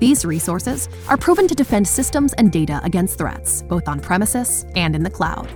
These 0.00 0.26
resources 0.26 0.90
are 1.08 1.16
proven 1.16 1.48
to 1.48 1.54
defend 1.54 1.88
systems 1.88 2.34
and 2.34 2.52
data 2.52 2.82
against 2.84 3.16
threats, 3.16 3.62
both 3.62 3.88
on 3.88 4.00
premises 4.00 4.66
and 4.76 4.94
in 4.94 5.02
the 5.02 5.08
cloud. 5.08 5.50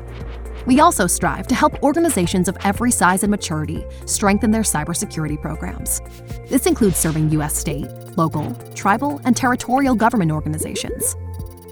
We 0.64 0.80
also 0.80 1.06
strive 1.06 1.46
to 1.48 1.54
help 1.54 1.82
organizations 1.82 2.48
of 2.48 2.56
every 2.64 2.90
size 2.90 3.22
and 3.22 3.30
maturity 3.30 3.84
strengthen 4.06 4.50
their 4.50 4.62
cybersecurity 4.62 5.38
programs. 5.42 6.00
This 6.48 6.64
includes 6.64 6.96
serving 6.96 7.28
U.S. 7.32 7.54
state, 7.54 7.88
local, 8.16 8.54
tribal, 8.74 9.20
and 9.24 9.36
territorial 9.36 9.96
government 9.96 10.32
organizations. 10.32 11.14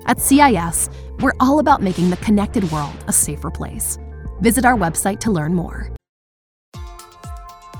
At 0.05 0.21
CIS, 0.21 0.91
we're 1.21 1.33
all 1.41 1.61
about 1.61 1.81
making 1.81 2.11
the 2.11 2.19
connected 2.19 2.71
world 2.71 2.95
a 3.07 3.13
safer 3.13 3.51
place. 3.51 3.99
Visit 4.41 4.65
our 4.65 4.77
website 4.77 5.21
to 5.21 5.31
learn 5.31 5.55
more. 5.55 5.91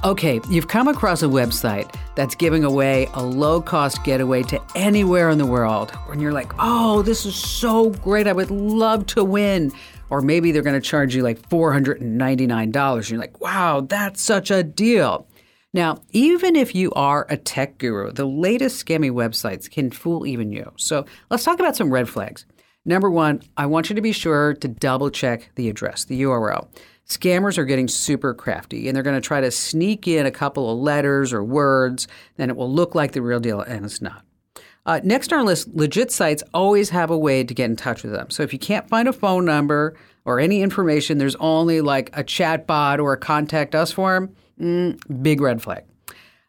Okay, 0.05 0.39
you've 0.51 0.69
come 0.69 0.87
across 0.87 1.23
a 1.23 1.27
website 1.27 1.91
that's 2.15 2.35
giving 2.35 2.63
away 2.63 3.09
a 3.15 3.23
low 3.23 3.63
cost 3.63 4.05
getaway 4.05 4.43
to 4.43 4.61
anywhere 4.75 5.31
in 5.31 5.39
the 5.39 5.47
world. 5.47 5.93
And 6.11 6.21
you're 6.21 6.31
like, 6.31 6.53
oh, 6.59 7.01
this 7.01 7.25
is 7.25 7.35
so 7.35 7.89
great. 7.89 8.27
I 8.27 8.35
would 8.35 8.51
love 8.51 9.07
to 9.07 9.25
win. 9.25 9.73
Or 10.11 10.21
maybe 10.21 10.53
they're 10.53 10.61
going 10.61 10.79
to 10.79 10.87
charge 10.87 11.15
you 11.15 11.23
like 11.23 11.49
$499. 11.49 12.97
And 12.97 13.11
you're 13.11 13.19
like, 13.19 13.41
wow, 13.41 13.81
that's 13.81 14.21
such 14.21 14.51
a 14.51 14.63
deal. 14.63 15.27
Now, 15.73 16.03
even 16.13 16.55
if 16.55 16.75
you 16.75 16.93
are 16.93 17.27
a 17.31 17.39
tech 17.39 17.79
guru, 17.79 18.13
the 18.13 18.27
latest 18.27 18.85
scammy 18.85 19.11
websites 19.11 19.71
can 19.71 19.91
fool 19.91 20.27
even 20.27 20.53
you. 20.53 20.71
So 20.77 21.07
let's 21.31 21.45
talk 21.45 21.59
about 21.59 21.77
some 21.77 21.91
red 21.91 22.11
flags. 22.11 22.45
Number 22.85 23.11
one, 23.11 23.43
I 23.57 23.67
want 23.67 23.89
you 23.89 23.97
to 23.97 24.03
be 24.03 24.13
sure 24.13 24.55
to 24.55 24.69
double 24.69 25.11
check 25.11 25.51
the 25.55 25.69
address, 25.69 26.05
the 26.05 26.23
URL. 26.23 26.69
Scammers 27.07 27.59
are 27.59 27.65
getting 27.65 27.89
super 27.89 28.35
crafty 28.35 28.89
and 28.89 28.97
they're 28.97 29.03
going 29.03 29.21
to 29.21 29.27
try 29.27 29.41
to 29.41 29.51
sneak 29.51 30.07
in 30.09 30.27
a 30.27 30.31
couple 30.31 30.71
of 30.71 30.79
letters 30.79 31.33
or 31.33 31.43
words, 31.43 32.09
then 32.37 32.51
it 32.51 32.57
will 32.57 32.73
look 32.73 32.95
like 32.95 33.13
the 33.13 33.23
real 33.23 33.41
deal, 33.41 33.61
and 33.61 33.85
it's 33.85 34.03
not. 34.03 34.25
Uh, 34.87 35.01
next 35.03 35.33
on 35.33 35.39
our 35.39 35.45
list, 35.45 35.69
legit 35.75 36.11
sites 36.11 36.43
always 36.53 36.91
have 36.91 37.11
a 37.11 37.17
way 37.17 37.43
to 37.43 37.55
get 37.55 37.71
in 37.71 37.77
touch 37.77 38.03
with 38.03 38.13
them. 38.13 38.29
So 38.31 38.43
if 38.43 38.53
you 38.53 38.59
can't 38.59 38.89
find 38.89 39.09
a 39.09 39.13
phone 39.15 39.47
number 39.47 39.97
or 40.27 40.39
any 40.39 40.63
information, 40.63 41.17
there's 41.17 41.37
only 41.37 41.81
like 41.81 42.11
a 42.13 42.23
chat 42.23 42.67
bot 42.67 43.01
or 43.01 43.15
a 43.15 43.19
contact 43.19 43.75
us 43.75 43.93
form, 43.93 44.35
mm, 44.61 45.23
big 45.23 45.41
red 45.41 45.63
flag. 45.63 45.85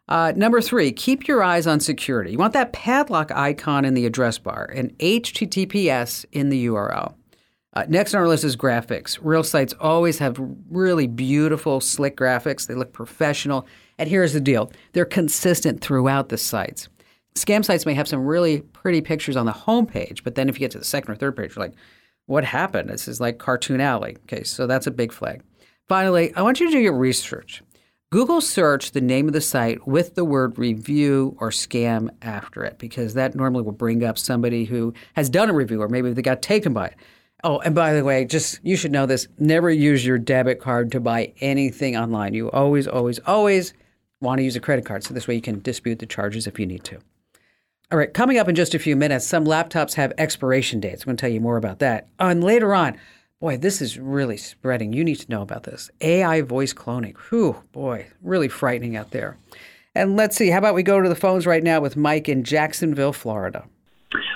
Uh, 0.08 0.32
number 0.36 0.60
three, 0.60 0.92
keep 0.92 1.26
your 1.26 1.42
eyes 1.42 1.66
on 1.66 1.80
security. 1.80 2.30
You 2.32 2.38
want 2.38 2.52
that 2.52 2.72
padlock 2.72 3.32
icon 3.32 3.84
in 3.84 3.94
the 3.94 4.06
address 4.06 4.38
bar 4.38 4.70
and 4.72 4.96
HTTPS 4.98 6.24
in 6.32 6.48
the 6.48 6.66
URL. 6.66 7.14
Uh, 7.72 7.84
next 7.88 8.14
on 8.14 8.20
our 8.20 8.28
list 8.28 8.44
is 8.44 8.56
graphics. 8.56 9.18
Real 9.20 9.42
sites 9.42 9.74
always 9.80 10.18
have 10.18 10.40
really 10.70 11.06
beautiful, 11.06 11.80
slick 11.80 12.16
graphics. 12.16 12.66
They 12.66 12.74
look 12.74 12.92
professional. 12.92 13.66
And 13.98 14.08
here's 14.08 14.32
the 14.32 14.40
deal 14.40 14.72
they're 14.92 15.04
consistent 15.04 15.80
throughout 15.80 16.28
the 16.28 16.38
sites. 16.38 16.88
Scam 17.34 17.62
sites 17.62 17.84
may 17.84 17.92
have 17.92 18.08
some 18.08 18.24
really 18.24 18.62
pretty 18.62 19.02
pictures 19.02 19.36
on 19.36 19.44
the 19.44 19.52
homepage, 19.52 20.24
but 20.24 20.36
then 20.36 20.48
if 20.48 20.54
you 20.54 20.60
get 20.60 20.70
to 20.70 20.78
the 20.78 20.84
second 20.84 21.12
or 21.12 21.16
third 21.16 21.36
page, 21.36 21.54
you're 21.54 21.66
like, 21.66 21.74
what 22.24 22.44
happened? 22.44 22.88
This 22.88 23.08
is 23.08 23.20
like 23.20 23.38
Cartoon 23.38 23.80
Alley. 23.80 24.16
Okay, 24.22 24.42
so 24.42 24.66
that's 24.66 24.86
a 24.86 24.90
big 24.90 25.12
flag. 25.12 25.42
Finally, 25.86 26.34
I 26.34 26.42
want 26.42 26.60
you 26.60 26.66
to 26.66 26.72
do 26.72 26.78
your 26.78 26.96
research. 26.96 27.62
Google 28.10 28.40
search 28.40 28.92
the 28.92 29.00
name 29.00 29.26
of 29.26 29.32
the 29.32 29.40
site 29.40 29.84
with 29.86 30.14
the 30.14 30.24
word 30.24 30.58
review 30.58 31.36
or 31.40 31.50
scam 31.50 32.08
after 32.22 32.64
it 32.64 32.78
because 32.78 33.14
that 33.14 33.34
normally 33.34 33.64
will 33.64 33.72
bring 33.72 34.04
up 34.04 34.16
somebody 34.16 34.64
who 34.64 34.94
has 35.14 35.28
done 35.28 35.50
a 35.50 35.52
review 35.52 35.82
or 35.82 35.88
maybe 35.88 36.12
they 36.12 36.22
got 36.22 36.40
taken 36.40 36.72
by 36.72 36.86
it. 36.86 36.94
Oh, 37.42 37.58
and 37.58 37.74
by 37.74 37.94
the 37.94 38.04
way, 38.04 38.24
just 38.24 38.60
you 38.62 38.76
should 38.76 38.92
know 38.92 39.06
this 39.06 39.26
never 39.38 39.70
use 39.70 40.06
your 40.06 40.18
debit 40.18 40.60
card 40.60 40.92
to 40.92 41.00
buy 41.00 41.32
anything 41.40 41.96
online. 41.96 42.32
You 42.32 42.48
always, 42.52 42.86
always, 42.86 43.18
always 43.26 43.74
want 44.20 44.38
to 44.38 44.44
use 44.44 44.54
a 44.54 44.60
credit 44.60 44.84
card. 44.84 45.02
So 45.02 45.12
this 45.12 45.26
way 45.26 45.34
you 45.34 45.42
can 45.42 45.60
dispute 45.60 45.98
the 45.98 46.06
charges 46.06 46.46
if 46.46 46.60
you 46.60 46.66
need 46.66 46.84
to. 46.84 47.00
All 47.90 47.98
right, 47.98 48.12
coming 48.12 48.38
up 48.38 48.48
in 48.48 48.54
just 48.54 48.74
a 48.74 48.78
few 48.78 48.94
minutes, 48.94 49.26
some 49.26 49.44
laptops 49.44 49.94
have 49.94 50.12
expiration 50.16 50.78
dates. 50.78 51.02
I'm 51.02 51.06
going 51.06 51.16
to 51.16 51.20
tell 51.20 51.30
you 51.30 51.40
more 51.40 51.56
about 51.56 51.80
that. 51.80 52.08
And 52.20 52.42
later 52.42 52.72
on, 52.72 52.98
boy, 53.40 53.56
this 53.56 53.82
is 53.82 53.98
really 53.98 54.36
spreading. 54.36 54.92
You 54.92 55.04
need 55.04 55.16
to 55.16 55.30
know 55.30 55.42
about 55.42 55.64
this. 55.64 55.90
AI 56.00 56.40
voice 56.42 56.72
cloning. 56.72 57.16
Whew, 57.28 57.56
boy, 57.72 58.06
really 58.22 58.48
frightening 58.48 58.96
out 58.96 59.10
there. 59.10 59.36
And 59.94 60.16
let's 60.16 60.36
see, 60.36 60.50
how 60.50 60.58
about 60.58 60.74
we 60.74 60.82
go 60.82 61.00
to 61.00 61.08
the 61.08 61.14
phones 61.14 61.46
right 61.46 61.62
now 61.62 61.80
with 61.80 61.96
Mike 61.96 62.28
in 62.28 62.44
Jacksonville, 62.44 63.12
Florida. 63.12 63.64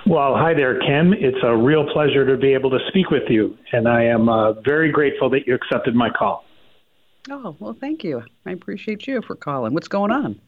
Well, 0.06 0.34
hi 0.36 0.54
there, 0.54 0.78
Kim. 0.80 1.12
It's 1.12 1.38
a 1.42 1.56
real 1.56 1.86
pleasure 1.92 2.26
to 2.26 2.36
be 2.36 2.52
able 2.54 2.70
to 2.70 2.78
speak 2.88 3.10
with 3.10 3.24
you, 3.28 3.56
and 3.72 3.86
I 3.86 4.04
am 4.04 4.28
uh, 4.28 4.54
very 4.62 4.90
grateful 4.90 5.30
that 5.30 5.46
you 5.46 5.54
accepted 5.54 5.94
my 5.94 6.10
call. 6.10 6.44
Oh, 7.30 7.54
well, 7.60 7.76
thank 7.78 8.02
you. 8.02 8.22
I 8.46 8.52
appreciate 8.52 9.06
you 9.06 9.20
for 9.22 9.36
calling. 9.36 9.74
What's 9.74 9.88
going 9.88 10.10
on? 10.10 10.40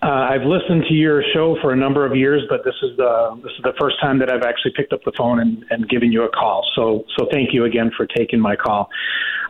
Uh, 0.00 0.06
I've 0.06 0.42
listened 0.42 0.84
to 0.88 0.94
your 0.94 1.24
show 1.34 1.56
for 1.60 1.72
a 1.72 1.76
number 1.76 2.06
of 2.06 2.16
years, 2.16 2.42
but 2.48 2.64
this 2.64 2.74
is 2.82 2.96
the 2.96 3.40
this 3.42 3.52
is 3.52 3.62
the 3.64 3.74
first 3.80 3.96
time 4.00 4.20
that 4.20 4.30
I've 4.30 4.42
actually 4.42 4.72
picked 4.76 4.92
up 4.92 5.00
the 5.04 5.12
phone 5.16 5.40
and, 5.40 5.64
and 5.70 5.88
given 5.88 6.12
you 6.12 6.22
a 6.22 6.28
call. 6.28 6.64
So 6.76 7.04
so 7.16 7.26
thank 7.32 7.52
you 7.52 7.64
again 7.64 7.90
for 7.96 8.06
taking 8.06 8.38
my 8.38 8.54
call. 8.54 8.88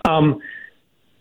Um, 0.09 0.41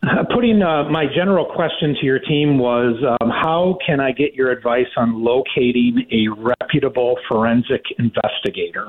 uh, 0.03 0.23
putting 0.33 0.61
uh, 0.61 0.89
my 0.89 1.05
general 1.13 1.45
question 1.45 1.95
to 1.99 2.05
your 2.05 2.19
team 2.19 2.59
was 2.59 2.95
um, 3.19 3.29
how 3.29 3.77
can 3.85 3.99
I 3.99 4.11
get 4.11 4.33
your 4.33 4.51
advice 4.51 4.87
on 4.95 5.21
locating 5.21 6.05
a 6.11 6.29
reputable 6.29 7.17
forensic 7.27 7.81
investigator? 7.99 8.87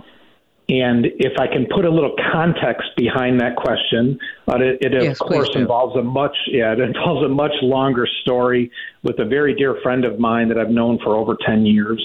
And 0.70 1.06
if 1.06 1.32
I 1.38 1.46
can 1.46 1.66
put 1.74 1.86
a 1.86 1.90
little 1.90 2.14
context 2.30 2.90
behind 2.94 3.40
that 3.40 3.56
question, 3.56 4.18
but 4.44 4.60
it, 4.60 4.78
it 4.82 4.92
yes, 5.02 5.18
of 5.18 5.26
course 5.26 5.48
involves 5.54 5.96
a 5.96 6.02
much 6.02 6.36
yeah 6.48 6.72
it 6.72 6.80
involves 6.80 7.24
a 7.24 7.28
much 7.28 7.54
longer 7.62 8.06
story 8.20 8.70
with 9.02 9.18
a 9.18 9.24
very 9.24 9.54
dear 9.54 9.76
friend 9.82 10.04
of 10.04 10.18
mine 10.18 10.48
that 10.48 10.58
I've 10.58 10.68
known 10.68 10.98
for 11.02 11.16
over 11.16 11.38
ten 11.46 11.64
years. 11.64 12.02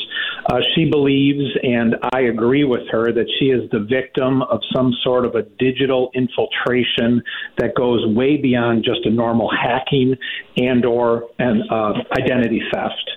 Uh, 0.50 0.62
she 0.76 0.90
believes, 0.90 1.44
and 1.62 1.96
I 2.14 2.22
agree 2.22 2.64
with 2.64 2.88
her, 2.90 3.12
that 3.12 3.26
she 3.38 3.48
is 3.48 3.70
the 3.72 3.80
victim 3.80 4.42
of 4.44 4.62
some 4.74 4.94
sort 5.04 5.26
of 5.26 5.36
a 5.36 5.44
digital 5.60 6.10
infiltration 6.14 7.22
that 7.58 7.76
goes 7.76 8.06
way 8.16 8.38
beyond 8.38 8.86
just 8.86 9.06
a 9.06 9.10
normal 9.10 9.50
hacking 9.52 10.16
and 10.56 10.86
or 10.86 11.30
an 11.40 11.64
uh, 11.70 11.94
identity 12.18 12.62
theft. 12.74 13.12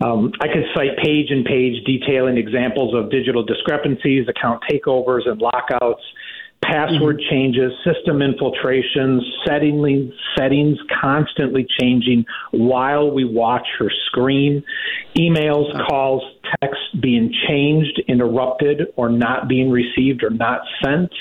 Um, 0.00 0.32
I 0.40 0.46
could 0.46 0.64
cite 0.74 0.96
page 1.04 1.26
and 1.30 1.44
page 1.44 1.84
detailing 1.84 2.38
examples 2.38 2.94
of 2.94 3.10
digital 3.10 3.42
discrepancies, 3.44 4.26
account 4.28 4.62
takeovers, 4.70 5.28
and 5.28 5.40
lockouts, 5.40 6.02
password 6.62 7.18
mm-hmm. 7.18 7.30
changes, 7.30 7.72
system 7.84 8.22
infiltrations, 8.22 9.22
setting, 9.46 10.12
settings 10.38 10.78
constantly 11.02 11.66
changing 11.80 12.24
while 12.52 13.10
we 13.10 13.24
watch 13.24 13.66
her 13.78 13.90
screen, 14.06 14.62
emails, 15.18 15.66
calls, 15.88 16.22
texts 16.60 16.84
being 17.00 17.32
changed, 17.48 18.02
interrupted, 18.08 18.88
or 18.96 19.10
not 19.10 19.48
being 19.48 19.70
received 19.70 20.22
or 20.22 20.30
not 20.30 20.60
sent, 20.82 21.12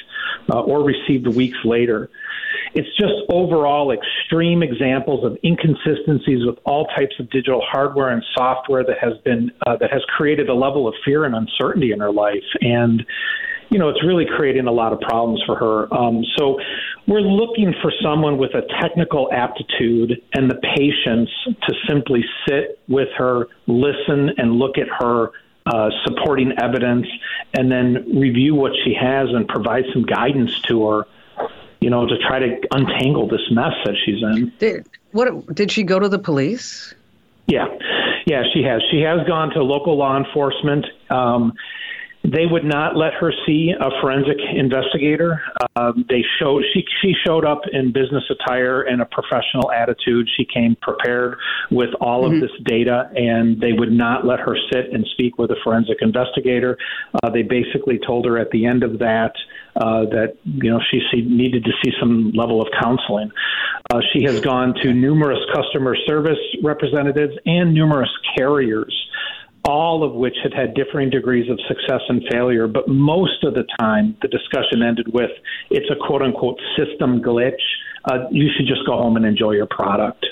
uh, 0.52 0.62
or 0.62 0.84
received 0.84 1.28
weeks 1.28 1.58
later. 1.66 2.10
It's 2.74 2.90
just 2.98 3.14
overall 3.30 3.92
extreme 3.92 4.62
examples 4.64 5.26
of 5.26 5.38
inconsistencies 5.44 6.46
with 6.46 6.58
all 6.66 6.86
types 6.98 7.16
of 7.20 7.30
digital 7.30 7.62
hardware 7.66 8.10
and 8.10 8.24
software 8.36 8.84
that 8.84 8.98
has 9.02 9.14
been 9.24 9.52
uh, 9.66 9.78
that 9.78 9.92
has 9.92 10.02
created 10.16 10.50
a 10.50 10.54
level 10.54 10.88
of 10.88 10.94
fear 11.04 11.26
and 11.26 11.36
uncertainty 11.36 11.92
in 11.92 12.00
her 12.00 12.12
life 12.12 12.44
and 12.62 13.06
you 13.70 13.78
know, 13.78 13.90
it's 13.90 14.04
really 14.04 14.26
creating 14.26 14.68
a 14.68 14.72
lot 14.72 14.94
of 14.94 15.00
problems 15.00 15.42
for 15.46 15.56
her. 15.56 15.94
Um, 15.94 16.24
so 16.38 16.60
we're 17.08 17.22
looking 17.22 17.74
for 17.82 17.94
someone 18.02 18.38
with 18.38 18.56
a 18.56 18.64
technical 18.82 19.32
aptitude 19.32 20.22
and 20.34 20.50
the 20.50 20.56
patience 20.76 21.30
to 21.68 21.74
simply 21.88 22.26
sit 22.48 22.80
with 22.88 23.10
her, 23.18 23.48
listen, 23.68 24.32
and 24.38 24.54
look 24.54 24.78
at 24.78 24.88
her 25.00 25.32
uh, 25.68 25.90
supporting 26.04 26.52
evidence, 26.60 27.06
and 27.54 27.72
then 27.72 28.20
review 28.20 28.56
what 28.56 28.72
she 28.84 28.96
has 29.00 29.30
and 29.30 29.48
provide 29.48 29.84
some 29.94 30.04
guidance 30.04 30.60
to 30.62 30.88
her 30.88 31.04
you 31.80 31.90
know, 31.90 32.06
to 32.06 32.18
try 32.28 32.40
to 32.40 32.58
untangle 32.72 33.28
this 33.28 33.42
mess 33.52 33.74
that 33.86 33.96
she's 34.06 34.22
in. 34.22 34.52
Did, 34.60 34.88
what 35.12 35.54
did 35.56 35.72
she 35.72 35.84
go 35.84 36.00
to 36.00 36.10
the 36.10 36.20
police? 36.20 36.94
Yeah, 37.48 37.66
yeah, 38.26 38.44
she 38.54 38.64
has. 38.64 38.82
She 38.92 39.02
has 39.02 39.26
gone 39.28 39.50
to 39.52 39.64
local 39.64 39.98
law 39.98 40.18
enforcement. 40.18 40.86
Um, 41.10 41.54
they 42.34 42.46
would 42.46 42.64
not 42.64 42.96
let 42.96 43.14
her 43.14 43.32
see 43.46 43.74
a 43.80 43.90
forensic 44.02 44.38
investigator. 44.54 45.42
Um, 45.76 46.06
they 46.10 46.24
showed 46.40 46.64
she 46.74 46.84
she 47.02 47.14
showed 47.26 47.46
up 47.46 47.62
in 47.72 47.92
business 47.94 48.24
attire 48.30 48.82
and 48.82 49.02
a 49.02 49.06
professional 49.06 49.72
attitude. 49.72 50.28
She 50.38 50.46
came 50.46 50.76
prepared 50.82 51.38
with 51.72 51.90
all 52.02 52.24
mm-hmm. 52.24 52.36
of 52.36 52.42
this 52.42 52.52
data, 52.66 53.10
and 53.16 53.60
they 53.60 53.74
would 53.74 53.92
not 53.92 54.26
let 54.26 54.40
her 54.40 54.58
sit 54.72 54.92
and 54.94 55.06
speak 55.14 55.38
with 55.38 55.52
a 55.52 55.56
forensic 55.64 55.98
investigator. 56.02 56.78
Uh, 57.24 57.30
they 57.30 57.44
basically 57.44 58.00
told 58.06 58.26
her 58.26 58.38
at 58.38 58.52
the 58.52 58.66
end 58.66 58.84
of 58.84 59.00
that 59.00 59.34
uh, 59.76 60.06
that 60.06 60.36
you 60.44 60.70
know 60.70 60.80
she 60.92 61.02
see, 61.12 61.22
needed 61.22 61.64
to 61.64 61.72
see 61.84 61.92
some 62.00 62.32
level 62.34 62.62
of 62.62 62.68
counseling. 62.82 63.32
Uh, 63.92 64.00
she 64.14 64.24
has 64.24 64.42
gone 64.42 64.74
to 64.84 64.94
numerous 64.94 65.40
customer 65.54 65.96
service 66.08 66.40
representatives 66.64 67.34
and 67.46 67.74
numerous 67.74 68.10
carriers 68.38 68.94
all 69.66 70.04
of 70.04 70.14
which 70.14 70.36
had 70.44 70.54
had 70.54 70.74
differing 70.74 71.10
degrees 71.10 71.50
of 71.50 71.60
success 71.68 72.02
and 72.08 72.24
failure. 72.32 72.68
But 72.68 72.88
most 72.88 73.44
of 73.44 73.54
the 73.54 73.66
time, 73.80 74.18
the 74.22 74.28
discussion 74.28 74.82
ended 74.82 75.14
with 75.14 75.32
it's 75.70 75.90
a 75.90 75.96
quote 76.08 76.22
unquote 76.22 76.60
system 76.78 77.22
glitch. 77.22 77.62
Uh, 78.06 78.26
you 78.32 78.50
should 78.56 78.68
just 78.68 78.86
go 78.86 78.94
home 78.94 79.18
and 79.18 79.26
enjoy 79.26 79.52
your 79.52 79.68
product. 79.68 80.26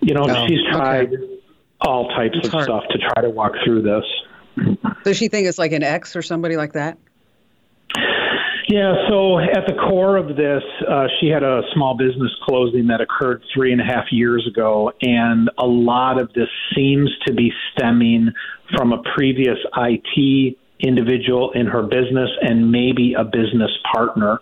You 0.00 0.14
know, 0.14 0.24
oh, 0.26 0.46
she's 0.46 0.58
tried 0.70 1.14
okay. 1.14 1.40
all 1.80 2.08
types 2.08 2.36
it's 2.38 2.48
of 2.48 2.52
hard. 2.52 2.64
stuff 2.64 2.82
to 2.90 2.98
try 2.98 3.22
to 3.22 3.30
walk 3.30 3.52
through 3.64 3.82
this. 3.82 4.76
Does 5.04 5.16
she 5.16 5.28
think 5.28 5.46
it's 5.46 5.58
like 5.58 5.72
an 5.72 5.82
ex 5.82 6.16
or 6.16 6.22
somebody 6.22 6.56
like 6.56 6.72
that? 6.72 6.98
Yeah, 8.72 8.94
so 9.10 9.38
at 9.38 9.66
the 9.68 9.74
core 9.74 10.16
of 10.16 10.28
this, 10.28 10.62
uh, 10.88 11.04
she 11.20 11.28
had 11.28 11.42
a 11.42 11.60
small 11.74 11.94
business 11.94 12.30
closing 12.42 12.86
that 12.86 13.02
occurred 13.02 13.42
three 13.52 13.70
and 13.70 13.82
a 13.82 13.84
half 13.84 14.06
years 14.10 14.48
ago, 14.50 14.90
and 15.02 15.50
a 15.58 15.66
lot 15.66 16.18
of 16.18 16.32
this 16.32 16.48
seems 16.74 17.10
to 17.26 17.34
be 17.34 17.52
stemming 17.74 18.30
from 18.74 18.94
a 18.94 19.02
previous 19.14 19.58
IT 19.76 20.56
individual 20.80 21.52
in 21.52 21.66
her 21.66 21.82
business 21.82 22.30
and 22.40 22.72
maybe 22.72 23.12
a 23.12 23.24
business 23.24 23.70
partner. 23.92 24.40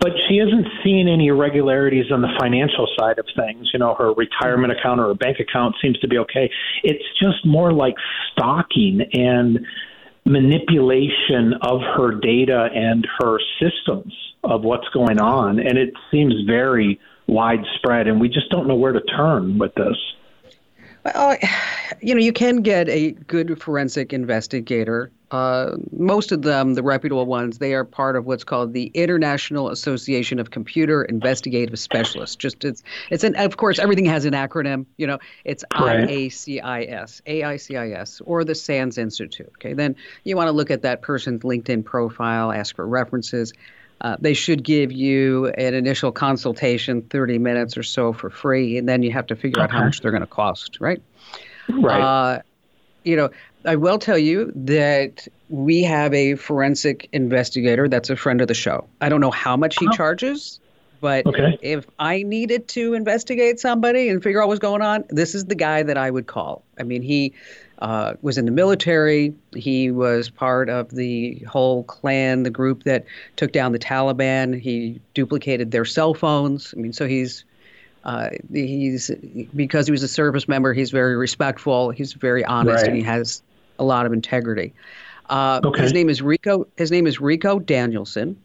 But 0.00 0.10
she 0.28 0.34
isn't 0.34 0.66
seeing 0.84 1.08
any 1.08 1.28
irregularities 1.28 2.12
on 2.12 2.20
the 2.20 2.28
financial 2.38 2.86
side 2.98 3.18
of 3.18 3.24
things. 3.34 3.70
You 3.72 3.78
know, 3.78 3.94
her 3.94 4.12
retirement 4.12 4.74
account 4.78 5.00
or 5.00 5.06
her 5.08 5.14
bank 5.14 5.38
account 5.40 5.76
seems 5.80 5.98
to 6.00 6.08
be 6.08 6.18
okay. 6.18 6.50
It's 6.82 7.04
just 7.18 7.46
more 7.46 7.72
like 7.72 7.94
stalking 8.32 9.00
and 9.14 9.64
manipulation 10.24 11.54
of 11.62 11.80
her 11.96 12.14
data 12.14 12.68
and 12.74 13.06
her 13.18 13.38
systems 13.60 14.14
of 14.44 14.62
what's 14.62 14.88
going 14.88 15.20
on. 15.20 15.58
And 15.58 15.78
it 15.78 15.94
seems 16.10 16.34
very 16.46 17.00
widespread, 17.26 18.06
and 18.08 18.20
we 18.20 18.28
just 18.28 18.50
don't 18.50 18.66
know 18.66 18.74
where 18.74 18.92
to 18.92 19.00
turn 19.00 19.58
with 19.58 19.74
this. 19.74 19.96
Well, 21.04 21.36
you 22.00 22.14
know, 22.14 22.20
you 22.20 22.32
can 22.32 22.62
get 22.62 22.88
a 22.88 23.12
good 23.12 23.60
forensic 23.60 24.12
investigator. 24.12 25.10
Uh, 25.32 25.76
most 25.92 26.30
of 26.30 26.42
them, 26.42 26.74
the 26.74 26.82
reputable 26.82 27.24
ones, 27.24 27.58
they 27.58 27.72
are 27.72 27.84
part 27.84 28.16
of 28.16 28.26
what's 28.26 28.44
called 28.44 28.74
the 28.74 28.90
International 28.94 29.70
Association 29.70 30.38
of 30.38 30.50
Computer 30.50 31.04
Investigative 31.04 31.78
Specialists. 31.78 32.36
Just 32.36 32.64
it's 32.64 32.82
it's 33.10 33.24
an 33.24 33.34
of 33.36 33.56
course 33.56 33.78
everything 33.78 34.04
has 34.04 34.26
an 34.26 34.34
acronym. 34.34 34.84
You 34.98 35.06
know, 35.06 35.18
it's 35.44 35.64
right. 35.72 36.06
IACIS, 36.06 37.22
AICIS, 37.26 38.20
or 38.26 38.44
the 38.44 38.54
SANS 38.54 38.98
Institute. 38.98 39.50
Okay, 39.54 39.72
then 39.72 39.96
you 40.24 40.36
want 40.36 40.48
to 40.48 40.52
look 40.52 40.70
at 40.70 40.82
that 40.82 41.00
person's 41.00 41.42
LinkedIn 41.42 41.82
profile, 41.82 42.52
ask 42.52 42.76
for 42.76 42.86
references. 42.86 43.54
Uh, 44.02 44.16
they 44.20 44.34
should 44.34 44.64
give 44.64 44.92
you 44.92 45.46
an 45.50 45.74
initial 45.74 46.12
consultation, 46.12 47.02
30 47.02 47.38
minutes 47.38 47.76
or 47.76 47.84
so 47.84 48.12
for 48.12 48.28
free, 48.28 48.76
and 48.76 48.88
then 48.88 49.02
you 49.02 49.12
have 49.12 49.26
to 49.28 49.36
figure 49.36 49.62
okay. 49.62 49.64
out 49.64 49.70
how 49.70 49.84
much 49.84 50.00
they're 50.00 50.10
going 50.10 50.22
to 50.22 50.26
cost, 50.26 50.78
right? 50.80 51.00
Right. 51.68 52.00
Uh, 52.00 52.42
you 53.04 53.16
know, 53.16 53.30
I 53.64 53.76
will 53.76 53.98
tell 53.98 54.18
you 54.18 54.52
that 54.54 55.26
we 55.48 55.82
have 55.82 56.12
a 56.14 56.34
forensic 56.34 57.08
investigator 57.12 57.88
that's 57.88 58.10
a 58.10 58.16
friend 58.16 58.40
of 58.40 58.48
the 58.48 58.54
show. 58.54 58.88
I 59.00 59.08
don't 59.08 59.20
know 59.20 59.30
how 59.30 59.56
much 59.56 59.78
he 59.78 59.86
oh. 59.86 59.92
charges, 59.92 60.60
but 61.00 61.26
okay. 61.26 61.58
if 61.62 61.86
I 61.98 62.22
needed 62.22 62.68
to 62.68 62.94
investigate 62.94 63.60
somebody 63.60 64.08
and 64.08 64.22
figure 64.22 64.42
out 64.42 64.48
what's 64.48 64.60
going 64.60 64.82
on, 64.82 65.04
this 65.10 65.34
is 65.34 65.44
the 65.44 65.54
guy 65.54 65.82
that 65.82 65.96
I 65.96 66.10
would 66.10 66.26
call. 66.26 66.64
I 66.78 66.84
mean, 66.84 67.02
he 67.02 67.34
uh, 67.80 68.14
was 68.22 68.38
in 68.38 68.44
the 68.44 68.52
military. 68.52 69.34
He 69.54 69.90
was 69.90 70.30
part 70.30 70.68
of 70.68 70.90
the 70.90 71.40
whole 71.40 71.82
clan, 71.84 72.44
the 72.44 72.50
group 72.50 72.84
that 72.84 73.04
took 73.36 73.52
down 73.52 73.72
the 73.72 73.78
Taliban. 73.78 74.58
He 74.58 75.00
duplicated 75.14 75.72
their 75.72 75.84
cell 75.84 76.14
phones. 76.14 76.72
I 76.76 76.80
mean, 76.80 76.92
so 76.92 77.06
he's 77.08 77.44
uh, 78.04 78.30
he's 78.52 79.10
because 79.54 79.86
he 79.86 79.92
was 79.92 80.02
a 80.02 80.08
service 80.08 80.48
member. 80.48 80.72
He's 80.72 80.90
very 80.90 81.16
respectful. 81.16 81.90
He's 81.90 82.12
very 82.12 82.44
honest, 82.44 82.82
right. 82.82 82.88
and 82.88 82.96
he 82.96 83.02
has 83.02 83.42
a 83.78 83.84
lot 83.84 84.06
of 84.06 84.12
integrity. 84.12 84.74
Uh, 85.30 85.60
okay. 85.64 85.82
His 85.82 85.92
name 85.92 86.08
is 86.08 86.20
Rico. 86.20 86.66
His 86.76 86.90
name 86.90 87.06
is 87.06 87.20
Rico 87.20 87.58
Danielson, 87.58 88.36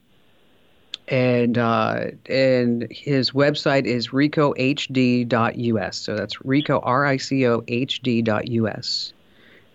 and 1.07 1.57
uh, 1.57 2.05
and 2.27 2.87
his 2.91 3.31
website 3.31 3.85
is 3.85 4.09
ricohd.us. 4.09 5.97
So 5.97 6.15
that's 6.15 6.45
Rico 6.45 6.79
R 6.79 7.05
I 7.05 7.17
C 7.17 7.47
O 7.47 7.63
H 7.67 8.01
D.us. 8.01 9.13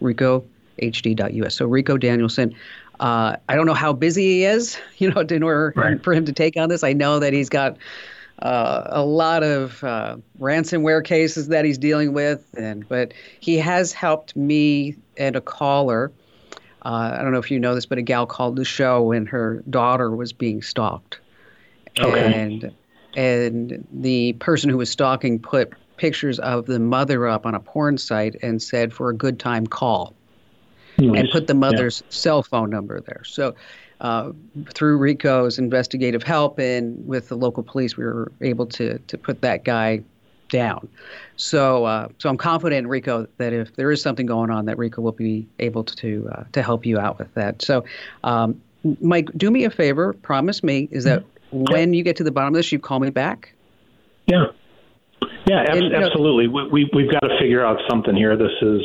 RicoHD.us. 0.00 1.54
So 1.54 1.66
Rico 1.66 1.96
Danielson. 1.96 2.54
Uh, 3.00 3.36
I 3.48 3.56
don't 3.56 3.66
know 3.66 3.74
how 3.74 3.92
busy 3.92 4.22
he 4.22 4.44
is, 4.44 4.78
you 4.98 5.10
know, 5.10 5.22
in 5.22 5.42
order 5.42 5.72
right. 5.74 6.02
for 6.04 6.14
him 6.14 6.24
to 6.26 6.32
take 6.32 6.56
on 6.56 6.68
this. 6.68 6.84
I 6.84 6.92
know 6.92 7.18
that 7.18 7.32
he's 7.32 7.48
got 7.48 7.76
uh, 8.42 8.88
a 8.90 9.04
lot 9.04 9.44
of 9.44 9.82
uh, 9.84 10.16
ransomware 10.40 11.04
cases 11.04 11.48
that 11.48 11.64
he's 11.64 11.78
dealing 11.78 12.12
with, 12.12 12.44
and 12.56 12.86
but 12.88 13.14
he 13.38 13.56
has 13.58 13.92
helped 13.92 14.34
me 14.34 14.96
and 15.16 15.36
a 15.36 15.40
caller. 15.40 16.10
Uh, 16.84 17.16
I 17.18 17.22
don't 17.22 17.30
know 17.30 17.38
if 17.38 17.52
you 17.52 17.60
know 17.60 17.76
this, 17.76 17.86
but 17.86 17.98
a 17.98 18.02
gal 18.02 18.26
called 18.26 18.56
the 18.56 18.64
show 18.64 19.02
when 19.02 19.26
her 19.26 19.62
daughter 19.70 20.10
was 20.10 20.32
being 20.32 20.60
stalked, 20.60 21.20
okay. 22.00 22.34
and 22.34 22.72
and 23.14 23.86
the 23.92 24.32
person 24.34 24.68
who 24.68 24.78
was 24.78 24.90
stalking 24.90 25.38
put 25.38 25.72
pictures 25.96 26.40
of 26.40 26.66
the 26.66 26.80
mother 26.80 27.28
up 27.28 27.46
on 27.46 27.54
a 27.54 27.60
porn 27.60 27.96
site 27.96 28.34
and 28.42 28.60
said 28.60 28.92
for 28.92 29.08
a 29.08 29.14
good 29.14 29.38
time 29.38 29.68
call 29.68 30.14
and 30.98 31.28
put 31.30 31.46
the 31.46 31.54
mother's 31.54 32.02
yeah. 32.04 32.10
cell 32.10 32.42
phone 32.42 32.70
number 32.70 33.00
there. 33.00 33.22
So 33.24 33.54
uh, 34.02 34.32
through 34.74 34.98
Rico's 34.98 35.58
investigative 35.58 36.22
help 36.22 36.58
and 36.58 37.06
with 37.06 37.28
the 37.28 37.36
local 37.36 37.62
police, 37.62 37.96
we 37.96 38.04
were 38.04 38.30
able 38.40 38.66
to 38.66 38.98
to 38.98 39.16
put 39.16 39.40
that 39.40 39.64
guy 39.64 40.02
down. 40.48 40.88
So 41.36 41.84
uh, 41.84 42.08
so 42.18 42.28
I'm 42.28 42.36
confident, 42.36 42.88
Rico, 42.88 43.26
that 43.38 43.52
if 43.52 43.74
there 43.76 43.90
is 43.90 44.02
something 44.02 44.26
going 44.26 44.50
on, 44.50 44.66
that 44.66 44.76
Rico 44.76 45.00
will 45.00 45.12
be 45.12 45.46
able 45.60 45.84
to 45.84 46.28
uh, 46.32 46.44
to 46.52 46.62
help 46.62 46.84
you 46.84 46.98
out 46.98 47.18
with 47.18 47.32
that. 47.34 47.62
So, 47.62 47.84
um, 48.24 48.60
Mike, 49.00 49.30
do 49.36 49.50
me 49.50 49.64
a 49.64 49.70
favor. 49.70 50.12
Promise 50.12 50.62
me 50.62 50.88
is 50.90 51.04
that 51.04 51.22
mm-hmm. 51.22 51.72
when 51.72 51.94
you 51.94 52.02
get 52.02 52.16
to 52.16 52.24
the 52.24 52.32
bottom 52.32 52.54
of 52.54 52.58
this, 52.58 52.72
you 52.72 52.78
call 52.78 52.98
me 52.98 53.10
back. 53.10 53.54
Yeah. 54.26 54.46
Yeah, 55.46 55.62
ab- 55.62 55.76
and, 55.76 55.94
absolutely. 55.94 56.48
Know, 56.48 56.68
we, 56.72 56.84
we, 56.84 56.90
we've 56.92 57.10
got 57.10 57.20
to 57.20 57.38
figure 57.40 57.64
out 57.64 57.78
something 57.88 58.16
here. 58.16 58.36
This 58.36 58.52
is. 58.60 58.82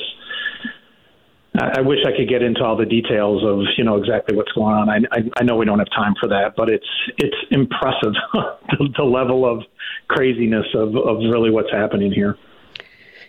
I 1.59 1.81
wish 1.81 1.99
I 2.05 2.15
could 2.15 2.29
get 2.29 2.41
into 2.41 2.63
all 2.63 2.77
the 2.77 2.85
details 2.85 3.43
of 3.43 3.61
you 3.77 3.83
know 3.83 3.97
exactly 3.97 4.35
what's 4.35 4.51
going 4.51 4.75
on. 4.75 4.89
I, 4.89 4.97
I, 5.11 5.23
I 5.37 5.43
know 5.43 5.55
we 5.55 5.65
don't 5.65 5.79
have 5.79 5.89
time 5.89 6.13
for 6.19 6.27
that, 6.29 6.55
but 6.55 6.69
it's 6.69 6.87
it's 7.17 7.37
impressive 7.51 8.13
the, 8.33 8.89
the 8.97 9.03
level 9.03 9.45
of 9.45 9.63
craziness 10.07 10.67
of, 10.73 10.95
of 10.95 11.17
really 11.17 11.49
what's 11.49 11.71
happening 11.71 12.11
here. 12.11 12.37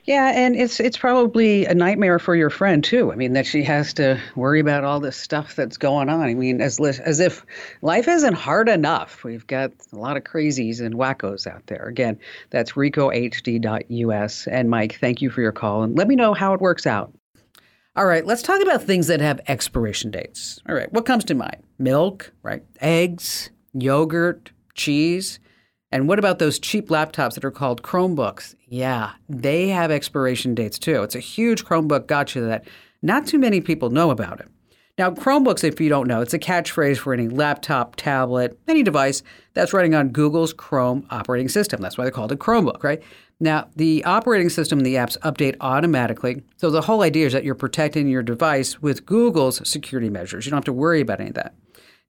Yeah, 0.05 0.33
and 0.35 0.57
it's 0.57 0.81
it's 0.81 0.97
probably 0.97 1.67
a 1.67 1.75
nightmare 1.75 2.19
for 2.19 2.35
your 2.35 2.49
friend 2.49 2.83
too. 2.83 3.13
I 3.13 3.15
mean, 3.15 3.35
that 3.35 3.47
she 3.47 3.63
has 3.65 3.93
to 3.95 4.19
worry 4.37 4.59
about 4.59 4.83
all 4.83 5.01
this 5.01 5.19
stuff 5.19 5.55
that's 5.55 5.77
going 5.77 6.09
on. 6.09 6.23
I 6.23 6.33
mean, 6.33 6.63
as 6.63 6.81
as 6.81 7.21
if 7.21 7.45
life 7.83 8.09
isn't 8.09 8.33
hard 8.33 8.71
enough. 8.71 9.23
We've 9.23 9.47
got 9.47 9.73
a 9.93 9.97
lot 9.97 10.17
of 10.17 10.25
crazies 10.25 10.81
and 10.81 10.95
wackos 10.95 11.47
out 11.47 11.67
there. 11.67 11.87
Again, 11.87 12.19
that's 12.49 12.73
ricohd.us. 12.73 14.47
And 14.47 14.71
Mike, 14.71 14.99
thank 14.99 15.21
you 15.21 15.29
for 15.29 15.43
your 15.43 15.53
call, 15.53 15.83
and 15.83 15.97
let 15.97 16.09
me 16.09 16.17
know 16.17 16.33
how 16.33 16.55
it 16.55 16.61
works 16.63 16.87
out. 16.87 17.13
All 17.97 18.07
right, 18.07 18.25
let's 18.25 18.43
talk 18.43 18.63
about 18.63 18.83
things 18.83 19.09
that 19.09 19.21
have 19.21 19.41
expiration 19.49 20.11
dates. 20.11 20.61
All 20.69 20.75
right, 20.75 20.93
what 20.93 21.05
comes 21.05 21.25
to 21.25 21.35
mind? 21.35 21.63
Milk, 21.79 22.33
right? 22.43 22.63
Eggs, 22.81 23.51
yogurt, 23.73 24.53
cheese. 24.75 25.41
And 25.91 26.07
what 26.07 26.19
about 26.19 26.39
those 26.39 26.59
cheap 26.59 26.89
laptops 26.89 27.35
that 27.35 27.45
are 27.45 27.51
called 27.51 27.83
Chromebooks? 27.83 28.55
Yeah, 28.67 29.13
they 29.29 29.69
have 29.69 29.91
expiration 29.91 30.55
dates 30.55 30.79
too. 30.79 31.03
It's 31.03 31.15
a 31.15 31.21
huge 31.21 31.65
Chromebook 31.65 32.07
gotcha 32.07 32.41
that 32.43 32.69
not 33.03 33.27
too 33.27 33.39
many 33.39 33.61
people 33.61 33.91
know 33.91 34.11
about 34.11 34.41
it. 34.41 34.49
Now, 34.99 35.13
Chromebooks, 35.13 35.63
if 35.63 35.81
you 35.81 35.89
don't 35.89 36.09
know, 36.09 36.21
it's 36.21 36.35
a 36.35 36.41
catchphrase 36.41 36.99
for 36.99 37.15
any 37.15 37.29
laptop, 37.29 37.95
tablet, 37.95 38.59
any 38.67 38.83
device 38.83 39.23
that's 39.55 39.73
running 39.73 39.95
on 39.95 40.09
Google's 40.09 40.53
Chrome 40.53 41.07
operating 41.11 41.49
system. 41.49 41.81
That's 41.81 41.97
why 41.97 42.05
they're 42.05 42.11
called 42.11 42.33
a 42.33 42.37
Chromebook, 42.37 42.83
right? 42.83 43.01
Now, 43.41 43.69
the 43.77 44.05
operating 44.05 44.49
system 44.49 44.81
and 44.81 44.87
the 44.87 44.97
apps 44.97 45.17
update 45.19 45.57
automatically. 45.61 46.43
So 46.57 46.71
the 46.71 46.81
whole 46.83 47.03
idea 47.03 47.27
is 47.27 47.33
that 47.33 47.45
you're 47.45 47.55
protecting 47.55 48.09
your 48.09 48.23
device 48.23 48.83
with 48.83 49.07
Google's 49.07 49.67
security 49.69 50.11
measures. 50.11 50.45
You 50.45 50.51
don't 50.51 50.59
have 50.59 50.65
to 50.65 50.73
worry 50.73 51.01
about 51.01 51.21
any 51.21 51.29
of 51.29 51.37
that. 51.37 51.55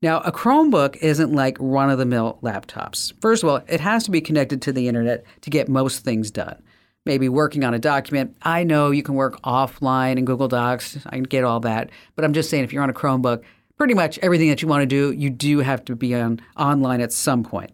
Now, 0.01 0.21
a 0.21 0.31
Chromebook 0.31 0.95
isn't 0.97 1.33
like 1.33 1.57
run 1.59 1.89
of 1.89 1.99
the 1.99 2.05
mill 2.05 2.39
laptops. 2.41 3.13
First 3.21 3.43
of 3.43 3.49
all, 3.49 3.61
it 3.67 3.81
has 3.81 4.05
to 4.05 4.11
be 4.11 4.21
connected 4.21 4.61
to 4.63 4.71
the 4.71 4.87
internet 4.87 5.23
to 5.41 5.49
get 5.49 5.67
most 5.69 6.03
things 6.03 6.31
done. 6.31 6.61
Maybe 7.05 7.29
working 7.29 7.63
on 7.63 7.73
a 7.73 7.79
document. 7.79 8.35
I 8.41 8.63
know 8.63 8.91
you 8.91 9.03
can 9.03 9.15
work 9.15 9.41
offline 9.41 10.17
in 10.17 10.25
Google 10.25 10.47
Docs. 10.47 10.99
I 11.05 11.19
get 11.19 11.43
all 11.43 11.59
that. 11.61 11.89
But 12.15 12.25
I'm 12.25 12.33
just 12.33 12.49
saying, 12.49 12.63
if 12.63 12.73
you're 12.73 12.83
on 12.83 12.89
a 12.89 12.93
Chromebook, 12.93 13.43
pretty 13.77 13.93
much 13.93 14.17
everything 14.19 14.49
that 14.49 14.61
you 14.61 14.67
want 14.67 14.81
to 14.81 14.85
do, 14.85 15.11
you 15.11 15.29
do 15.29 15.59
have 15.59 15.83
to 15.85 15.95
be 15.95 16.15
on 16.15 16.39
online 16.57 17.01
at 17.01 17.13
some 17.13 17.43
point. 17.43 17.71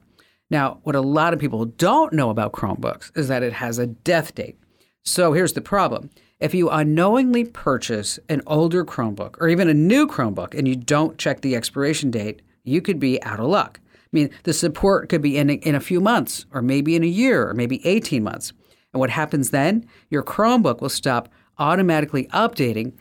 Now, 0.49 0.79
what 0.83 0.95
a 0.95 1.01
lot 1.01 1.33
of 1.33 1.39
people 1.39 1.65
don't 1.65 2.13
know 2.13 2.29
about 2.29 2.53
Chromebooks 2.53 3.17
is 3.17 3.27
that 3.27 3.43
it 3.43 3.53
has 3.53 3.79
a 3.79 3.87
death 3.87 4.35
date. 4.35 4.57
So 5.03 5.33
here's 5.33 5.53
the 5.53 5.61
problem 5.61 6.09
if 6.39 6.53
you 6.53 6.69
unknowingly 6.69 7.45
purchase 7.45 8.19
an 8.27 8.41
older 8.45 8.83
Chromebook 8.83 9.35
or 9.39 9.47
even 9.47 9.69
a 9.69 9.73
new 9.73 10.07
Chromebook 10.07 10.53
and 10.53 10.67
you 10.67 10.75
don't 10.75 11.17
check 11.17 11.41
the 11.41 11.55
expiration 11.55 12.11
date, 12.11 12.41
you 12.63 12.81
could 12.81 12.99
be 12.99 13.21
out 13.23 13.39
of 13.39 13.47
luck. 13.47 13.79
I 13.83 14.07
mean, 14.11 14.29
the 14.43 14.53
support 14.53 15.09
could 15.09 15.21
be 15.21 15.37
in 15.37 15.49
in 15.49 15.75
a 15.75 15.79
few 15.79 16.01
months 16.01 16.45
or 16.53 16.61
maybe 16.61 16.95
in 16.95 17.03
a 17.03 17.07
year 17.07 17.49
or 17.49 17.53
maybe 17.53 17.85
18 17.85 18.23
months. 18.23 18.53
And 18.93 18.99
what 18.99 19.09
happens 19.09 19.51
then? 19.51 19.85
Your 20.09 20.23
Chromebook 20.23 20.81
will 20.81 20.89
stop 20.89 21.29
automatically 21.57 22.27
updating, 22.27 22.93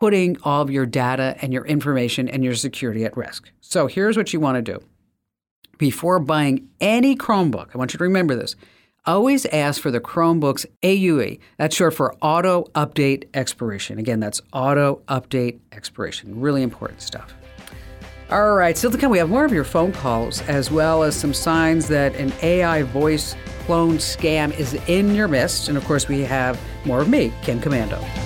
putting 0.00 0.36
all 0.42 0.62
of 0.62 0.70
your 0.70 0.86
data 0.86 1.36
and 1.40 1.52
your 1.52 1.66
information 1.66 2.28
and 2.28 2.44
your 2.44 2.54
security 2.54 3.04
at 3.04 3.16
risk. 3.16 3.50
So 3.60 3.86
here's 3.86 4.16
what 4.16 4.32
you 4.32 4.40
want 4.40 4.56
to 4.56 4.72
do. 4.72 4.84
Before 5.78 6.18
buying 6.18 6.68
any 6.80 7.16
Chromebook, 7.16 7.70
I 7.74 7.78
want 7.78 7.92
you 7.92 7.98
to 7.98 8.04
remember 8.04 8.34
this 8.34 8.56
always 9.06 9.46
ask 9.46 9.80
for 9.80 9.90
the 9.90 10.00
Chromebook's 10.00 10.66
AUE. 10.82 11.38
That's 11.58 11.76
short 11.76 11.94
for 11.94 12.14
Auto 12.20 12.64
Update 12.74 13.28
Expiration. 13.34 13.98
Again, 13.98 14.20
that's 14.20 14.40
Auto 14.52 15.02
Update 15.08 15.60
Expiration. 15.72 16.40
Really 16.40 16.62
important 16.62 17.00
stuff. 17.02 17.32
All 18.30 18.56
right, 18.56 18.76
still 18.76 18.90
to 18.90 18.98
come, 18.98 19.12
we 19.12 19.18
have 19.18 19.28
more 19.28 19.44
of 19.44 19.52
your 19.52 19.62
phone 19.62 19.92
calls 19.92 20.42
as 20.42 20.70
well 20.70 21.04
as 21.04 21.14
some 21.14 21.32
signs 21.32 21.86
that 21.88 22.16
an 22.16 22.32
AI 22.42 22.82
voice 22.82 23.36
clone 23.66 23.98
scam 23.98 24.56
is 24.58 24.74
in 24.88 25.14
your 25.14 25.28
midst. 25.28 25.68
And 25.68 25.78
of 25.78 25.84
course, 25.84 26.08
we 26.08 26.22
have 26.22 26.60
more 26.84 27.00
of 27.00 27.08
me, 27.08 27.32
Kim 27.42 27.60
Komando. 27.60 28.25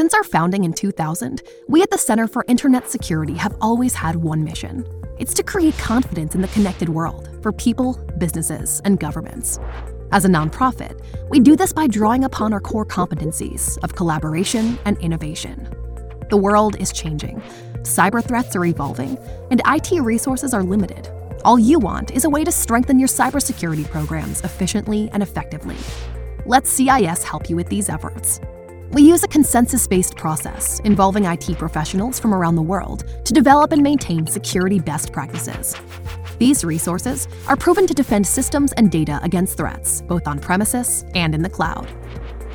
Since 0.00 0.14
our 0.14 0.22
founding 0.22 0.62
in 0.62 0.72
2000, 0.74 1.42
we 1.66 1.82
at 1.82 1.90
the 1.90 1.98
Center 1.98 2.28
for 2.28 2.44
Internet 2.46 2.88
Security 2.88 3.34
have 3.34 3.56
always 3.60 3.94
had 3.94 4.14
one 4.14 4.44
mission. 4.44 4.86
It's 5.18 5.34
to 5.34 5.42
create 5.42 5.76
confidence 5.76 6.36
in 6.36 6.40
the 6.40 6.46
connected 6.46 6.88
world 6.88 7.28
for 7.42 7.50
people, 7.50 7.94
businesses, 8.16 8.80
and 8.84 9.00
governments. 9.00 9.58
As 10.12 10.24
a 10.24 10.28
nonprofit, 10.28 11.00
we 11.30 11.40
do 11.40 11.56
this 11.56 11.72
by 11.72 11.88
drawing 11.88 12.22
upon 12.22 12.52
our 12.52 12.60
core 12.60 12.86
competencies 12.86 13.76
of 13.82 13.96
collaboration 13.96 14.78
and 14.84 14.96
innovation. 14.98 15.68
The 16.30 16.36
world 16.36 16.76
is 16.78 16.92
changing, 16.92 17.42
cyber 17.78 18.22
threats 18.22 18.54
are 18.54 18.66
evolving, 18.66 19.18
and 19.50 19.60
IT 19.66 20.00
resources 20.00 20.54
are 20.54 20.62
limited. 20.62 21.10
All 21.44 21.58
you 21.58 21.80
want 21.80 22.12
is 22.12 22.24
a 22.24 22.30
way 22.30 22.44
to 22.44 22.52
strengthen 22.52 23.00
your 23.00 23.08
cybersecurity 23.08 23.90
programs 23.90 24.42
efficiently 24.42 25.10
and 25.12 25.24
effectively. 25.24 25.76
Let 26.46 26.68
CIS 26.68 27.24
help 27.24 27.50
you 27.50 27.56
with 27.56 27.68
these 27.68 27.88
efforts. 27.88 28.38
We 28.90 29.02
use 29.02 29.22
a 29.22 29.28
consensus 29.28 29.86
based 29.86 30.16
process 30.16 30.80
involving 30.80 31.26
IT 31.26 31.58
professionals 31.58 32.18
from 32.18 32.32
around 32.32 32.56
the 32.56 32.62
world 32.62 33.04
to 33.24 33.34
develop 33.34 33.72
and 33.72 33.82
maintain 33.82 34.26
security 34.26 34.78
best 34.78 35.12
practices. 35.12 35.76
These 36.38 36.64
resources 36.64 37.28
are 37.48 37.56
proven 37.56 37.86
to 37.86 37.92
defend 37.92 38.26
systems 38.26 38.72
and 38.72 38.90
data 38.90 39.20
against 39.22 39.58
threats, 39.58 40.00
both 40.02 40.26
on 40.26 40.40
premises 40.40 41.04
and 41.14 41.34
in 41.34 41.42
the 41.42 41.50
cloud. 41.50 41.86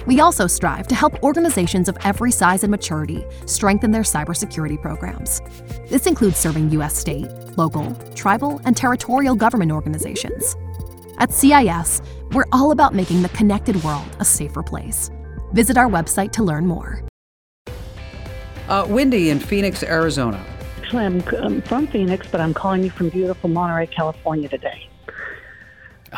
We 0.08 0.22
also 0.22 0.48
strive 0.48 0.88
to 0.88 0.96
help 0.96 1.22
organizations 1.22 1.88
of 1.88 1.98
every 2.04 2.32
size 2.32 2.63
and 2.63 2.72
maturity 2.72 3.24
strengthen 3.46 3.91
their 3.91 4.02
cybersecurity 4.02 4.82
programs. 4.82 5.39
This 5.88 6.08
includes 6.08 6.38
serving 6.38 6.72
U.S. 6.72 6.98
state, 6.98 7.30
local, 7.58 7.93
tribal, 8.15 8.60
and 8.65 8.76
territorial 8.76 9.36
government 9.36 9.72
organizations. 9.72 10.56
At 11.19 11.32
CIS, 11.32 12.02
we're 12.32 12.48
all 12.52 12.72
about 12.72 12.96
making 12.96 13.22
the 13.22 13.30
connected 13.30 13.82
world 13.84 14.08
a 14.19 14.26
safer 14.26 14.63
place. 14.63 15.12
Visit 15.54 15.78
our 15.78 15.88
website 15.89 16.32
to 16.34 16.44
learn 16.44 16.66
more. 16.66 17.02
Uh, 18.68 18.86
Wendy 18.89 19.30
in 19.30 19.39
Phoenix, 19.39 19.84
Arizona. 19.84 20.44
Actually, 20.82 21.06
I'm, 21.06 21.22
I'm 21.44 21.62
from 21.63 21.88
Phoenix, 21.88 22.28
but 22.32 22.42
I'm 22.42 22.54
calling 22.54 22.84
you 22.84 22.89
from 22.89 23.10
beautiful 23.10 23.50
Monterey, 23.50 23.88
California 23.88 24.50
today. 24.50 24.89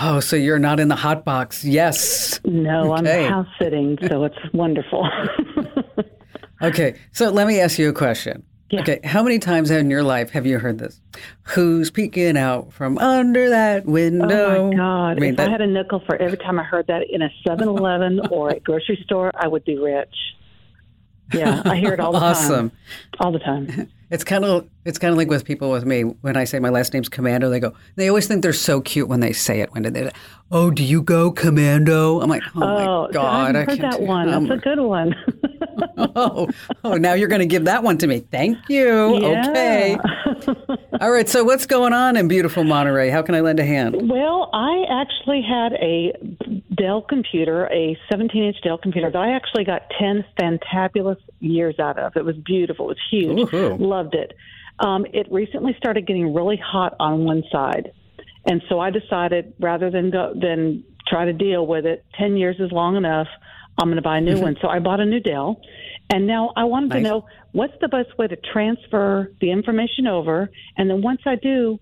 Oh, 0.02 0.20
so 0.20 0.36
you're 0.36 0.60
not 0.60 0.80
in 0.80 0.90
the 0.90 0.96
hot 0.96 1.24
box? 1.24 1.64
Yes. 1.64 2.40
No, 2.44 2.94
Okay. 2.98 3.26
I'm 3.26 3.32
house 3.32 3.48
sitting, 3.60 3.98
so 4.08 4.24
it's 4.26 4.38
wonderful. 4.54 5.08
Okay, 6.62 6.96
so 7.12 7.30
let 7.32 7.48
me 7.48 7.60
ask 7.60 7.78
you 7.78 7.90
a 7.90 7.94
question. 7.94 8.42
Yeah. 8.72 8.82
Okay, 8.82 9.00
how 9.04 9.22
many 9.22 9.38
times 9.38 9.70
in 9.70 9.92
your 9.92 10.02
life 10.04 10.32
have 10.32 10.46
you 10.48 10.58
heard 10.58 10.80
this? 10.80 11.00
Who's 11.44 11.92
peeking 11.92 12.36
out 12.36 12.74
from 12.74 12.98
under 12.98 13.50
that 13.50 13.86
window? 13.86 14.26
Oh 14.58 14.70
my 14.72 14.76
God! 14.76 15.12
I 15.12 15.20
mean, 15.20 15.30
if 15.32 15.38
that- 15.38 15.50
I 15.50 15.52
had 15.52 15.62
a 15.62 15.68
nickel 15.68 16.02
for 16.06 16.16
every 16.16 16.38
time 16.40 16.60
I 16.60 16.64
heard 16.64 16.88
that 16.88 17.04
in 17.10 17.22
a 17.22 17.30
7-Eleven 17.48 18.22
or 18.32 18.50
a 18.50 18.60
grocery 18.60 19.00
store, 19.04 19.32
I 19.36 19.48
would 19.48 19.66
be 19.66 19.78
rich. 19.78 20.16
Yeah, 21.34 21.62
I 21.66 21.76
hear 21.78 21.94
it 21.94 22.00
all 22.00 22.12
the 22.12 22.20
Awesome. 22.20 22.70
time. 22.70 22.78
Awesome, 23.20 23.20
all 23.20 23.32
the 23.32 23.40
time. 23.40 23.92
It's 24.12 24.24
kind 24.24 24.46
of 24.46 24.70
it's 24.86 25.00
kind 25.00 25.12
of 25.12 25.18
like 25.18 25.30
with 25.30 25.46
people 25.46 25.72
with 25.72 25.84
me 25.84 26.04
when 26.04 26.38
I 26.38 26.44
say 26.44 26.60
my 26.60 26.70
last 26.70 26.94
name's 26.94 27.10
Komando. 27.10 27.50
They 27.50 27.60
go. 27.60 27.74
They 27.96 28.08
always 28.08 28.28
think 28.28 28.44
they're 28.44 28.54
so 28.54 28.80
cute 28.80 29.10
when 29.10 29.20
they 29.20 29.34
say 29.34 29.62
it. 29.62 29.74
When 29.74 29.82
they, 29.82 30.12
oh, 30.52 30.70
do 30.70 30.84
you 30.84 31.02
go 31.02 31.32
Commando? 31.32 32.22
I'm 32.22 32.30
like, 32.30 32.44
oh, 32.56 32.62
Oh, 32.62 33.08
my 33.08 33.12
god, 33.12 33.56
I 33.56 33.60
I 33.62 33.62
haven't 33.62 33.70
heard 33.70 33.80
can't 33.80 33.92
that 33.94 34.02
one. 34.04 34.30
um, 34.30 34.48
That's 34.48 34.62
a 34.62 34.64
good 34.64 34.80
one. 34.80 35.16
Oh, 35.98 36.50
oh, 36.84 36.94
now 36.96 37.14
you're 37.14 37.28
going 37.28 37.40
to 37.40 37.46
give 37.46 37.66
that 37.66 37.84
one 37.84 37.98
to 38.00 38.08
me. 38.08 38.20
Thank 38.20 38.58
you. 38.70 39.20
Yeah. 39.20 39.50
Okay. 39.50 39.98
All 41.02 41.12
right. 41.12 41.28
So 41.28 41.44
what's 41.44 41.66
going 41.66 41.94
on 41.94 42.18
in 42.18 42.28
beautiful 42.28 42.64
Monterey? 42.64 43.10
How 43.10 43.22
can 43.22 43.36
I 43.36 43.42
lend 43.42 43.60
a 43.60 43.66
hand? 43.66 44.10
Well, 44.10 44.50
I 44.54 44.86
actually 44.90 45.42
had 45.42 45.74
a 45.74 46.14
Dell 46.76 47.02
computer, 47.02 47.68
a 47.72 47.98
17 48.12 48.44
inch 48.44 48.58
Dell 48.64 48.78
computer 48.78 49.10
that 49.12 49.18
I 49.18 49.36
actually 49.36 49.64
got 49.64 49.84
10 50.00 50.26
fantabulous 50.40 51.20
years 51.40 51.80
out 51.80 51.98
of. 51.98 52.16
It 52.16 52.26
was 52.26 52.36
beautiful, 52.38 52.86
it 52.86 52.98
was 52.98 52.98
huge, 53.10 53.50
Woohoo. 53.50 53.80
loved 53.80 54.16
it. 54.16 54.34
Um, 54.80 55.06
it 55.14 55.28
recently 55.32 55.74
started 55.78 56.06
getting 56.06 56.34
really 56.34 56.58
hot 56.64 56.96
on 57.00 57.24
one 57.24 57.44
side. 57.52 57.92
And 58.46 58.62
so 58.70 58.80
I 58.80 58.90
decided 58.92 59.54
rather 59.60 59.90
than 59.90 60.12
go, 60.12 60.34
than 60.40 60.84
try 61.08 61.26
to 61.26 61.34
deal 61.34 61.66
with 61.66 61.86
it, 61.86 62.06
10 62.20 62.38
years 62.38 62.58
is 62.60 62.72
long 62.72 62.96
enough. 62.96 63.28
I'm 63.78 63.88
going 63.88 63.98
to 63.98 64.02
buy 64.02 64.18
a 64.18 64.22
new 64.22 64.36
mm-hmm. 64.36 64.42
one. 64.42 64.58
So 64.62 64.68
I 64.68 64.80
bought 64.80 65.00
a 65.00 65.06
new 65.06 65.20
Dell. 65.20 65.62
And 66.10 66.28
now 66.28 66.54
I 66.56 66.66
wanted 66.66 66.94
to 66.94 67.02
know 67.02 67.26
what's 67.52 67.74
the 67.82 67.88
best 67.88 68.16
way 68.18 68.28
to 68.28 68.36
transfer 68.36 69.32
the 69.42 69.52
information 69.52 70.08
over. 70.08 70.52
And 70.78 70.90
then 70.90 71.02
once 71.02 71.22
I 71.26 71.36
do, 71.36 71.80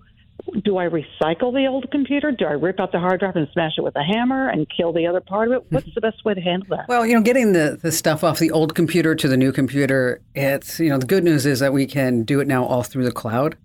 do 0.63 0.77
I 0.77 0.86
recycle 0.86 1.53
the 1.53 1.67
old 1.69 1.91
computer? 1.91 2.32
Do 2.32 2.45
I 2.45 2.53
rip 2.53 2.79
out 2.79 2.91
the 2.91 2.99
hard 2.99 3.19
drive 3.19 3.36
and 3.36 3.47
smash 3.53 3.73
it 3.77 3.82
with 3.82 3.95
a 3.95 4.03
hammer 4.03 4.49
and 4.49 4.65
kill 4.75 4.93
the 4.93 5.08
other 5.08 5.21
part 5.21 5.49
of 5.49 5.53
it? 5.56 5.65
What's 5.69 5.88
mm-hmm. 5.88 5.95
the 5.95 6.01
best 6.01 6.23
way 6.23 6.34
to 6.34 6.41
handle 6.41 6.67
that? 6.69 6.88
Well, 6.88 7.06
you 7.06 7.15
know, 7.15 7.21
getting 7.21 7.53
the, 7.53 7.77
the 7.82 7.91
stuff 7.91 8.23
off 8.23 8.39
the 8.39 8.51
old 8.51 8.75
computer 8.75 9.13
to 9.13 9.27
the 9.27 9.38
new 9.38 9.51
computer, 9.51 10.21
it's, 10.36 10.79
you 10.79 10.89
know, 10.89 10.97
the 10.97 11.06
good 11.06 11.23
news 11.23 11.45
is 11.45 11.60
that 11.60 11.73
we 11.73 11.86
can 11.86 12.23
do 12.23 12.39
it 12.39 12.47
now 12.47 12.65
all 12.65 12.84
through 12.84 13.03
the 13.03 13.12
cloud. 13.12 13.58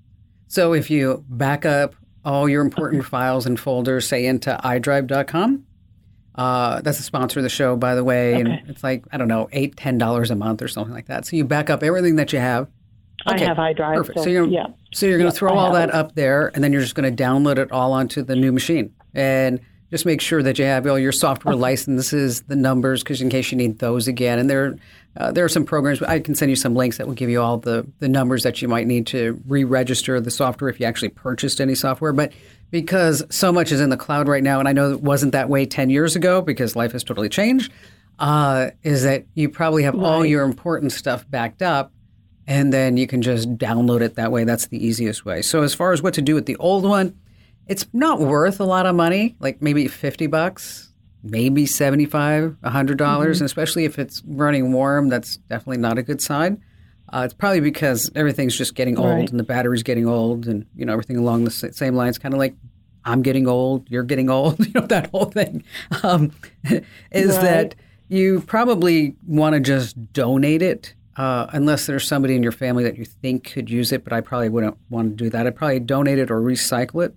So 0.48 0.72
if 0.72 0.90
you 0.90 1.24
back 1.28 1.64
up 1.64 1.94
all 2.24 2.48
your 2.48 2.62
important 2.62 3.02
mm-hmm. 3.02 3.10
files 3.10 3.46
and 3.46 3.58
folders, 3.58 4.08
say 4.08 4.26
into 4.26 4.58
iDrive.com, 4.64 5.64
uh, 6.38 6.80
that's 6.80 7.00
a 7.00 7.02
sponsor 7.02 7.40
of 7.40 7.42
the 7.42 7.48
show, 7.50 7.76
by 7.76 7.94
the 7.94 8.04
way. 8.04 8.34
Okay. 8.34 8.40
And 8.40 8.70
it's 8.70 8.82
like, 8.82 9.04
I 9.12 9.18
don't 9.18 9.28
know, 9.28 9.48
eight, 9.52 9.76
ten 9.76 9.98
dollars 9.98 10.30
a 10.30 10.36
month 10.36 10.62
or 10.62 10.68
something 10.68 10.94
like 10.94 11.06
that. 11.06 11.26
So 11.26 11.36
you 11.36 11.44
back 11.44 11.68
up 11.68 11.82
everything 11.82 12.16
that 12.16 12.32
you 12.32 12.38
have. 12.38 12.68
I 13.26 13.38
have 13.40 13.56
iDrive. 13.56 13.96
Perfect. 13.96 14.18
So, 14.20 14.24
So, 14.24 14.30
you're, 14.30 14.46
yeah. 14.46 14.66
so 14.92 15.06
you're 15.06 15.18
going 15.18 15.26
Yeah, 15.26 15.32
to 15.32 15.36
throw 15.36 15.52
I 15.52 15.56
all 15.56 15.72
that 15.72 15.92
up 15.92 16.14
there, 16.14 16.52
and 16.54 16.62
then 16.62 16.72
you're 16.72 16.80
just 16.80 16.94
going 16.94 17.14
to 17.14 17.22
download 17.22 17.58
it 17.58 17.72
all 17.72 17.92
onto 17.92 18.22
the 18.22 18.36
new 18.36 18.52
machine. 18.52 18.94
And 19.12 19.60
just 19.90 20.04
make 20.04 20.20
sure 20.20 20.42
that 20.42 20.58
you 20.58 20.64
have 20.64 20.86
all 20.86 20.98
your 20.98 21.12
software 21.12 21.54
licenses, 21.54 22.42
the 22.42 22.56
numbers, 22.56 23.02
because 23.02 23.20
in 23.20 23.30
case 23.30 23.50
you 23.50 23.56
need 23.56 23.78
those 23.78 24.06
again. 24.06 24.38
And 24.38 24.50
there, 24.50 24.76
uh, 25.16 25.32
there 25.32 25.44
are 25.44 25.48
some 25.48 25.64
programs. 25.64 26.02
I 26.02 26.20
can 26.20 26.34
send 26.34 26.50
you 26.50 26.56
some 26.56 26.74
links 26.74 26.98
that 26.98 27.06
will 27.06 27.14
give 27.14 27.30
you 27.30 27.40
all 27.40 27.58
the, 27.58 27.86
the 27.98 28.08
numbers 28.08 28.42
that 28.42 28.60
you 28.60 28.68
might 28.68 28.86
need 28.86 29.06
to 29.08 29.40
re-register 29.46 30.20
the 30.20 30.30
software 30.30 30.68
if 30.68 30.78
you 30.78 30.86
actually 30.86 31.08
purchased 31.08 31.60
any 31.60 31.74
software. 31.74 32.12
But 32.12 32.32
because 32.70 33.24
so 33.30 33.50
much 33.50 33.72
is 33.72 33.80
in 33.80 33.88
the 33.88 33.96
cloud 33.96 34.28
right 34.28 34.42
now, 34.42 34.58
and 34.58 34.68
I 34.68 34.72
know 34.72 34.92
it 34.92 35.00
wasn't 35.00 35.32
that 35.32 35.48
way 35.48 35.64
10 35.64 35.88
years 35.88 36.16
ago 36.16 36.42
because 36.42 36.76
life 36.76 36.92
has 36.92 37.02
totally 37.02 37.30
changed, 37.30 37.72
uh, 38.18 38.70
is 38.82 39.04
that 39.04 39.24
you 39.34 39.48
probably 39.48 39.84
have 39.84 39.94
all 39.94 40.24
your 40.24 40.44
important 40.44 40.92
stuff 40.92 41.28
backed 41.30 41.62
up 41.62 41.92
and 42.46 42.72
then 42.72 42.96
you 42.96 43.06
can 43.06 43.22
just 43.22 43.56
download 43.56 44.00
it 44.00 44.16
that 44.16 44.32
way. 44.32 44.44
That's 44.44 44.66
the 44.66 44.84
easiest 44.84 45.24
way. 45.24 45.42
So 45.42 45.62
as 45.62 45.74
far 45.74 45.92
as 45.92 46.02
what 46.02 46.14
to 46.14 46.22
do 46.22 46.34
with 46.34 46.46
the 46.46 46.56
old 46.56 46.84
one, 46.84 47.18
it's 47.68 47.86
not 47.92 48.20
worth 48.20 48.60
a 48.60 48.64
lot 48.64 48.86
of 48.86 48.94
money, 48.96 49.36
like 49.40 49.60
maybe 49.62 49.86
50 49.88 50.26
bucks, 50.26 50.92
maybe 51.22 51.66
75, 51.66 52.56
$100, 52.62 52.96
dollars 52.96 53.40
and 53.40 53.46
especially 53.46 53.84
if 53.84 53.98
it's 53.98 54.22
running 54.26 54.72
warm, 54.72 55.08
that's 55.08 55.36
definitely 55.36 55.78
not 55.78 55.98
a 55.98 56.02
good 56.02 56.20
sign. 56.20 56.62
Uh, 57.12 57.22
it's 57.24 57.34
probably 57.34 57.60
because 57.60 58.10
everything's 58.14 58.56
just 58.56 58.74
getting 58.74 58.98
old 58.98 59.06
Right. 59.18 59.30
and 59.30 59.38
the 59.40 59.44
battery's 59.44 59.82
getting 59.82 60.06
old 60.06 60.46
and, 60.46 60.66
you 60.76 60.84
know, 60.84 60.92
everything 60.92 61.16
along 61.16 61.44
the 61.44 61.50
same 61.50 61.94
lines, 61.94 62.18
kind 62.18 62.34
of 62.34 62.38
like 62.38 62.54
I'm 63.04 63.22
getting 63.22 63.46
old, 63.48 63.88
you're 63.90 64.02
getting 64.02 64.28
old, 64.28 64.58
you 64.66 64.72
know, 64.74 64.86
that 64.86 65.10
whole 65.10 65.24
thing. 65.26 65.64
Um, 66.02 66.32
is 67.10 67.36
Right. 67.36 67.42
that 67.42 67.74
you 68.08 68.40
probably 68.46 69.16
want 69.26 69.54
to 69.54 69.60
just 69.60 70.12
donate 70.12 70.62
it 70.62 70.94
uh, 71.16 71.46
unless 71.52 71.86
there's 71.86 72.06
somebody 72.06 72.36
in 72.36 72.42
your 72.42 72.52
family 72.52 72.84
that 72.84 72.96
you 72.96 73.04
think 73.04 73.52
could 73.52 73.68
use 73.70 73.90
it, 73.92 74.04
but 74.04 74.12
I 74.12 74.20
probably 74.20 74.48
wouldn't 74.50 74.76
want 74.88 75.10
to 75.18 75.24
do 75.24 75.30
that. 75.30 75.46
I'd 75.46 75.56
probably 75.56 75.80
donate 75.80 76.18
it 76.18 76.30
or 76.30 76.40
recycle 76.40 77.04
it. 77.04 77.14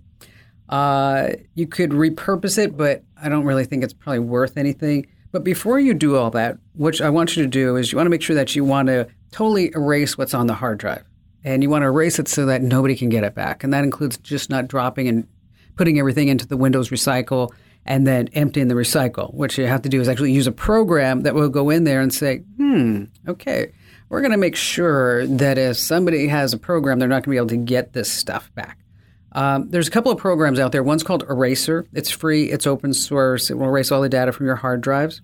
Uh, 0.71 1.33
you 1.53 1.67
could 1.67 1.91
repurpose 1.91 2.57
it, 2.57 2.77
but 2.77 3.03
I 3.21 3.29
don't 3.29 3.45
really 3.45 3.65
think 3.65 3.83
it's 3.83 3.93
probably 3.93 4.19
worth 4.19 4.57
anything. 4.57 5.07
But 5.31 5.43
before 5.43 5.79
you 5.79 5.93
do 5.93 6.15
all 6.15 6.31
that, 6.31 6.57
what 6.73 6.99
I 7.01 7.09
want 7.09 7.35
you 7.35 7.43
to 7.43 7.49
do 7.49 7.75
is 7.75 7.91
you 7.91 7.97
want 7.97 8.05
to 8.05 8.11
make 8.11 8.21
sure 8.21 8.35
that 8.35 8.55
you 8.55 8.65
want 8.65 8.87
to 8.87 9.07
totally 9.31 9.71
erase 9.75 10.17
what's 10.17 10.33
on 10.33 10.47
the 10.47 10.53
hard 10.53 10.77
drive. 10.77 11.03
And 11.43 11.63
you 11.63 11.69
want 11.69 11.81
to 11.83 11.87
erase 11.87 12.19
it 12.19 12.27
so 12.27 12.45
that 12.45 12.61
nobody 12.61 12.95
can 12.95 13.09
get 13.09 13.23
it 13.23 13.33
back. 13.33 13.63
And 13.63 13.73
that 13.73 13.83
includes 13.83 14.17
just 14.17 14.49
not 14.49 14.67
dropping 14.67 15.07
and 15.07 15.27
putting 15.75 15.99
everything 15.99 16.27
into 16.27 16.47
the 16.47 16.57
Windows 16.57 16.89
Recycle 16.89 17.51
and 17.85 18.05
then 18.05 18.27
emptying 18.33 18.67
the 18.67 18.75
recycle. 18.75 19.33
What 19.33 19.57
you 19.57 19.65
have 19.65 19.81
to 19.81 19.89
do 19.89 19.99
is 19.99 20.07
actually 20.07 20.33
use 20.33 20.47
a 20.47 20.51
program 20.51 21.21
that 21.21 21.33
will 21.33 21.49
go 21.49 21.69
in 21.69 21.83
there 21.83 22.01
and 22.01 22.13
say, 22.13 22.39
hmm, 22.57 23.05
okay, 23.27 23.71
we're 24.09 24.21
going 24.21 24.31
to 24.31 24.37
make 24.37 24.55
sure 24.55 25.25
that 25.25 25.57
if 25.57 25.77
somebody 25.77 26.27
has 26.27 26.53
a 26.53 26.57
program, 26.57 26.99
they're 26.99 27.09
not 27.09 27.23
going 27.23 27.23
to 27.23 27.29
be 27.31 27.37
able 27.37 27.47
to 27.47 27.57
get 27.57 27.93
this 27.93 28.11
stuff 28.11 28.53
back. 28.53 28.77
Um, 29.33 29.69
there's 29.69 29.87
a 29.87 29.91
couple 29.91 30.11
of 30.11 30.17
programs 30.17 30.59
out 30.59 30.71
there. 30.71 30.83
One's 30.83 31.03
called 31.03 31.23
Eraser. 31.29 31.85
It's 31.93 32.09
free. 32.11 32.45
It's 32.51 32.67
open 32.67 32.93
source. 32.93 33.49
It 33.49 33.57
will 33.57 33.67
erase 33.67 33.91
all 33.91 34.01
the 34.01 34.09
data 34.09 34.31
from 34.31 34.45
your 34.45 34.57
hard 34.57 34.81
drives. 34.81 35.21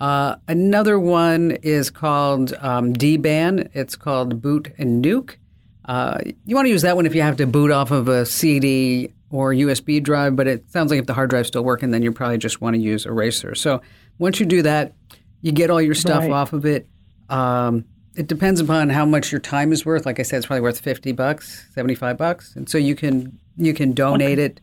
Uh, 0.00 0.36
another 0.46 0.98
one 1.00 1.52
is 1.62 1.90
called 1.90 2.52
um, 2.60 2.92
DBAN. 2.92 3.70
It's 3.72 3.96
called 3.96 4.40
Boot 4.42 4.72
and 4.78 5.04
Nuke. 5.04 5.36
Uh, 5.84 6.18
you 6.44 6.54
want 6.54 6.66
to 6.66 6.70
use 6.70 6.82
that 6.82 6.94
one 6.96 7.06
if 7.06 7.14
you 7.14 7.22
have 7.22 7.36
to 7.38 7.46
boot 7.46 7.70
off 7.70 7.90
of 7.90 8.08
a 8.08 8.26
CD 8.26 9.14
or 9.30 9.52
USB 9.52 10.02
drive, 10.02 10.36
but 10.36 10.46
it 10.46 10.70
sounds 10.70 10.90
like 10.90 11.00
if 11.00 11.06
the 11.06 11.14
hard 11.14 11.30
drive's 11.30 11.48
still 11.48 11.64
working, 11.64 11.90
then 11.90 12.02
you 12.02 12.12
probably 12.12 12.38
just 12.38 12.60
want 12.60 12.74
to 12.76 12.80
use 12.80 13.06
Eraser. 13.06 13.54
So 13.54 13.80
once 14.18 14.38
you 14.38 14.46
do 14.46 14.62
that, 14.62 14.92
you 15.40 15.52
get 15.52 15.70
all 15.70 15.80
your 15.80 15.94
stuff 15.94 16.20
Right. 16.20 16.30
off 16.30 16.52
of 16.52 16.66
it. 16.66 16.86
Um, 17.30 17.84
it 18.18 18.26
depends 18.26 18.60
upon 18.60 18.90
how 18.90 19.06
much 19.06 19.30
your 19.30 19.40
time 19.40 19.72
is 19.72 19.86
worth. 19.86 20.04
Like 20.04 20.18
I 20.18 20.24
said, 20.24 20.38
it's 20.38 20.46
probably 20.46 20.62
worth 20.62 20.80
fifty 20.80 21.12
bucks, 21.12 21.66
seventy 21.72 21.94
five 21.94 22.18
bucks, 22.18 22.56
and 22.56 22.68
so 22.68 22.76
you 22.76 22.96
can 22.96 23.38
you 23.56 23.72
can 23.72 23.92
donate 23.92 24.38
it 24.38 24.60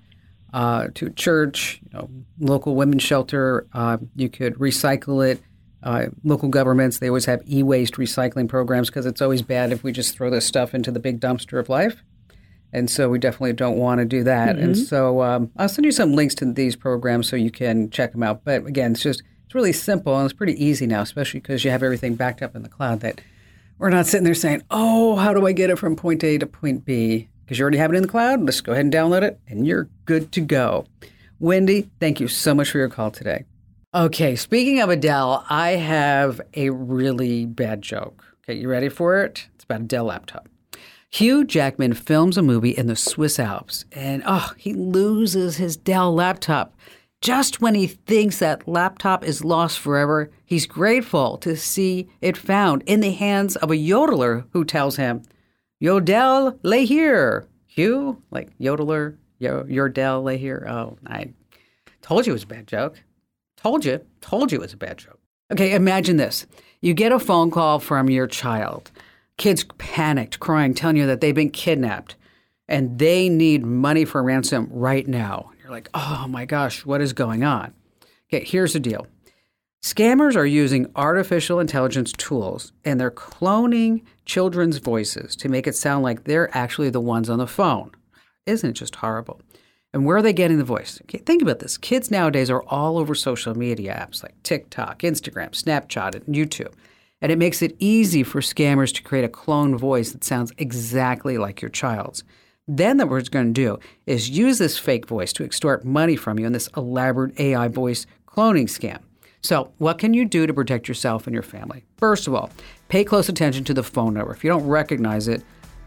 uh, 0.53 0.87
to 0.95 1.07
a 1.07 1.09
church, 1.09 1.81
you 1.83 1.97
know, 1.97 2.09
local 2.39 2.75
women's 2.75 3.03
shelter. 3.03 3.65
Uh, 3.73 3.97
you 4.15 4.29
could 4.29 4.55
recycle 4.55 5.25
it. 5.25 5.41
Uh, 5.81 6.07
local 6.23 6.49
governments 6.49 6.97
they 6.97 7.07
always 7.07 7.25
have 7.25 7.41
e-waste 7.47 7.93
recycling 7.93 8.49
programs 8.49 8.89
because 8.89 9.05
it's 9.05 9.21
always 9.21 9.43
bad 9.43 9.71
if 9.71 9.83
we 9.83 9.91
just 9.91 10.15
throw 10.15 10.31
this 10.31 10.45
stuff 10.45 10.73
into 10.73 10.91
the 10.91 10.99
big 10.99 11.19
dumpster 11.19 11.59
of 11.59 11.69
life. 11.69 12.03
And 12.73 12.89
so 12.89 13.07
we 13.07 13.19
definitely 13.19 13.53
don't 13.53 13.77
want 13.77 13.99
to 13.99 14.05
do 14.05 14.23
that. 14.23 14.57
And 14.57 14.75
so 14.77 15.21
um, 15.21 15.49
I'll 15.55 15.69
send 15.69 15.85
you 15.85 15.93
some 15.93 16.13
links 16.13 16.35
to 16.35 16.51
these 16.51 16.75
programs 16.75 17.29
so 17.29 17.37
you 17.37 17.51
can 17.51 17.89
check 17.89 18.11
them 18.11 18.23
out. 18.23 18.43
But 18.43 18.65
again, 18.65 18.93
it's 18.93 19.03
just 19.03 19.23
it's 19.45 19.55
really 19.55 19.71
simple 19.71 20.17
and 20.17 20.25
it's 20.25 20.33
pretty 20.33 20.61
easy 20.61 20.85
now, 20.87 21.01
especially 21.01 21.39
because 21.39 21.63
you 21.63 21.71
have 21.71 21.83
everything 21.83 22.15
backed 22.15 22.41
up 22.41 22.53
in 22.55 22.63
the 22.63 22.69
cloud. 22.69 22.99
That 22.99 23.21
we're 23.77 23.89
not 23.89 24.07
sitting 24.07 24.23
there 24.25 24.33
saying, 24.33 24.63
"Oh, 24.71 25.15
how 25.15 25.33
do 25.33 25.45
I 25.45 25.51
get 25.51 25.69
it 25.69 25.77
from 25.77 25.95
point 25.95 26.23
A 26.23 26.37
to 26.37 26.45
point 26.45 26.85
B?" 26.85 27.29
Because 27.43 27.59
you 27.59 27.63
already 27.63 27.77
have 27.77 27.91
it 27.93 27.95
in 27.95 28.01
the 28.01 28.07
cloud. 28.07 28.43
Let's 28.43 28.61
go 28.61 28.71
ahead 28.71 28.85
and 28.85 28.93
download 28.93 29.21
it, 29.21 29.39
and 29.47 29.67
you're 29.67 29.89
good 30.05 30.31
to 30.33 30.41
go. 30.41 30.85
Wendy, 31.39 31.89
thank 31.99 32.19
you 32.19 32.27
so 32.27 32.55
much 32.55 32.71
for 32.71 32.77
your 32.77 32.89
call 32.89 33.11
today. 33.11 33.45
Okay, 33.93 34.35
speaking 34.35 34.81
of 34.81 34.89
Adele, 34.89 35.45
I 35.49 35.71
have 35.71 36.41
a 36.53 36.69
really 36.69 37.45
bad 37.45 37.81
joke. 37.81 38.25
Okay, 38.43 38.59
you 38.59 38.69
ready 38.69 38.89
for 38.89 39.21
it? 39.21 39.47
It's 39.55 39.63
about 39.63 39.81
a 39.81 39.85
Dell 39.85 40.05
laptop. 40.05 40.49
Hugh 41.09 41.45
Jackman 41.45 41.93
films 41.93 42.37
a 42.37 42.41
movie 42.41 42.71
in 42.71 42.87
the 42.87 42.95
Swiss 42.95 43.39
Alps, 43.39 43.85
and 43.93 44.21
oh, 44.25 44.51
he 44.57 44.73
loses 44.73 45.55
his 45.57 45.77
Dell 45.77 46.13
laptop. 46.13 46.75
Just 47.25 47.59
when 47.59 47.73
he 47.73 47.87
thinks 47.87 48.37
that 48.37 48.67
laptop 48.67 49.23
is 49.23 49.43
lost 49.43 49.79
forever, 49.79 50.29
he's 50.45 50.67
grateful 50.67 51.37
to 51.39 51.57
see 51.57 52.07
it 52.21 52.37
found 52.37 52.83
in 52.85 52.99
the 52.99 53.13
hands 53.13 53.55
of 53.55 53.71
a 53.71 53.75
yodeler 53.75 54.45
who 54.51 54.63
tells 54.63 54.97
him, 54.97 55.23
Yodel, 55.79 56.59
lay 56.61 56.85
here. 56.85 57.47
Hugh, 57.65 58.21
like 58.29 58.55
yodeler, 58.59 59.17
yo, 59.39 59.63
Yordell, 59.63 60.23
lay 60.23 60.37
here. 60.37 60.67
Oh, 60.69 60.99
I 61.07 61.33
told 62.03 62.27
you 62.27 62.33
it 62.33 62.35
was 62.35 62.43
a 62.43 62.45
bad 62.47 62.67
joke. 62.67 63.01
Told 63.57 63.85
you, 63.85 64.05
told 64.21 64.51
you 64.51 64.59
it 64.59 64.61
was 64.61 64.73
a 64.73 64.77
bad 64.77 64.99
joke. 64.99 65.19
Okay, 65.51 65.73
imagine 65.73 66.17
this. 66.17 66.45
You 66.81 66.93
get 66.93 67.11
a 67.11 67.17
phone 67.17 67.49
call 67.49 67.79
from 67.79 68.07
your 68.07 68.27
child. 68.27 68.91
Kids 69.39 69.65
panicked, 69.79 70.39
crying, 70.39 70.75
telling 70.75 70.97
you 70.97 71.07
that 71.07 71.21
they've 71.21 71.33
been 71.33 71.49
kidnapped 71.49 72.17
and 72.67 72.99
they 72.99 73.29
need 73.29 73.65
money 73.65 74.05
for 74.05 74.21
ransom 74.21 74.67
right 74.69 75.07
now. 75.07 75.49
You're 75.65 75.71
like, 75.71 75.89
oh 75.95 76.27
my 76.29 76.45
gosh, 76.45 76.85
what 76.85 77.01
is 77.01 77.11
going 77.11 77.43
on? 77.43 77.73
Okay, 78.31 78.45
here's 78.45 78.73
the 78.73 78.79
deal. 78.79 79.07
Scammers 79.81 80.35
are 80.35 80.45
using 80.45 80.91
artificial 80.95 81.59
intelligence 81.59 82.11
tools 82.11 82.71
and 82.83 83.01
they're 83.01 83.09
cloning 83.09 84.03
children's 84.25 84.77
voices 84.77 85.35
to 85.37 85.49
make 85.49 85.65
it 85.65 85.75
sound 85.75 86.03
like 86.03 86.25
they're 86.25 86.55
actually 86.55 86.91
the 86.91 87.01
ones 87.01 87.31
on 87.31 87.39
the 87.39 87.47
phone. 87.47 87.89
Isn't 88.45 88.69
it 88.69 88.73
just 88.73 88.97
horrible? 88.97 89.41
And 89.91 90.05
where 90.05 90.17
are 90.17 90.21
they 90.21 90.33
getting 90.33 90.59
the 90.59 90.63
voice? 90.63 90.99
Okay, 91.01 91.17
think 91.17 91.41
about 91.41 91.57
this. 91.57 91.79
Kids 91.79 92.11
nowadays 92.11 92.51
are 92.51 92.63
all 92.67 92.99
over 92.99 93.15
social 93.15 93.57
media 93.57 94.07
apps 94.07 94.21
like 94.21 94.35
TikTok, 94.43 94.99
Instagram, 94.99 95.49
Snapchat, 95.49 96.13
and 96.13 96.35
YouTube. 96.35 96.75
And 97.21 97.31
it 97.31 97.39
makes 97.39 97.63
it 97.63 97.75
easy 97.79 98.21
for 98.21 98.39
scammers 98.39 98.93
to 98.93 99.01
create 99.01 99.25
a 99.25 99.29
clone 99.29 99.75
voice 99.75 100.11
that 100.11 100.23
sounds 100.23 100.53
exactly 100.59 101.39
like 101.39 101.59
your 101.59 101.69
child's. 101.69 102.23
Then 102.67 102.97
what 102.97 103.09
we're 103.09 103.21
going 103.21 103.53
to 103.53 103.61
do 103.61 103.79
is 104.07 104.29
use 104.29 104.57
this 104.57 104.77
fake 104.77 105.07
voice 105.07 105.31
to 105.33 105.43
extort 105.43 105.85
money 105.85 106.15
from 106.15 106.39
you 106.39 106.47
in 106.47 106.53
this 106.53 106.67
elaborate 106.75 107.39
AI 107.39 107.67
voice 107.67 108.07
cloning 108.27 108.65
scam. 108.65 108.99
So, 109.41 109.71
what 109.77 109.99
can 109.99 110.15
you 110.15 110.25
do 110.25 110.47
to 110.47 110.53
protect 110.53 110.87
yourself 110.87 111.27
and 111.27 111.33
your 111.35 111.43
family? 111.43 111.83
First 111.97 112.25
of 112.25 112.33
all, 112.33 112.49
pay 112.89 113.03
close 113.03 113.29
attention 113.29 113.63
to 113.65 113.75
the 113.75 113.83
phone 113.83 114.15
number. 114.15 114.33
If 114.33 114.43
you 114.43 114.49
don't 114.49 114.65
recognize 114.65 115.27
it, 115.27 115.43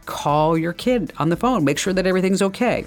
call 0.07 0.57
your 0.57 0.73
kid 0.73 1.13
on 1.19 1.31
the 1.31 1.37
phone. 1.37 1.65
Make 1.65 1.79
sure 1.79 1.93
that 1.93 2.07
everything's 2.07 2.43
okay. 2.43 2.87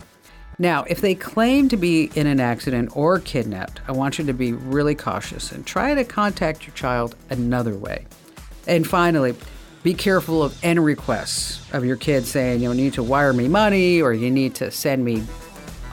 Now, 0.58 0.84
if 0.86 1.02
they 1.02 1.14
claim 1.14 1.68
to 1.68 1.76
be 1.76 2.10
in 2.16 2.28
an 2.28 2.40
accident 2.40 2.96
or 2.96 3.20
kidnapped, 3.20 3.82
I 3.90 3.92
want 3.92 4.18
you 4.18 4.26
to 4.26 4.34
be 4.34 4.54
really 4.54 4.96
cautious 4.96 5.52
and 5.52 5.66
try 5.66 5.94
to 5.94 6.06
contact 6.06 6.66
your 6.66 6.76
child 6.76 7.16
another 7.30 7.76
way. 7.76 8.06
And 8.68 8.88
finally, 8.88 9.36
be 9.84 9.94
careful 9.94 10.44
of 10.44 10.58
any 10.64 10.80
requests 10.80 11.62
of 11.74 11.84
your 11.84 11.96
kids 11.96 12.30
saying, 12.30 12.62
you 12.62 12.74
need 12.74 12.94
to 12.94 13.04
wire 13.04 13.34
me 13.34 13.48
money 13.48 14.02
or 14.02 14.14
you 14.14 14.30
need 14.30 14.56
to 14.56 14.72
send 14.72 15.04
me 15.04 15.24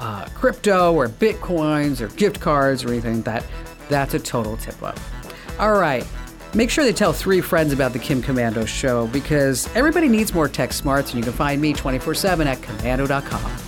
uh, 0.00 0.26
crypto 0.34 0.94
or 0.94 1.08
bitcoins 1.08 2.00
or 2.00 2.08
gift 2.16 2.40
cards 2.40 2.84
or 2.84 2.88
anything 2.88 3.16
like 3.16 3.24
that. 3.24 3.44
That's 3.88 4.14
a 4.14 4.18
total 4.18 4.56
tip 4.56 4.82
off. 4.82 5.58
All 5.58 5.78
right. 5.78 6.06
Make 6.54 6.70
sure 6.70 6.84
they 6.84 6.92
tell 6.92 7.12
three 7.12 7.40
friends 7.40 7.72
about 7.72 7.92
the 7.92 7.98
Kim 7.98 8.22
Komando 8.22 8.66
show 8.66 9.06
because 9.08 9.68
everybody 9.74 10.08
needs 10.08 10.32
more 10.32 10.48
tech 10.48 10.72
smarts, 10.72 11.10
and 11.10 11.18
you 11.18 11.24
can 11.24 11.32
find 11.32 11.60
me 11.60 11.74
24 11.74 12.14
7 12.14 12.46
at 12.46 12.58
komando.com. 12.58 13.67